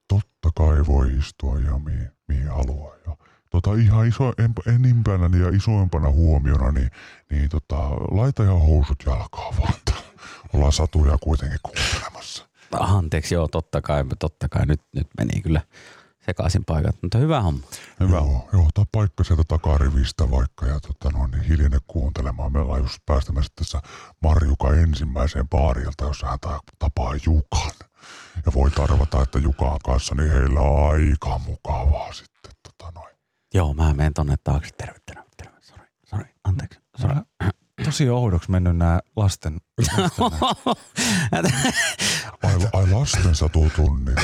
totta 0.09 0.51
kai 0.55 0.87
voi 0.87 1.17
istua 1.19 1.59
ja 1.61 1.79
mihin, 1.79 2.11
mihin 2.29 2.49
haluaa. 2.49 2.95
Ja 3.07 3.17
tota, 3.51 3.75
ihan 3.75 4.07
iso, 4.09 4.33
en- 4.39 4.75
enimpänä 4.75 5.39
ja 5.39 5.49
isoimpana 5.57 6.11
huomiona, 6.11 6.73
niin, 6.73 6.91
niin 7.31 7.49
tota, 7.49 7.77
laita 7.91 8.43
ja 8.43 8.51
housut 8.53 9.03
jalkaa 9.07 9.53
vaan. 9.61 9.75
Ollaan 10.53 10.73
satuja 10.73 11.19
kuitenkin 11.23 11.59
kuuntelemassa. 11.63 12.49
Anteeksi, 12.73 13.35
joo, 13.35 13.49
totta 13.49 13.81
kai, 13.83 14.05
totta 14.19 14.49
kai. 14.49 14.67
Nyt, 14.67 14.81
nyt 14.95 15.07
meni 15.19 15.41
kyllä 15.43 15.61
sekaisin 16.27 16.65
paikat, 16.65 16.97
mutta 17.03 17.19
hyvä 17.19 17.41
homma. 17.41 17.61
Hyvä. 18.01 18.17
Joo, 18.17 18.49
joo 18.53 18.67
ota 18.67 18.87
paikka 18.93 19.25
sieltä 19.25 19.43
takarivistä 19.49 20.31
vaikka 20.31 20.67
ja 20.67 20.81
tota, 20.81 21.19
no, 21.19 21.27
niin 21.27 21.43
hiljene 21.43 21.79
kuuntelemaan. 21.87 22.53
Me 22.53 22.59
ollaan 22.59 22.81
just 22.83 22.99
päästämässä 23.07 23.53
tässä 23.57 23.83
Marjuka 24.23 24.75
ensimmäiseen 24.75 25.49
baarilta, 25.49 26.05
jossa 26.05 26.27
hän 26.27 26.41
ta- 26.41 26.61
tapaa 26.79 27.13
Jukan. 27.27 27.71
Ja 28.47 28.53
voi 28.55 28.71
arvata, 28.83 29.23
että 29.23 29.39
Jukan 29.39 29.79
kanssa 29.85 30.15
niin 30.15 30.33
heillä 30.33 30.61
on 30.61 30.93
aika 30.93 31.41
mukavaa 31.47 32.13
sitten. 32.13 32.53
Tota, 32.63 32.93
noin. 32.95 33.17
Joo, 33.55 33.75
mä 33.75 33.95
menen 33.95 34.15
tonne 34.15 34.37
taakse. 34.45 34.71
Terve, 34.79 34.99
terve, 35.07 35.25
terve. 35.37 35.59
Sori, 35.61 35.87
sori, 36.07 36.35
anteeksi. 36.45 36.81
Sori. 37.01 37.15
tosi 37.85 38.11
oudoksi 38.11 38.51
mennyt 38.51 38.77
nämä 38.77 39.01
lasten. 39.17 39.61
Ai, 42.43 42.55
ai 42.73 42.91
lastensa 42.91 43.49
tunnit. 43.77 44.19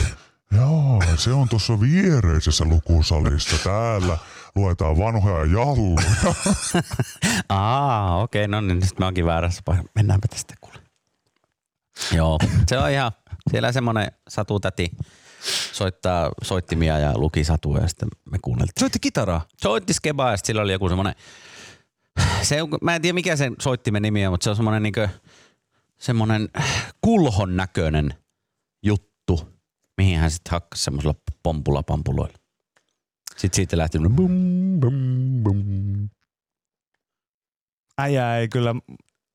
Joo, 0.57 1.03
se 1.17 1.33
on 1.33 1.49
tuossa 1.49 1.81
viereisessä 1.81 2.65
lukusalissa. 2.65 3.57
Täällä 3.65 4.19
luetaan 4.55 4.99
vanhoja 4.99 5.45
jalluja. 5.45 6.35
Aa, 7.49 8.23
okei, 8.23 8.49
no 8.49 8.61
niin, 8.61 8.83
sitten 8.83 8.97
mä 8.99 9.05
oonkin 9.07 9.27
väärässä 9.27 9.63
paikassa. 9.65 9.91
Mennäänpä 9.95 10.29
tästä 10.29 10.55
kuule. 10.61 10.79
Joo, 12.13 12.39
se 12.67 12.79
on 12.79 12.91
ihan, 12.91 13.13
siellä 13.51 13.73
semmonen 13.73 14.13
satutäti 14.29 14.91
soittaa 15.73 16.31
soittimia 16.43 16.99
ja 16.99 17.13
luki 17.19 17.45
satuja 17.45 17.83
ja 17.83 17.89
sitten 17.89 18.09
me 18.31 18.39
kuunneltiin. 18.43 18.81
Soitti 18.81 18.99
kitaraa. 19.01 19.47
Soitti 19.63 19.93
skebaa 19.93 20.31
ja 20.31 20.37
sitten 20.37 20.47
sillä 20.47 20.63
oli 20.63 20.73
joku 20.73 20.89
semmonen, 20.89 21.15
se 22.43 22.63
on, 22.63 22.69
mä 22.83 22.95
en 22.95 23.03
tiedä 23.03 23.15
mikä 23.15 23.37
sen 23.37 23.55
soittimen 23.61 24.03
nimi 24.03 24.27
on, 24.27 24.33
mutta 24.33 24.45
se 24.45 24.51
on 24.51 24.57
semmonen 24.57 24.83
niinkö, 24.83 25.09
semmonen 25.99 26.49
kulhon 27.01 27.57
näköinen 27.57 28.15
mihin 30.03 30.19
hän 30.19 30.31
sitten 30.31 30.51
hakkasi 30.51 30.85
semmoisella 30.85 31.15
pompulla 31.43 31.83
pampuloilla. 31.83 32.39
Sitten 33.37 33.57
siitä 33.57 33.79
lähti 33.79 33.99
bum, 33.99 34.81
bum, 34.81 34.95
bum. 35.43 36.09
äijä 37.99 38.37
ei 38.37 38.49
kyllä 38.49 38.75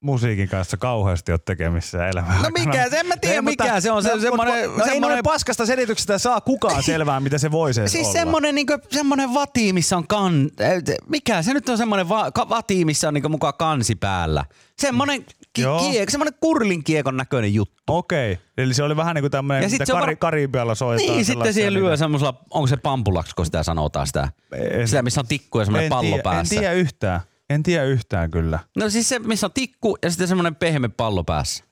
musiikin 0.04 0.50
kanssa 0.50 0.78
kauheasti 0.78 1.32
ole 1.32 1.40
tekemissä 1.46 2.08
elämää. 2.08 2.42
No 2.42 2.50
mikä, 2.50 2.86
en 2.86 3.06
mä 3.08 3.18
tiedä 3.18 3.42
mikä 3.42 3.82
se 3.82 3.92
on. 3.92 4.04
Se, 4.04 4.10
no, 4.10 4.20
semmoinen, 4.20 4.56
no, 4.56 4.84
ei 4.84 4.90
semmoinen 4.90 5.02
noin 5.02 5.24
paskasta 5.24 5.66
selityksestä 5.66 6.18
saa 6.18 6.42
kukaan 6.42 6.84
selvää, 6.84 7.20
mitä 7.20 7.38
se 7.38 7.52
voisi 7.52 7.80
edes 7.80 7.92
Siis 7.92 8.08
olla. 8.08 8.14
semmonen, 8.14 8.56
niinku, 8.56 8.74
semmonen 8.90 9.34
vati, 9.34 9.74
missä 9.74 9.98
on 9.98 10.08
kan... 10.08 10.50
Mikä 11.10 11.42
se 11.42 11.54
nyt 11.54 11.70
on 11.70 11.78
semmonen 11.78 12.10
va, 12.10 12.32
ka, 12.32 12.50
vati, 12.50 12.86
missä 12.86 13.08
on 13.08 13.14
niinku 13.14 13.30
mukaan 13.30 13.54
kansi 13.60 13.96
päällä? 13.96 14.46
Semmonen, 14.80 15.26
ki, 15.58 15.62
Joo. 15.62 15.80
kie, 15.92 16.06
semmonen 16.10 16.34
kurlinkiekon 16.42 17.18
näköinen 17.18 17.54
juttu. 17.54 17.84
Okei, 17.88 18.38
eli 18.58 18.74
se 18.74 18.84
oli 18.84 18.96
vähän 18.96 19.16
niin 19.16 19.24
kuin 19.24 19.32
tämmöinen, 19.32 19.64
Ja 19.64 19.70
mitä 19.80 19.94
var- 19.94 20.16
Karibialla 20.16 20.76
soitetaan. 20.76 21.16
Niin, 21.16 21.26
sitten 21.26 21.54
siihen 21.54 21.74
lyö 21.74 21.98
semmoisella, 21.98 22.44
onko 22.50 22.68
se 22.68 22.78
pampulaksi, 22.78 23.36
kun 23.36 23.46
sitä 23.46 23.64
sanotaan 23.64 24.08
sitä? 24.08 24.30
En- 24.52 24.88
Sitä, 24.88 25.02
missä 25.02 25.22
on 25.22 25.28
tikku 25.28 25.60
ja 25.60 25.66
semmoinen 25.66 25.86
en 25.86 25.90
pallo 25.90 26.10
tiedä, 26.10 26.24
päässä. 26.24 26.56
En 26.56 26.60
tiedä 26.60 26.74
yhtään. 26.74 27.22
En 27.50 27.64
tiedä 27.64 27.84
yhtään 27.84 28.32
kyllä. 28.32 28.60
No 28.78 28.90
siis 28.90 29.10
se, 29.10 29.20
missä 29.20 29.48
on 29.48 29.52
tikku 29.54 29.98
ja 30.04 30.10
sitten 30.12 30.28
semmoinen 30.28 30.56
pehmeä 30.56 30.90
pallo 30.98 31.24
päässä. 31.24 31.64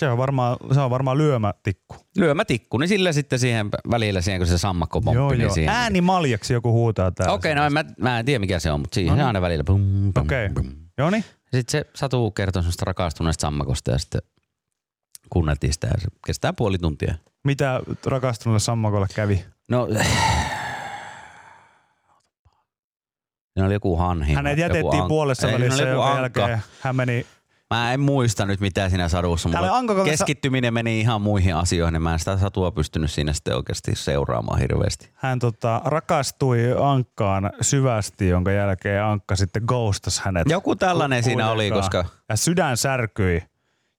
Se 0.00 0.08
on 0.08 0.18
varmaan, 0.18 0.56
se 0.74 0.80
on 0.80 0.90
varmaan 0.90 1.18
lyömätikku. 1.18 1.96
Lyömä 2.16 2.44
tikku, 2.44 2.78
niin 2.78 2.88
sillä 2.88 3.12
sitten 3.12 3.38
siihen 3.38 3.68
välillä 3.90 4.20
siihen, 4.20 4.40
kun 4.40 4.46
se 4.46 4.58
sammakko 4.58 5.00
pomppi, 5.00 5.36
niin 5.36 5.50
siihen. 5.50 5.74
Ääni 5.74 6.00
maljaksi 6.00 6.52
joku 6.52 6.72
huutaa 6.72 7.10
täällä. 7.12 7.34
Okei, 7.34 7.54
no 7.54 7.64
en 7.66 7.72
mä, 7.72 7.84
mä 7.98 8.18
en 8.18 8.24
tiedä 8.24 8.38
mikä 8.38 8.58
se 8.58 8.70
on, 8.72 8.80
mutta 8.80 8.94
siihen 8.94 9.10
No 9.10 9.16
niin. 9.16 9.26
aina 9.26 9.40
välillä. 9.40 9.64
Okei. 10.20 10.48
bum. 10.48 10.64
Joo 10.98 11.10
niin. 11.10 11.24
Sitten 11.54 11.72
se 11.80 11.90
Satu 11.94 12.30
kertoo 12.30 12.62
semmoista 12.62 12.84
rakastuneesta 12.84 13.40
sammakosta 13.40 13.90
ja 13.90 13.98
sitten 13.98 14.22
kuunneltiin 15.30 15.72
sitä 15.72 15.86
ja 15.86 16.00
se 16.00 16.08
kestää 16.26 16.52
puoli 16.52 16.78
tuntia. 16.78 17.14
Mitä 17.44 17.80
rakastuneelle 18.06 18.60
sammakolle 18.60 19.06
kävi? 19.14 19.44
No, 19.68 19.88
Siinä 23.54 23.66
oli 23.66 23.74
joku 23.74 23.96
hanhi. 23.96 24.34
Hänet 24.34 24.58
joku 24.58 24.60
jätettiin 24.60 25.02
an- 25.02 25.08
puolessa 25.08 25.48
Ei, 25.48 25.54
välissä, 25.54 25.82
joku 25.82 26.02
jälkeen 26.16 26.58
hän 26.80 26.96
meni 26.96 27.26
Mä 27.74 27.92
en 27.92 28.00
muista 28.00 28.46
nyt 28.46 28.60
mitä 28.60 28.88
siinä 28.88 29.08
sadussa. 29.08 29.48
Täällä 29.48 29.68
kanssa- 29.68 30.04
keskittyminen 30.04 30.74
meni 30.74 31.00
ihan 31.00 31.22
muihin 31.22 31.56
asioihin, 31.56 31.92
niin 31.92 32.02
mä 32.02 32.12
en 32.12 32.18
sitä 32.18 32.38
satua 32.38 32.70
pystynyt 32.70 33.10
siinä 33.10 33.32
sitten 33.32 33.56
oikeasti 33.56 33.94
seuraamaan 33.94 34.60
hirveästi. 34.60 35.10
hän 35.14 35.38
tota, 35.38 35.80
rakastui 35.84 36.58
Ankkaan 36.82 37.50
syvästi, 37.60 38.28
jonka 38.28 38.50
jälkeen 38.50 39.04
Ankka 39.04 39.36
sitten 39.36 39.62
ghostasi 39.66 40.20
hänet. 40.24 40.50
Joku 40.50 40.76
tällainen 40.76 41.22
siinä 41.22 41.50
oli, 41.50 41.70
koska 41.70 42.04
Ja 42.28 42.36
sydän 42.36 42.76
särkyi, 42.76 43.42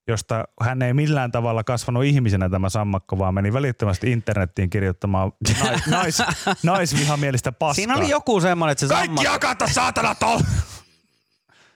josta 0.08 0.44
hän 0.62 0.82
ei 0.82 0.94
millään 0.94 1.32
tavalla 1.32 1.64
kasvanut 1.64 2.04
ihmisenä 2.04 2.50
tämä 2.50 2.70
sammakko, 2.70 3.18
vaan 3.18 3.34
meni 3.34 3.54
välittömästi 3.54 4.12
internettiin 4.12 4.70
kirjoittamaan 4.70 5.32
nais, 5.64 5.88
nais, 5.98 6.18
naisvihamielistä 6.64 7.52
paskaa. 7.52 7.74
siinä 7.74 7.96
oli 7.98 8.10
joku 8.10 8.42
semmoinen, 8.42 8.72
että 8.72 8.88
se 8.88 8.94
Kaikki 8.94 9.06
sammakko, 9.08 9.34
jakata 9.34 9.68
saatana 9.68 10.16
tol! 10.16 10.40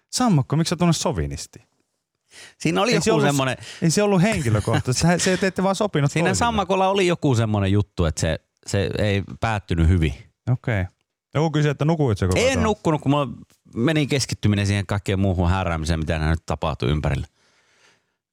Sammakko, 0.10 0.56
miksi 0.56 0.70
sä 0.70 0.76
tunnet 0.76 0.95
sovinisti? 0.95 1.69
Siinä 2.58 2.82
oli 2.82 2.94
Ei 2.94 3.02
se 3.02 3.10
joku 3.10 3.16
ollut- 3.16 3.28
semmoinen, 3.28 3.58
Ei 3.82 3.90
se 3.90 4.04
ollut 4.04 4.22
henkilökohtaisesti, 4.22 5.08
se, 5.08 5.20
se 5.20 5.38
te 5.38 5.48
ette 5.48 5.64
vaan 5.64 5.76
sopinut 5.76 6.12
siinä 6.12 6.30
toisille. 6.30 6.46
sammakolla 6.46 6.88
oli 6.90 7.08
joku 7.08 7.36
semmoinen 7.36 7.72
juttu, 7.72 8.06
että 8.06 8.22
se, 8.22 8.40
se 8.66 8.90
ei 8.98 9.24
päättynyt 9.40 9.88
hyvin. 9.88 10.14
Okei. 10.52 10.82
Okay. 10.82 10.94
Joku 11.34 11.52
kysyi, 11.52 11.72
että 11.72 11.86
nukuitko 11.86 12.28
koko 12.28 12.40
En 12.40 12.64
nukkunut, 12.64 13.02
kun 13.02 13.12
mulla 13.12 13.28
meni 13.76 14.08
keskittyminen 14.08 14.68
siihen 14.68 14.86
kaikkeen 14.86 15.20
muuhun 15.20 15.50
häräämiseen, 15.50 16.00
mitä 16.00 16.20
nyt 16.30 16.46
tapahtui 16.46 16.90
ympärillä. 16.90 17.28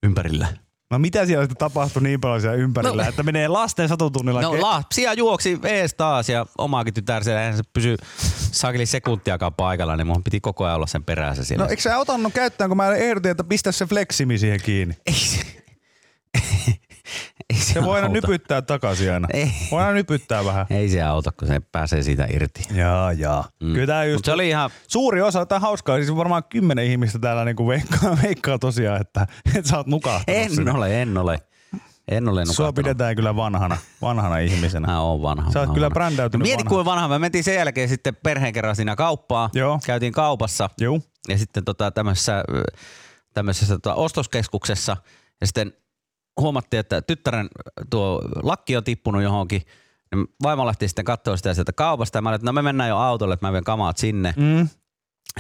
Ympärillä. 0.02 0.46
No 0.90 0.98
mitä 0.98 1.26
siellä 1.26 1.44
sitten 1.44 1.56
tapahtui 1.56 2.02
niin 2.02 2.20
paljon 2.20 2.40
siellä 2.40 2.56
ympärillä, 2.56 3.02
No- 3.02 3.08
että 3.08 3.22
menee 3.22 3.48
lasten 3.48 3.88
satutunnilla? 3.88 4.42
No 4.42 4.54
ke- 4.54 4.60
lapsia 4.60 5.12
juoksi 5.12 5.58
ees 5.62 5.94
taas 5.94 6.28
ja 6.28 6.46
omaakin 6.58 6.94
tytär 6.94 7.24
siellä, 7.24 7.40
eihän 7.40 7.56
se 7.56 7.62
pysy 7.72 7.96
saakeli 8.52 8.86
sekuntiakaan 8.86 9.54
paikalla, 9.54 9.96
niin 9.96 10.06
mun 10.06 10.24
piti 10.24 10.40
koko 10.40 10.64
ajan 10.64 10.76
olla 10.76 10.86
sen 10.86 11.04
perässä 11.04 11.44
siellä. 11.44 11.64
No 11.64 11.70
eikö 11.70 11.82
sä 11.82 11.98
otannut 11.98 12.32
käyttöön, 12.34 12.70
kun 12.70 12.76
mä 12.76 12.94
ehdotin, 12.94 13.30
että 13.30 13.44
pistä 13.44 13.72
se 13.72 13.86
fleksimi 13.86 14.38
siihen 14.38 14.60
kiinni? 14.62 14.94
ei 15.06 15.14
se, 15.14 15.40
ei 17.54 17.60
se, 17.60 17.72
Se 17.72 17.82
voi 17.84 17.94
aina 17.94 18.06
auta. 18.06 18.20
nypyttää 18.20 18.62
takaisin 18.62 19.12
aina. 19.12 19.28
Ei. 19.32 19.50
Voi 19.70 19.80
aina 19.82 19.92
nypyttää 19.92 20.44
vähän. 20.44 20.66
Ei 20.70 20.88
se 20.88 21.02
auta, 21.02 21.32
kun 21.32 21.48
se 21.48 21.60
pääsee 21.72 22.02
siitä 22.02 22.26
irti. 22.32 22.62
Jaa, 22.74 23.12
jaa. 23.12 23.48
Mm. 23.62 23.72
Kyllä 23.72 23.86
tää 23.86 24.04
just 24.04 24.16
Mut 24.18 24.24
se 24.24 24.32
oli 24.32 24.48
ihan, 24.48 24.70
suuri 24.88 25.22
osa, 25.22 25.46
tämä 25.46 25.58
hauskaa, 25.58 25.96
siis 25.96 26.16
varmaan 26.16 26.44
kymmenen 26.44 26.84
ihmistä 26.84 27.18
täällä 27.18 27.44
niinku 27.44 27.68
veikkaa, 27.68 28.18
veikkaa 28.22 28.58
tosiaan, 28.58 29.00
että, 29.00 29.26
että 29.54 29.68
sä 29.70 29.76
oot 29.76 29.86
nukahtanut 29.86 30.40
en 30.40 30.50
sinne. 30.50 30.72
ole, 30.72 31.02
en 31.02 31.18
ole. 31.18 31.38
En 32.08 32.28
ole 32.28 32.44
Sua 32.44 32.52
nukahtanut. 32.52 32.74
pidetään 32.74 33.16
kyllä 33.16 33.36
vanhana, 33.36 33.76
vanhana 34.02 34.38
ihmisenä. 34.38 34.86
Mä 34.92 35.00
oon 35.00 35.22
vanha. 35.22 35.50
Sä 35.50 35.60
oot 35.60 35.68
mä 35.68 35.74
kyllä 35.74 35.90
brändäytynyt 35.90 36.42
Mieti 36.46 36.64
vanha. 36.64 36.68
kuin 36.68 36.84
vanha. 36.84 37.08
Me 37.08 37.18
mentiin 37.18 37.44
sen 37.44 37.54
jälkeen 37.54 37.88
sitten 37.88 38.16
perheen 38.22 38.52
kerran 38.52 38.76
siinä 38.76 38.96
kauppaan. 38.96 39.50
Joo. 39.54 39.80
Käytiin 39.86 40.12
kaupassa. 40.12 40.70
Joo. 40.80 41.00
ja 41.28 41.38
sitten 41.38 41.64
tota, 41.64 41.90
tämmöisessä, 41.90 42.44
tämmöisessä 43.34 43.74
tota, 43.74 43.94
ostoskeskuksessa 43.94 44.96
ja 45.40 45.46
sitten 45.46 45.72
huomattiin, 46.40 46.80
että 46.80 47.02
tyttären 47.02 47.48
tuo 47.90 48.22
lakki 48.42 48.76
on 48.76 48.84
tippunut 48.84 49.22
johonkin. 49.22 49.62
Ja 50.12 50.18
Vaimo 50.42 50.66
lähti 50.66 50.88
sitten 50.88 51.04
katsoa 51.04 51.36
sitä 51.36 51.54
sieltä 51.54 51.72
kaupasta 51.72 52.18
ja 52.18 52.22
mä 52.22 52.28
olin, 52.28 52.34
että 52.34 52.46
no 52.46 52.52
me 52.52 52.62
mennään 52.62 52.90
jo 52.90 52.96
autolle, 52.96 53.34
että 53.34 53.46
mä 53.46 53.52
vien 53.52 53.64
kamaat 53.64 53.96
sinne. 53.96 54.34
Mm. 54.36 54.68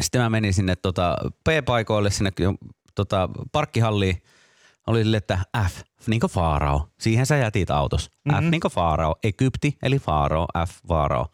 Sitten 0.00 0.20
mä 0.20 0.30
menin 0.30 0.54
sinne 0.54 0.76
tota, 0.76 1.16
P-paikoille, 1.44 2.10
sinne 2.10 2.32
tota, 2.94 3.28
parkkihalliin. 3.52 4.22
Oli 4.86 5.02
sille, 5.02 5.16
että 5.16 5.38
F, 5.68 5.80
niin 6.06 6.20
kuin 6.20 6.30
Faarao. 6.30 6.88
Siihen 7.00 7.26
sä 7.26 7.36
jätit 7.36 7.70
autos. 7.70 8.10
Mm-hmm. 8.24 8.46
F 8.46 8.50
niin 8.50 8.60
kuin 8.60 8.72
Faarao. 8.72 9.16
Egypti, 9.22 9.78
eli 9.82 9.98
Faarao, 9.98 10.46
F, 10.68 10.70
Faarao. 10.88 11.26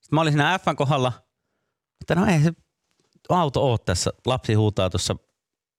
Sitten 0.00 0.16
mä 0.16 0.20
olin 0.20 0.32
siinä 0.32 0.58
Fn 0.58 0.76
kohdalla, 0.76 1.12
että 2.00 2.14
no 2.14 2.26
ei 2.26 2.40
se 2.40 2.52
auto 3.28 3.62
oo 3.62 3.78
tässä. 3.78 4.10
Lapsi 4.26 4.54
huutaa 4.54 4.90
tuossa 4.90 5.16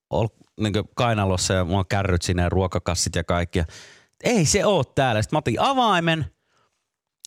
ol, 0.10 0.28
niin 0.60 0.74
kainalossa 0.96 1.54
ja 1.54 1.66
mulla 1.66 1.80
on 1.80 1.86
kärryt 1.90 2.22
siinä 2.22 2.44
ja 2.44 2.50
ruokakassit 2.50 3.16
ja 3.16 3.24
kaikki. 3.24 3.60
Ja 3.60 3.66
ei 4.24 4.46
se 4.46 4.66
oo 4.66 4.84
täällä. 4.84 5.22
Sitten 5.22 5.38
mä 5.38 5.40
otin 5.40 5.60
avaimen, 5.62 6.26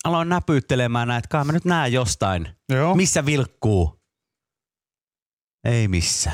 aloin 0.05 0.29
näpyttelemään 0.29 1.09
näitä, 1.09 1.29
kai 1.29 1.45
mä 1.45 1.53
nyt 1.53 1.65
näen 1.65 1.93
jostain. 1.93 2.49
Joo. 2.69 2.95
Missä 2.95 3.27
vilkkuu? 3.27 4.01
Ei 5.65 5.89
missä. 5.89 6.33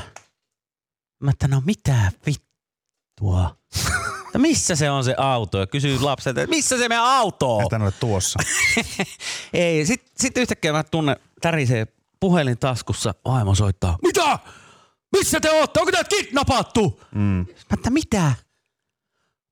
Mä 1.23 1.31
että 1.31 1.47
no 1.47 1.61
mitä 1.65 2.11
vittua? 2.25 3.55
No 4.33 4.39
missä 4.39 4.75
se 4.75 4.89
on 4.91 5.03
se 5.03 5.15
auto? 5.17 5.57
Ja 5.57 5.67
kysyy 5.67 5.99
lapselta, 5.99 6.41
että 6.41 6.55
missä 6.55 6.77
se 6.77 6.89
meidän 6.89 7.05
auto 7.05 7.57
on? 7.57 7.63
Että 7.63 7.75
en 7.75 7.81
ole 7.81 7.91
tuossa. 7.91 8.39
Ei, 9.53 9.85
sit, 9.85 10.11
sit 10.17 10.37
yhtäkkiä 10.37 10.71
mä 10.73 10.83
tunnen, 10.83 11.15
tärisee 11.41 11.87
puhelin 12.19 12.57
taskussa, 12.57 13.13
vaimo 13.25 13.55
soittaa. 13.55 13.97
Mitä? 14.01 14.39
Missä 15.11 15.39
te 15.39 15.51
ootte? 15.51 15.79
Onko 15.79 15.91
teidät 15.91 16.07
kidnappattu? 16.07 17.01
Mm. 17.15 17.45
Mä 17.69 17.89
mitä? 17.89 18.33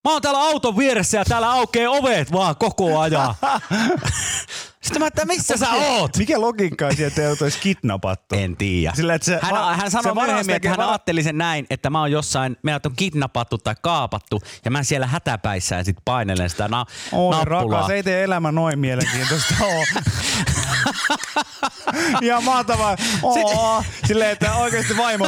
Mä 0.03 0.11
oon 0.11 0.21
täällä 0.21 0.39
auton 0.39 0.77
vieressä 0.77 1.17
ja 1.17 1.25
täällä 1.25 1.51
aukee 1.51 1.87
ovet 1.87 2.31
vaan 2.31 2.55
koko 2.55 2.99
ajan. 2.99 3.35
Sitten 4.81 5.01
mä 5.01 5.07
että 5.07 5.25
missä 5.25 5.57
sä 5.57 5.69
oot? 5.71 6.17
Mikä 6.17 6.41
logiikka 6.41 6.91
sieltä 6.95 7.31
että 7.31 7.45
olisi 7.45 7.59
kidnappattu? 7.59 8.35
En 8.35 8.57
tiedä. 8.57 8.93
Sillä, 8.95 9.13
että 9.13 9.25
se 9.25 9.39
hän, 9.41 9.53
va- 9.53 9.73
hän 9.75 9.91
sanoi 9.91 10.13
myöhemmin, 10.25 10.55
että 10.55 10.69
hän 10.69 10.77
vara- 10.77 10.89
ajatteli 10.89 11.23
sen 11.23 11.37
näin, 11.37 11.65
että 11.69 11.89
mä 11.89 11.99
oon 11.99 12.11
jossain, 12.11 12.57
meidät 12.63 12.85
on 12.85 12.95
kidnappattu 12.95 13.57
tai 13.57 13.75
kaapattu 13.81 14.41
ja 14.65 14.71
mä 14.71 14.83
siellä 14.83 15.07
hätäpäissään 15.07 15.85
sit 15.85 15.97
painelen 16.05 16.49
sitä 16.49 16.67
na- 16.67 16.85
Oi 17.11 17.31
nappulaa. 17.35 17.79
rakas, 17.79 17.89
ei 17.89 18.03
tee 18.03 18.23
elämä 18.23 18.51
noin 18.51 18.79
mielenkiintoista 18.79 19.55
oo. 19.61 19.83
ja 22.21 22.41
mahtavaa. 22.41 22.95
Oo. 23.23 23.83
Silleen, 24.07 24.31
että 24.31 24.55
oikeasti 24.55 24.97
vaimo, 24.97 25.25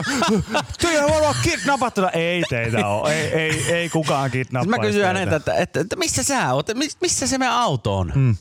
teillä 0.82 1.06
on 1.06 1.12
varmaan 1.12 1.36
kidnappattu. 1.44 2.02
Ei 2.14 2.44
teitä 2.50 2.88
oo. 2.88 3.08
Ei, 3.08 3.28
ei, 3.34 3.74
ei 3.74 3.90
kukaan 3.90 4.30
Sitten 4.32 4.46
kidnappaisi 4.48 4.70
mä 4.80 4.88
kysyin 4.88 5.06
häneltä, 5.06 5.36
että, 5.36 5.54
että, 5.54 5.80
että, 5.80 5.96
missä 5.96 6.24
sä 6.24 6.54
oot, 6.54 6.70
Mis- 6.70 6.98
missä 7.02 7.28
se 7.28 7.38
meidän 7.38 7.56
auto 7.56 7.98
on? 7.98 8.12
Mm. 8.16 8.36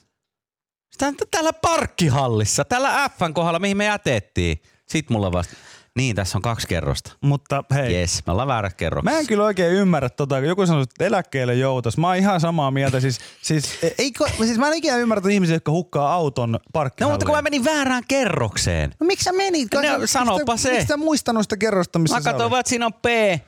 Täällä 1.30 1.52
parkkihallissa, 1.52 2.64
täällä 2.64 3.10
Fn 3.18 3.34
kohdalla, 3.34 3.58
mihin 3.58 3.76
me 3.76 3.84
jätettiin. 3.84 4.62
Sitten 4.86 5.14
mulla 5.16 5.32
vasta, 5.32 5.54
niin 5.96 6.16
tässä 6.16 6.38
on 6.38 6.42
kaksi 6.42 6.68
kerrosta. 6.68 7.12
Mutta 7.20 7.64
hei, 7.74 7.94
Jes, 8.00 8.22
me 8.26 8.30
ollaan 8.32 8.48
väärät 8.48 8.74
kerroksessa. 8.74 9.14
Mä 9.14 9.20
en 9.20 9.26
kyllä 9.26 9.44
oikein 9.44 9.72
ymmärrä 9.72 10.08
tota, 10.08 10.38
kun 10.38 10.48
joku 10.48 10.66
sanoo, 10.66 10.82
että 10.82 11.04
eläkkeelle 11.04 11.54
joutas. 11.54 11.98
Mä 11.98 12.06
oon 12.06 12.16
ihan 12.16 12.40
samaa 12.40 12.70
mieltä. 12.70 13.00
Siis, 13.00 13.18
siis, 13.42 13.78
ei, 13.98 14.12
siis 14.44 14.58
mä 14.58 14.68
en 14.68 14.74
ikinä 14.74 14.96
ymmärtänyt 14.96 15.34
ihmisiä, 15.34 15.56
jotka 15.56 15.72
hukkaa 15.72 16.12
auton 16.12 16.52
No 16.52 16.58
parkkihalliin. 16.72 17.14
mutta 17.14 17.26
kun 17.26 17.34
mä 17.34 17.42
menin 17.42 17.64
väärään 17.64 18.02
kerrokseen. 18.08 18.94
No 19.00 19.06
miksi 19.06 19.24
sä 19.24 19.32
menit? 19.32 19.68
No, 19.74 19.82
sä- 19.82 20.06
sanopa 20.06 20.52
miksi 20.52 20.62
se. 20.62 20.70
Miksi 20.70 20.86
sä 20.86 20.96
muistanut 20.96 21.42
sitä 21.42 21.56
kerrosta, 21.56 21.98
missä 21.98 22.16
Mä 22.16 22.22
katsoin 22.22 22.50
vaan, 22.50 22.60
että 22.60 22.70
siinä 22.70 22.86
on 22.86 22.92
P. 22.92 23.06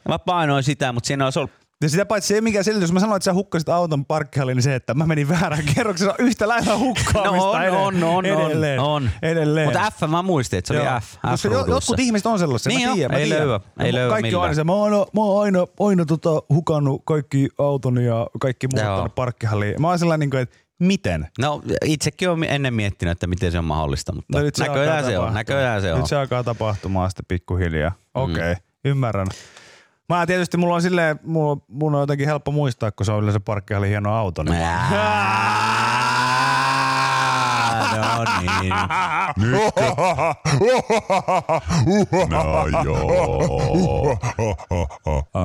Mä 0.09 0.19
painoin 0.19 0.63
sitä, 0.65 0.93
mutta 0.93 1.07
siinä 1.07 1.25
olisi 1.25 1.39
ollut 1.39 1.53
Ja 1.83 1.89
sitä 1.89 2.07
paitsi 2.07 2.35
se, 2.35 2.41
mikä 2.41 2.63
selitys, 2.63 2.83
jos 2.83 2.93
mä 2.93 3.01
sanoin, 3.01 3.17
että 3.17 3.25
sä 3.25 3.33
hukkasit 3.35 3.69
auton 3.69 4.05
parkkihalliin, 4.05 4.57
niin 4.57 4.63
se, 4.63 4.75
että 4.75 4.95
mä 4.95 5.07
menin 5.07 5.29
väärään 5.29 5.65
kerrokseen, 5.75 6.11
se 6.11 6.23
on 6.23 6.27
yhtä 6.27 6.49
lailla 6.49 6.79
hukkaamista 6.79 7.29
No 7.39 7.51
on, 7.51 7.63
ed- 7.63 7.73
on, 7.73 8.05
on, 8.05 8.27
edelleen. 8.27 8.81
on. 8.81 9.11
Edelleen. 9.23 9.67
Mutta 9.67 9.91
F 9.91 10.11
mä 10.11 10.23
muistin, 10.23 10.59
että 10.59 10.75
se 10.75 10.81
oli. 10.81 10.89
F. 11.01 11.17
Koska 11.31 11.49
jo- 11.49 11.67
jotkut 11.67 11.99
ihmiset 12.01 12.27
on 12.27 12.39
sellaisia, 12.39 12.71
Niin 12.77 12.89
mä 12.89 12.95
tiedän, 12.95 13.19
ei 13.19 13.27
tiedän. 13.27 13.47
löyä, 13.49 13.61
ei 13.81 13.93
löyä 13.93 14.09
Kaikki 14.11 14.35
on 14.35 14.43
aina 14.43 14.51
millään. 14.51 14.55
se, 14.57 14.65
mä 14.65 14.73
oon 14.73 14.85
aina, 14.85 14.97
mä 15.15 15.21
oon 15.21 15.43
aina, 15.45 15.67
aina 15.81 16.05
tota, 16.05 16.31
hukannut 16.49 17.03
kaikki 17.05 17.49
autoni 17.59 18.07
ja 18.07 18.27
kaikki 18.41 18.69
muut 18.75 18.85
Joo. 18.85 18.97
tonne 18.97 19.11
parkkihalliin. 19.15 19.81
Mä 19.81 19.89
oon 19.89 19.99
sellainen, 19.99 20.31
niin 20.31 20.43
että 20.43 20.57
Miten? 20.79 21.29
No 21.39 21.63
itsekin 21.85 22.31
olen 22.31 22.45
ennen 22.45 22.75
miettinyt, 22.75 23.13
että 23.13 23.27
miten 23.27 23.53
se 23.53 23.59
on 23.59 23.65
mahdollista, 23.65 24.15
mutta 24.15 24.39
No 24.39 24.45
nyt 24.45 24.55
se 24.55 24.65
näköjään 24.67 25.05
se 25.05 25.19
on. 25.19 25.35
Näköjään 25.35 25.83
se 25.83 25.93
on. 25.93 25.99
Nyt 25.99 26.09
se 26.09 26.17
alkaa 26.17 26.45
tapahtumaan 26.45 27.11
sitten 27.11 27.25
pikkuhiljaa. 27.29 27.91
Mm. 27.91 27.97
Okei, 28.23 28.35
okay, 28.35 28.55
ymmärrän. 28.85 29.27
Mä 30.13 30.27
tietysti 30.27 30.57
mulla 30.57 30.75
on 30.75 30.83
silleen, 30.83 31.21
mulla, 31.25 31.57
mun 31.69 31.95
on 31.95 32.01
jotenkin 32.01 32.27
helppo 32.27 32.51
muistaa, 32.53 32.91
kun 32.93 33.07
se 33.07 33.13
on 33.13 33.23
yleensä 33.23 33.41
parkkihalli 33.41 33.89
hieno 33.89 34.15
auto. 34.15 34.43
Niin 34.43 34.57
No 37.97 38.25
niin. 38.41 38.75
Nytkö? 39.37 39.83
no 42.31 42.67
joo. 42.85 44.19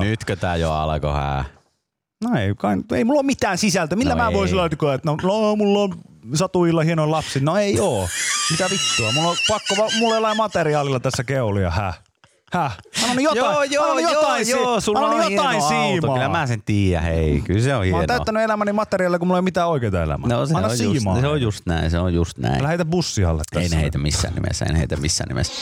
Nytkö 0.00 0.36
tää 0.36 0.56
jo 0.56 0.72
alkoi 0.72 1.12
hää? 1.12 1.44
No 2.24 2.38
ei, 2.40 2.54
kai, 2.56 2.76
ei 2.92 3.04
mulla 3.04 3.18
ole 3.20 3.26
mitään 3.26 3.58
sisältöä. 3.58 3.96
Millä 3.98 4.14
No 4.14 4.22
mä 4.22 4.28
ei. 4.28 4.34
voisin 4.34 4.56
laittaa, 4.56 4.94
että 4.94 5.10
no, 5.10 5.16
no, 5.22 5.56
mulla 5.56 5.78
on 5.78 5.94
satuilla 6.34 6.82
hieno 6.82 7.10
lapsi. 7.10 7.40
No 7.40 7.56
ei 7.56 7.80
oo. 7.80 8.08
Mitä 8.50 8.64
vittua? 8.64 9.12
Mulla 9.14 9.28
on 9.30 9.36
pakko, 9.48 9.74
mulla 9.98 10.14
ei 10.14 10.18
ole 10.24 10.34
materiaalilla 10.34 11.00
tässä 11.00 11.24
keulia. 11.24 11.70
Häh? 11.70 12.00
Häh? 12.52 12.76
Mä 13.00 13.06
annan 13.10 13.24
jotain, 13.24 13.72
joo, 13.72 13.84
joo, 13.84 13.94
mä 13.94 14.00
joo, 14.00 14.10
jotain, 14.12 14.44
si- 14.46 14.50
joo, 14.50 14.80
sulla 14.80 15.00
mä 15.00 15.06
on 15.24 15.32
jotain 15.32 15.62
siimaa. 15.62 16.14
Kyllä 16.16 16.28
mä 16.28 16.46
sen 16.46 16.62
tiedän, 16.62 17.04
hei. 17.04 17.40
Kyllä 17.40 17.60
se 17.60 17.74
on 17.74 17.80
Mä 17.80 17.84
hienoa. 17.84 18.00
oon 18.00 18.06
täyttänyt 18.06 18.42
elämäni 18.42 18.72
materiaalilla, 18.72 19.18
kun 19.18 19.28
mulla 19.28 19.38
ei 19.38 19.40
ole 19.40 19.44
mitään 19.44 19.68
oikeaa 19.68 20.02
elämää. 20.02 20.28
No 20.28 20.46
se 20.46 20.54
Anna 20.54 20.68
on, 20.68 20.78
just, 20.78 20.92
siimaa. 20.92 21.20
se 21.20 21.26
on 21.26 21.40
just 21.40 21.66
näin, 21.66 21.90
se 21.90 21.98
on 21.98 22.14
just 22.14 22.38
näin. 22.38 22.60
Älä 22.60 22.68
heitä 22.68 22.84
bussihalle 22.84 23.42
tässä. 23.52 23.62
Ei 23.64 23.68
ne 23.76 23.82
heitä 23.82 23.98
missään 23.98 24.34
nimessä, 24.34 24.64
en 24.64 24.76
heitä 24.76 24.96
missään 24.96 25.28
nimessä. 25.28 25.52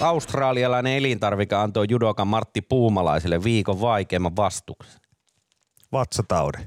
Australialainen 0.00 0.96
elintarvike 0.96 1.54
antoi 1.54 1.86
judokan 1.90 2.28
Martti 2.28 2.60
Puumalaiselle 2.62 3.44
viikon 3.44 3.80
vaikeimman 3.80 4.36
vastuksen. 4.36 5.00
Vatsataudi. 5.92 6.58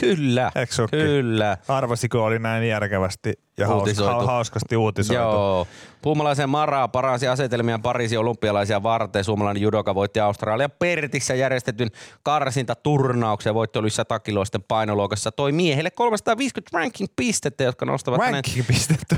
Kyllä, 0.00 0.52
ookin? 0.56 0.88
kyllä. 1.00 1.56
Arvasiko 1.68 2.24
oli 2.24 2.38
näin 2.38 2.68
järkevästi 2.68 3.32
ja 3.58 3.74
Uutisoitu. 3.74 4.20
ha, 4.20 4.26
hauskasti 4.26 4.76
uutisoitu. 4.76 5.22
Joo. 5.22 5.66
Puumalaisen 6.02 6.48
Maraa 6.50 6.88
paransi 6.88 7.28
asetelmia 7.28 7.78
Pariisin 7.78 8.18
olympialaisia 8.18 8.82
varten. 8.82 9.24
Suomalainen 9.24 9.62
judoka 9.62 9.94
voitti 9.94 10.20
Australia 10.20 10.68
Pertissä 10.68 11.34
järjestetyn 11.34 11.88
karsintaturnauksen. 12.22 13.54
Voitto 13.54 13.78
oli 13.78 13.90
100 13.90 14.18
kiloisten 14.20 14.62
painoluokassa. 14.62 15.32
Toi 15.32 15.52
miehelle 15.52 15.90
350 15.90 16.78
ranking-pistettä, 16.78 17.64
jotka 17.64 17.86
nostavat. 17.86 18.20
Ranking-pistettä? 18.20 19.16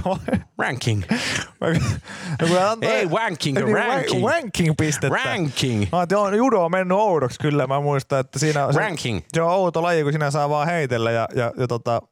Ranking. 0.59 1.03
No, 1.61 2.69
antoi- 2.71 2.91
Ei 2.91 3.09
ranking, 3.17 3.59
Niin, 3.59 3.77
ranking. 3.77 4.25
ra- 4.27 4.31
Ranking-pistettä. 4.31 5.19
Ranking. 5.25 5.81
Mä 5.93 5.99
ajattelin, 5.99 6.23
on 6.23 6.37
judo 6.37 6.65
on 6.65 6.71
mennyt 6.71 6.99
oudoksi 6.99 7.39
kyllä. 7.41 7.67
Mä 7.67 7.81
muistan, 7.81 8.21
että 8.21 8.39
siinä 8.39 8.67
on 8.67 8.75
se, 8.75 8.81
Ranking. 8.81 9.21
se 9.33 9.43
on 9.43 9.51
outo 9.51 9.83
laji, 9.83 10.03
kun 10.03 10.13
siinä 10.13 10.31
saa 10.31 10.49
vaan 10.49 10.67
heitellä 10.67 11.11
ja, 11.11 11.29
ja, 11.35 11.53
ja 11.59 11.67
tota, 11.69 12.03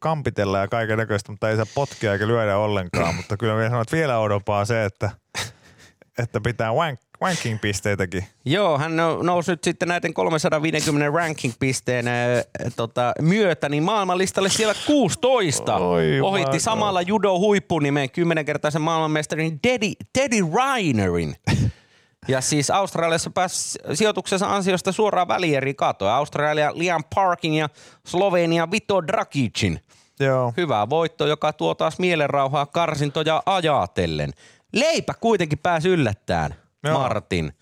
kampitella 0.00 0.58
ja 0.58 0.68
kaiken 0.68 0.98
näköistä, 0.98 1.32
mutta 1.32 1.50
ei 1.50 1.56
saa 1.66 1.72
potkia 1.74 2.12
eikä 2.12 2.26
lyödä 2.26 2.56
ollenkaan. 2.56 3.14
mutta 3.14 3.36
kyllä 3.36 3.54
mä 3.54 3.68
sanon, 3.68 3.82
että 3.82 3.96
vielä 3.96 4.18
oudompaa 4.18 4.58
on 4.58 4.66
se, 4.66 4.84
että, 4.84 5.10
että 6.18 6.40
pitää 6.40 6.72
wank, 6.72 7.00
ranking-pisteitäkin. 7.20 8.24
Joo, 8.44 8.78
hän 8.78 8.92
nou- 8.92 9.22
nousi 9.22 9.52
nyt 9.52 9.64
sitten 9.64 9.88
näiden 9.88 10.14
350 10.14 11.10
ranking-pisteen 11.18 12.08
äh, 12.08 12.14
tota, 12.76 13.12
myötä 13.22 13.68
niin 13.68 13.82
maailmanlistalle 13.82 14.48
siellä 14.48 14.74
16. 14.86 15.76
Oi, 15.76 16.20
Ohitti 16.20 16.56
my 16.56 16.60
samalla 16.60 17.02
judo 17.02 17.38
huippunimeen 17.38 18.10
kymmenenkertaisen 18.10 18.82
maailmanmestarin 18.82 19.60
Teddy, 19.60 19.92
Teddy 20.12 20.36
Reinerin. 20.54 21.36
Ja 22.28 22.40
siis 22.40 22.70
Australiassa 22.70 23.30
pääsi 23.30 23.78
sijoituksensa 23.94 24.54
ansiosta 24.54 24.92
suoraan 24.92 25.28
välieriin 25.28 25.76
katoa. 25.76 26.16
Australia 26.16 26.72
Liam 26.74 27.04
Parkin 27.14 27.54
ja 27.54 27.68
Slovenia 28.06 28.70
Vito 28.70 29.06
Drakicin. 29.06 29.80
Joo. 30.20 30.52
Hyvä 30.56 30.88
voitto, 30.90 31.26
joka 31.26 31.52
tuo 31.52 31.74
taas 31.74 31.98
mielenrauhaa 31.98 32.66
karsintoja 32.66 33.42
ajatellen. 33.46 34.30
Leipä 34.72 35.14
kuitenkin 35.20 35.58
pääsi 35.58 35.88
yllättäen, 35.88 36.54
Joo. 36.84 36.98
Martin. 36.98 37.52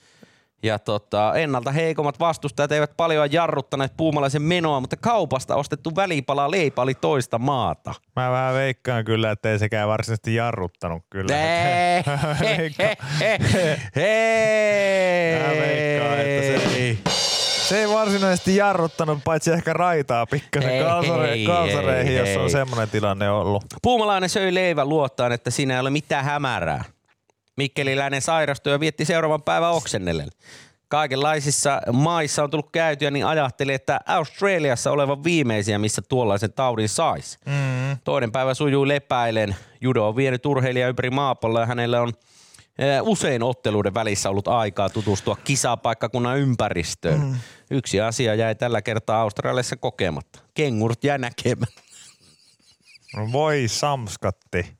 Ja 0.63 0.79
tota, 0.79 1.35
ennalta 1.35 1.73
heikommat 1.73 2.21
vastustajat 2.21 2.73
eivät 2.73 2.91
paljon 2.97 3.33
jarruttaneet 3.33 3.93
puumalaisen 3.97 4.43
menoa, 4.43 4.81
mutta 4.81 4.97
kaupasta 4.97 5.57
ostettu 5.57 5.97
välipala 5.97 6.51
leipä 6.51 6.83
oli 6.83 6.95
toista 6.95 7.39
maata. 7.39 7.95
Mä 8.17 8.31
vähän 8.31 8.55
veikkaan 8.55 9.05
kyllä, 9.05 9.31
että 9.31 9.51
ei 9.51 9.59
sekään 9.59 9.89
varsinaisesti 9.89 10.35
jarruttanut 10.35 11.03
kyllä. 11.11 11.35
Hei, 11.35 12.03
hei, 12.41 12.59
veikkaan- 12.81 12.97
hei, 13.97 15.39
Mä 15.43 15.49
veikkaan, 15.49 16.19
että 16.21 16.69
se- 16.69 17.28
Se 17.69 17.81
ei 17.81 17.89
varsinaisesti 17.89 18.57
jarruttanut, 18.57 19.19
paitsi 19.25 19.51
ehkä 19.51 19.73
raitaa 19.73 20.27
pikkasen 20.27 20.85
kalsare, 20.85 21.33
ei, 21.33 21.47
kalsareihin, 21.47 22.13
ei, 22.13 22.19
jos 22.19 22.37
on 22.37 22.43
ei. 22.43 22.51
semmoinen 22.51 22.91
tilanne 22.91 23.31
ollut. 23.31 23.65
Puumalainen 23.83 24.29
söi 24.29 24.55
leivän 24.55 24.89
luottaen, 24.89 25.33
että 25.33 25.51
siinä 25.51 25.75
ei 25.75 25.81
ole 25.81 25.91
mitään 25.91 26.25
hämärää. 26.25 26.85
Mikkeliläinen 27.57 28.23
sairastui 28.23 28.73
ja 28.73 28.81
vietti 28.81 29.05
seuraavan 29.05 29.43
päivän 29.43 29.73
oksennellen. 29.73 30.29
Kaikenlaisissa 30.89 31.81
maissa 31.93 32.45
on 32.45 32.51
tullut 32.51 32.71
käytyä, 32.73 33.11
niin 33.11 33.27
ajatteli, 33.27 33.73
että 33.73 34.01
Australiassa 34.07 34.91
olevan 34.91 35.25
viimeisiä, 35.25 35.79
missä 35.79 36.03
tuollaisen 36.09 36.53
taudin 36.53 36.89
sais. 36.89 37.39
Mm. 37.47 37.99
Toinen 38.05 38.33
päivä 38.33 38.55
sujuu 38.55 38.89
lepäilen. 38.89 39.57
Judo 39.81 40.09
on 40.09 40.17
vienyt 40.17 40.47
urheilija 40.47 40.89
ympäri 40.89 41.11
maapalloa 41.11 41.63
ja 41.63 41.67
hänellä 41.67 42.01
on 42.01 42.13
usein 43.03 43.43
otteluiden 43.43 43.95
välissä 43.95 44.31
ollut 44.31 44.49
aikaa 44.49 44.91
tutustua 44.91 45.37
kisapaikkakunnan 45.45 46.39
ympäristöön. 46.39 47.21
Mm. 47.21 47.35
Yksi 47.71 48.01
asia 48.01 48.35
jäi 48.35 48.55
tällä 48.55 48.83
kertaa 48.83 49.21
Australiassa 49.21 49.77
kokematta. 49.77 50.39
Kengurit 50.55 51.05
jäi 51.05 51.19
näkemättä. 51.19 51.83
No 53.17 53.33
Voi 53.33 53.65
samskatti. 53.67 54.79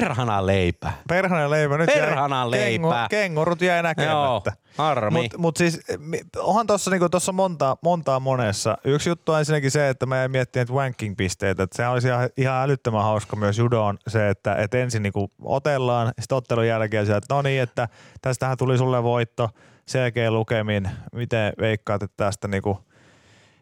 Perhana 0.00 0.46
leipä. 0.46 0.92
Perhanen 1.08 1.50
leipä. 1.50 1.78
Nyt 1.78 1.86
Perhanan 1.86 2.50
jäi, 2.50 2.60
leipä. 2.60 2.88
Kengu, 2.88 3.08
kengurut 3.10 3.60
jäi 3.60 3.76
Joo, 3.78 3.82
näkemättä. 3.82 4.52
harmi. 4.78 5.22
Mutta 5.22 5.38
mut 5.38 5.56
siis, 5.56 5.80
mi- 5.98 6.20
onhan 6.38 6.66
tuossa 6.66 6.90
niinku, 6.90 7.08
tossa 7.08 7.32
montaa, 7.32 7.76
montaa 7.82 8.20
monessa. 8.20 8.78
Yksi 8.84 9.08
juttu 9.08 9.32
on 9.32 9.38
ensinnäkin 9.38 9.70
se, 9.70 9.88
että 9.88 10.06
mä 10.06 10.28
mietin 10.28 10.62
että 10.62 10.74
ranking-pisteitä. 10.74 11.62
Että 11.62 11.76
sehän 11.76 11.92
olisi 11.92 12.08
ihan, 12.08 12.28
ihan 12.36 12.62
älyttömän 12.64 13.02
hauska 13.02 13.36
myös 13.36 13.58
judoon 13.58 13.98
se, 14.08 14.28
että 14.28 14.54
et 14.54 14.74
ensin 14.74 15.02
niinku 15.02 15.30
otellaan, 15.42 16.12
sitten 16.20 16.38
ottelun 16.38 16.66
jälkeen 16.66 17.06
se, 17.06 17.16
että 17.16 17.34
no 17.34 17.42
niin, 17.42 17.62
että 17.62 17.88
tästähän 18.22 18.56
tuli 18.56 18.78
sulle 18.78 19.02
voitto 19.02 19.50
selkeä 19.86 20.30
lukemin. 20.30 20.90
Miten 21.12 21.52
veikkaat, 21.60 22.02
että 22.02 22.24
tästä 22.24 22.48
niinku, 22.48 22.78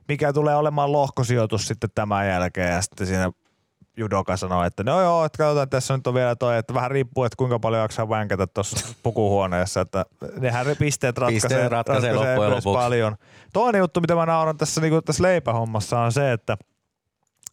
mikä 0.08 0.32
tulee 0.32 0.56
olemaan 0.56 0.92
lohkosijoitus 0.92 1.66
sitten 1.68 1.90
tämän 1.94 2.28
jälkeen 2.28 2.72
ja 2.72 2.82
sitten 2.82 3.06
siinä 3.06 3.30
judoka 3.96 4.36
sanoo, 4.36 4.64
että 4.64 4.84
no 4.84 5.00
joo, 5.00 5.24
että 5.24 5.38
katsotaan, 5.38 5.68
tässä 5.68 5.96
nyt 5.96 6.06
on 6.06 6.14
vielä 6.14 6.36
toi, 6.36 6.58
että 6.58 6.74
vähän 6.74 6.90
riippuu, 6.90 7.24
että 7.24 7.36
kuinka 7.36 7.58
paljon 7.58 7.82
jaksaa 7.82 8.08
vänkätä 8.08 8.46
tuossa 8.46 8.94
pukuhuoneessa, 9.02 9.80
että 9.80 10.06
nehän 10.38 10.66
ne 10.66 10.74
pisteet 10.74 11.18
ratkaisee, 11.18 11.48
Pisteet 11.48 11.72
ratkaisee 11.72 12.12
loppujen 12.14 12.38
myös 12.38 12.64
lopuksi. 12.64 12.84
paljon. 12.84 13.16
Toinen 13.52 13.78
juttu, 13.78 14.00
mitä 14.00 14.14
mä 14.14 14.26
nauran 14.26 14.56
tässä, 14.56 14.80
niin 14.80 15.04
tässä 15.04 15.22
leipähommassa 15.22 16.00
on 16.00 16.12
se, 16.12 16.32
että 16.32 16.56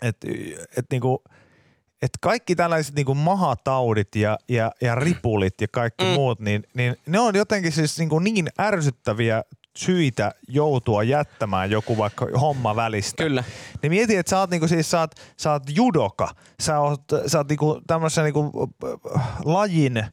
et, 0.02 0.18
et, 0.78 0.86
niinku, 0.92 1.24
et 2.02 2.12
kaikki 2.22 2.56
tällaiset 2.56 2.96
niinku 2.96 3.16
mahataudit 3.16 4.16
ja, 4.16 4.38
ja, 4.50 4.72
ja 4.82 4.96
ripulit 4.96 5.62
ja 5.62 5.68
kaikki 5.72 6.06
mm. 6.06 6.12
muut, 6.12 6.40
niin, 6.40 6.64
niin 6.74 6.96
ne 7.06 7.20
on 7.20 7.36
jotenkin 7.36 7.72
siis 7.72 8.00
niinku 8.00 8.20
niin 8.20 8.48
ärsyttäviä 8.60 9.44
syitä 9.80 10.32
joutua 10.48 11.04
jättämään 11.04 11.72
joku 11.72 11.98
vaikka 11.98 12.28
homma 12.42 12.76
välistä. 12.76 13.24
Kyllä. 13.24 13.44
Niin 13.82 13.92
mieti, 13.92 14.16
että 14.16 14.30
sä 14.30 14.40
oot, 14.40 14.50
niinku, 14.50 14.68
siis, 14.68 14.92
sä 14.92 15.00
oot, 15.00 15.12
sä 15.38 15.52
oot 15.52 15.64
judoka, 15.70 16.30
sä 16.62 16.80
oot, 16.80 17.04
sä 17.28 17.38
oot 17.38 17.50
niinku 17.50 17.82
tämmöisen 17.88 18.24
niinku, 18.24 18.70
äh, 19.16 19.22
lajin 19.46 20.04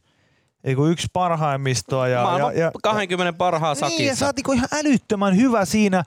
niinku 0.67 0.87
yksi 0.87 1.07
parhaimmistoa. 1.13 2.09
Ja, 2.09 2.23
Maailman 2.23 2.57
ja, 2.57 2.61
ja, 2.61 2.71
20 2.83 3.39
parhaan 3.39 3.77
sakissa. 3.77 3.99
niin, 3.99 4.09
ja 4.09 4.17
sä 4.17 4.27
oot 4.27 4.37
niinku 4.37 4.53
ihan 4.53 4.69
älyttömän 4.73 5.37
hyvä 5.37 5.65
siinä. 5.65 6.05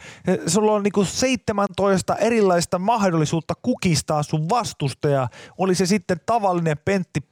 Sulla 0.48 0.72
on 0.72 0.84
niinku 0.84 1.06
17 1.06 2.16
erilaista 2.16 2.80
mahdollisuutta 2.80 3.54
kukistaa 3.62 4.24
sun 4.24 4.50
vastustaja. 4.50 5.28
Oli 5.58 5.76
se 5.76 5.86
sitten 5.86 6.22
tavallinen 6.26 6.78
Pentti 6.86 7.24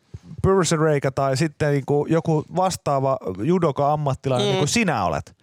Pursereikä 0.42 1.12
tai 1.12 1.38
sitten 1.38 1.72
niinku 1.72 2.06
joku 2.10 2.46
vastaava 2.56 3.18
judoka-ammattilainen, 3.44 4.48
mm. 4.48 4.50
niin 4.50 4.58
kuin 4.58 4.68
sinä 4.68 5.06
olet. 5.06 5.37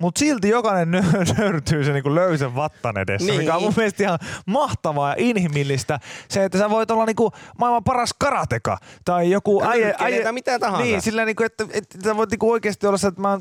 Mutta 0.00 0.18
silti 0.18 0.48
jokainen 0.48 0.90
nö- 1.04 1.34
nöyrtyy 1.38 1.84
se 1.84 1.92
niinku 1.92 2.14
löysän 2.14 2.54
vattan 2.54 2.98
edessä, 2.98 3.26
niin. 3.26 3.40
mikä 3.40 3.56
on 3.56 3.62
mun 3.62 3.72
mielestä 3.76 4.02
ihan 4.02 4.18
mahtavaa 4.46 5.10
ja 5.10 5.14
inhimillistä. 5.18 5.98
Se, 6.28 6.44
että 6.44 6.58
sä 6.58 6.70
voit 6.70 6.90
olla 6.90 7.06
niinku 7.06 7.32
maailman 7.58 7.84
paras 7.84 8.10
karateka 8.18 8.78
tai 9.04 9.30
joku 9.30 9.62
äijä, 9.64 9.94
tai 9.94 10.32
mitä 10.32 10.58
tahansa. 10.58 10.84
Niin, 10.84 11.02
sillä 11.02 11.24
niinku, 11.24 11.42
että, 11.42 11.64
että 11.72 11.98
sä 12.04 12.16
voit 12.16 12.30
niinku 12.30 12.50
oikeasti 12.50 12.86
olla 12.86 12.98
se, 12.98 13.06
että 13.08 13.20
mä 13.20 13.40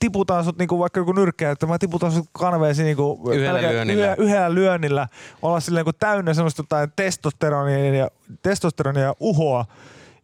tiputaan 0.00 0.44
sut 0.44 0.58
niinku 0.58 0.78
vaikka 0.78 1.00
joku 1.00 1.12
nyrkkeä, 1.12 1.50
että 1.50 1.66
mä 1.66 1.78
tiputan 1.78 2.12
sut 2.12 2.28
kanveesi 2.32 2.82
niinku 2.82 3.30
Yhdellä 3.32 3.58
pelkä- 3.60 3.72
lyönnillä. 3.72 4.02
yhdellä, 4.14 4.28
yhdellä 4.30 4.54
lyönnillä, 4.54 5.08
olla 5.42 5.60
silleen 5.60 5.80
niinku 5.86 5.96
täynnä 5.98 6.34
semmoista 6.34 6.62
jotain 6.62 6.92
testosteronia 6.96 7.94
ja, 7.94 8.08
testosteronia 8.42 9.02
ja 9.02 9.14
uhoa. 9.20 9.64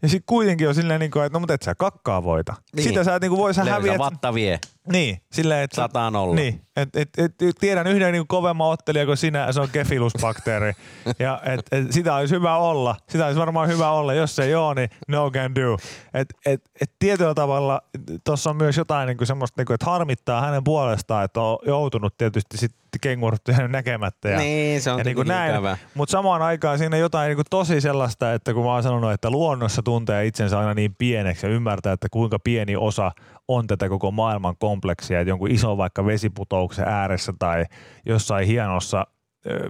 Ja 0.02 0.08
sit 0.08 0.22
kuitenkin 0.26 0.68
on 0.68 0.74
silleen, 0.74 1.00
niinku, 1.00 1.18
että 1.18 1.36
no 1.36 1.40
mutta 1.40 1.54
et 1.54 1.62
sä 1.62 1.74
kakkaa 1.74 2.24
voita. 2.24 2.54
Niin. 2.76 2.84
Sitä 2.84 3.04
sä 3.04 3.14
et 3.14 3.22
niinku 3.22 3.36
voi, 3.36 3.54
sä 3.54 3.60
Löysä 3.64 3.74
häviät, 3.74 3.98
vatta 3.98 4.34
vie. 4.34 4.58
Niin, 4.92 5.22
silleen, 5.32 5.62
että... 5.62 5.76
Sataan 5.76 6.16
olla. 6.16 6.34
Niin, 6.34 6.60
et, 6.76 6.96
et, 6.96 7.08
et, 7.18 7.56
tiedän 7.60 7.86
yhden 7.86 8.12
niin 8.12 8.26
kovemman 8.26 8.68
ottelijan 8.68 9.06
kuin 9.06 9.16
sinä, 9.16 9.38
ja 9.38 9.52
se 9.52 9.60
on 9.60 9.68
kefilusbakteeri. 9.72 10.72
ja 11.18 11.40
et, 11.44 11.60
et, 11.72 11.92
sitä 11.92 12.14
olisi 12.14 12.34
hyvä 12.34 12.56
olla. 12.56 12.96
Sitä 13.08 13.26
olisi 13.26 13.40
varmaan 13.40 13.68
hyvä 13.68 13.90
olla. 13.90 14.14
Jos 14.14 14.36
se 14.36 14.44
ei 14.44 14.54
ole, 14.54 14.74
niin 14.74 14.90
no 15.08 15.30
can 15.30 15.54
do. 15.54 15.76
Et, 16.14 16.28
et, 16.46 16.60
et 16.80 16.90
tietyllä 16.98 17.34
tavalla 17.34 17.80
tuossa 18.24 18.50
on 18.50 18.56
myös 18.56 18.76
jotain 18.76 19.06
niin 19.06 19.16
kuin 19.16 19.26
semmoista, 19.26 19.60
niin 19.60 19.66
kuin, 19.66 19.74
että 19.74 19.86
harmittaa 19.86 20.40
hänen 20.40 20.64
puolestaan, 20.64 21.24
että 21.24 21.40
on 21.40 21.58
joutunut 21.66 22.16
tietysti 22.18 22.58
sitten 22.58 22.78
kengurut 23.00 23.40
näkemättä. 23.68 24.28
Ja, 24.28 24.38
Niin, 24.38 24.82
se 24.82 24.90
on 24.90 24.98
ja 24.98 25.04
niin 25.04 25.16
kuin 25.16 25.28
näin. 25.28 25.54
Mutta 25.94 26.12
samaan 26.12 26.42
aikaan 26.42 26.78
siinä 26.78 26.96
on 26.96 27.00
jotain 27.00 27.28
niin 27.28 27.36
kuin 27.36 27.46
tosi 27.50 27.80
sellaista, 27.80 28.32
että 28.32 28.54
kun 28.54 28.64
mä 28.64 28.72
oon 28.72 28.82
sanonut, 28.82 29.12
että 29.12 29.30
luonnossa 29.30 29.82
tuntee 29.82 30.26
itsensä 30.26 30.58
aina 30.58 30.74
niin 30.74 30.94
pieneksi 30.98 31.46
ja 31.46 31.52
ymmärtää, 31.52 31.92
että 31.92 32.08
kuinka 32.10 32.38
pieni 32.38 32.76
osa 32.76 33.12
on 33.48 33.66
tätä 33.66 33.88
koko 33.88 34.10
maailman 34.10 34.56
kompleksia, 34.78 35.20
että 35.20 35.30
jonkun 35.30 35.50
ison 35.50 35.78
vaikka 35.78 36.06
vesiputouksen 36.06 36.88
ääressä 36.88 37.32
tai 37.38 37.64
jossain 38.06 38.46
hienossa 38.46 39.06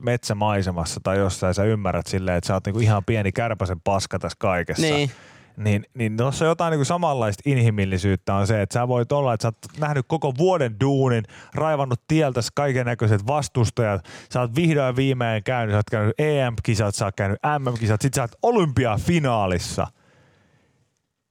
metsämaisemassa 0.02 1.00
tai 1.02 1.18
jossain 1.18 1.54
sä 1.54 1.64
ymmärrät 1.64 2.06
silleen, 2.06 2.36
että 2.36 2.48
sä 2.48 2.54
oot 2.54 2.66
niinku 2.66 2.80
ihan 2.80 3.04
pieni 3.04 3.32
kärpäsen 3.32 3.80
paska 3.80 4.18
tässä 4.18 4.36
kaikessa. 4.38 4.82
Niin. 4.82 5.10
Niin, 5.56 5.84
niin 5.94 6.16
tuossa 6.16 6.44
jotain 6.44 6.70
niin 6.70 6.84
samanlaista 6.84 7.42
inhimillisyyttä 7.46 8.34
on 8.34 8.46
se, 8.46 8.62
että 8.62 8.74
sä 8.74 8.88
voit 8.88 9.12
olla, 9.12 9.34
että 9.34 9.42
sä 9.42 9.48
oot 9.48 9.80
nähnyt 9.80 10.06
koko 10.08 10.32
vuoden 10.38 10.76
duunin, 10.80 11.24
raivannut 11.54 12.00
tieltä 12.08 12.40
kaiken 12.54 12.86
näköiset 12.86 13.26
vastustajat, 13.26 14.04
sä 14.32 14.40
oot 14.40 14.54
vihdoin 14.56 14.96
viimein 14.96 15.44
käynyt, 15.44 15.72
sä 15.72 15.76
oot 15.76 15.90
käynyt 15.90 16.20
EM-kisat, 16.20 16.94
sä 16.94 17.04
oot 17.04 17.16
käynyt 17.16 17.38
MM-kisat, 17.58 18.00
sit 18.00 18.14
sä 18.14 18.22
oot 18.22 18.36
olympiafinaalissa. 18.42 19.86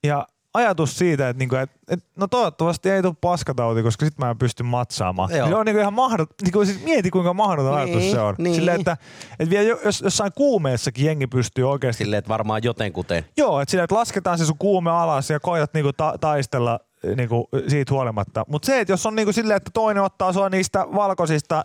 Ja 0.03 0.27
ajatus 0.57 0.97
siitä, 0.97 1.29
että, 1.29 1.39
niinku, 1.39 1.55
et, 1.55 1.71
et, 1.89 1.99
no 2.15 2.27
toivottavasti 2.27 2.89
ei 2.89 3.01
tule 3.01 3.13
paskatauti, 3.21 3.83
koska 3.83 4.05
sit 4.05 4.17
mä 4.17 4.29
en 4.29 4.37
pysty 4.37 4.63
matsaamaan. 4.63 5.35
Joo. 5.35 5.47
Se 5.47 5.55
on 5.55 5.65
niinku 5.65 5.81
ihan 5.81 5.93
mahdoton, 5.93 6.35
niinku, 6.41 6.65
siis 6.65 6.83
mieti 6.83 7.09
kuinka 7.09 7.33
mahdoton 7.33 7.75
Niin, 7.75 7.89
ajatus 7.95 8.11
se 8.11 8.19
on. 8.19 8.35
niin. 8.37 8.55
Silleen, 8.55 8.79
että, 8.79 8.97
että 9.39 9.49
vielä 9.49 9.63
jo- 9.69 9.79
jos, 9.85 10.01
jossain 10.01 10.31
kuumeessakin 10.35 11.05
jengi 11.05 11.27
pystyy 11.27 11.69
oikeasti 11.69 12.03
Silleen, 12.03 12.17
että 12.19 12.29
varmaan 12.29 12.61
jotenkuten. 12.63 13.25
Joo, 13.37 13.61
että, 13.61 13.71
sillä, 13.71 13.83
että 13.83 13.95
lasketaan 13.95 14.37
se 14.37 14.45
sun 14.45 14.57
kuume 14.57 14.91
alas 14.91 15.29
ja 15.29 15.39
koetat 15.39 15.73
niinku 15.73 15.93
ta- 15.93 16.15
taistella 16.21 16.79
niinku 17.15 17.49
siitä 17.67 17.93
huolimatta. 17.93 18.45
Mutta 18.47 18.65
se, 18.65 18.79
että 18.79 18.93
jos 18.93 19.05
on 19.05 19.15
niinku 19.15 19.33
silleen, 19.33 19.57
että 19.57 19.71
toinen 19.73 20.03
ottaa 20.03 20.33
sua 20.33 20.49
niistä 20.49 20.85
valkoisista 20.95 21.63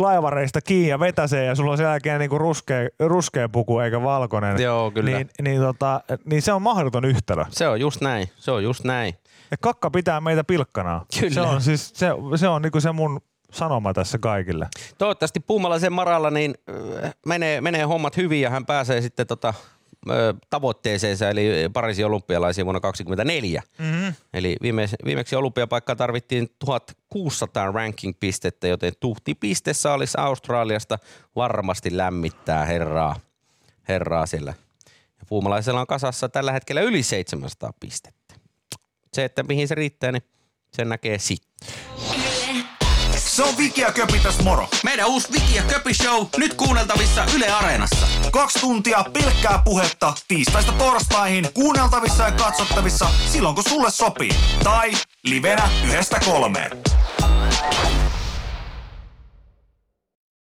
klaivareista 0.00 0.60
kiinni 0.60 0.88
ja 0.88 1.00
vetäsee 1.00 1.44
ja 1.44 1.54
sulla 1.54 1.70
on 1.70 1.76
sen 1.76 1.84
jälkeen 1.84 2.18
niinku 2.18 2.38
ruskea, 2.38 2.88
ruskea 2.98 3.48
puku 3.48 3.78
eikä 3.78 4.02
valkoinen, 4.02 4.62
Joo, 4.62 4.90
kyllä. 4.90 5.10
Niin, 5.10 5.30
niin, 5.42 5.60
tota, 5.60 6.00
niin 6.24 6.42
se 6.42 6.52
on 6.52 6.62
mahdoton 6.62 7.04
yhtälö. 7.04 7.44
Se 7.50 7.68
on 7.68 7.80
just 7.80 8.00
näin. 8.00 8.28
Se 8.36 8.50
on 8.50 8.62
just 8.64 8.84
näin. 8.84 9.14
Ja 9.50 9.56
kakka 9.60 9.90
pitää 9.90 10.20
meitä 10.20 10.44
pilkkanaa. 10.44 11.04
Kyllä. 11.20 11.34
Se 11.34 11.40
on, 11.40 11.60
siis, 11.60 11.92
se, 11.94 12.06
se, 12.36 12.48
on 12.48 12.62
niinku 12.62 12.80
se 12.80 12.92
mun 12.92 13.20
sanoma 13.52 13.94
tässä 13.94 14.18
kaikille. 14.18 14.68
Toivottavasti 14.98 15.40
Puumalaisen 15.40 15.92
Maralla 15.92 16.30
niin 16.30 16.54
menee, 17.26 17.60
menee 17.60 17.82
hommat 17.82 18.16
hyvin 18.16 18.40
ja 18.40 18.50
hän 18.50 18.66
pääsee 18.66 19.00
sitten 19.00 19.26
tota, 19.26 19.54
tavoitteeseensa 20.50 21.28
eli 21.30 21.48
Pariisin 21.72 22.06
olympialaisiin 22.06 22.64
vuonna 22.64 22.80
2024. 22.80 23.62
Mm-hmm. 23.78 24.14
Eli 24.34 24.56
viime, 24.62 24.88
viimeksi 25.04 25.36
olympiapaikkaa 25.36 25.96
tarvittiin 25.96 26.48
1600 26.58 27.72
ranking-pistettä, 27.72 28.68
joten 28.68 28.92
tuhti 29.00 29.34
pistesaalis 29.34 30.16
Australiasta 30.16 30.98
varmasti 31.36 31.96
lämmittää 31.96 32.64
herraa, 32.64 33.16
herraa 33.88 34.26
siellä. 34.26 34.54
Ja 35.18 35.26
Puumalaisella 35.28 35.80
on 35.80 35.86
kasassa 35.86 36.28
tällä 36.28 36.52
hetkellä 36.52 36.80
yli 36.80 37.02
700 37.02 37.72
pistettä. 37.80 38.34
Se, 39.12 39.24
että 39.24 39.42
mihin 39.42 39.68
se 39.68 39.74
riittää, 39.74 40.12
niin 40.12 40.22
sen 40.72 40.88
näkee 40.88 41.18
sitten. 41.18 41.68
Se 43.40 43.44
on 43.44 43.56
Viki 43.58 43.80
ja 43.80 43.92
Köpi 43.92 44.20
moro. 44.44 44.68
Meidän 44.84 45.06
uusi 45.06 45.32
Viki 45.32 45.54
ja 45.54 45.62
Köpi 45.62 45.94
Show 45.94 46.26
nyt 46.36 46.54
kuunneltavissa 46.54 47.24
Yle 47.36 47.48
Areenassa. 47.48 48.06
Kaksi 48.32 48.58
tuntia 48.58 49.04
pelkkää 49.12 49.62
puhetta 49.64 50.12
tiistaista 50.28 50.72
torstaihin 50.72 51.48
kuunneltavissa 51.54 52.22
ja 52.22 52.32
katsottavissa 52.32 53.06
silloin 53.32 53.54
kun 53.54 53.64
sulle 53.68 53.90
sopii. 53.90 54.30
Tai 54.64 54.90
livenä 55.24 55.68
yhdestä 55.84 56.20
kolmeen. 56.24 56.70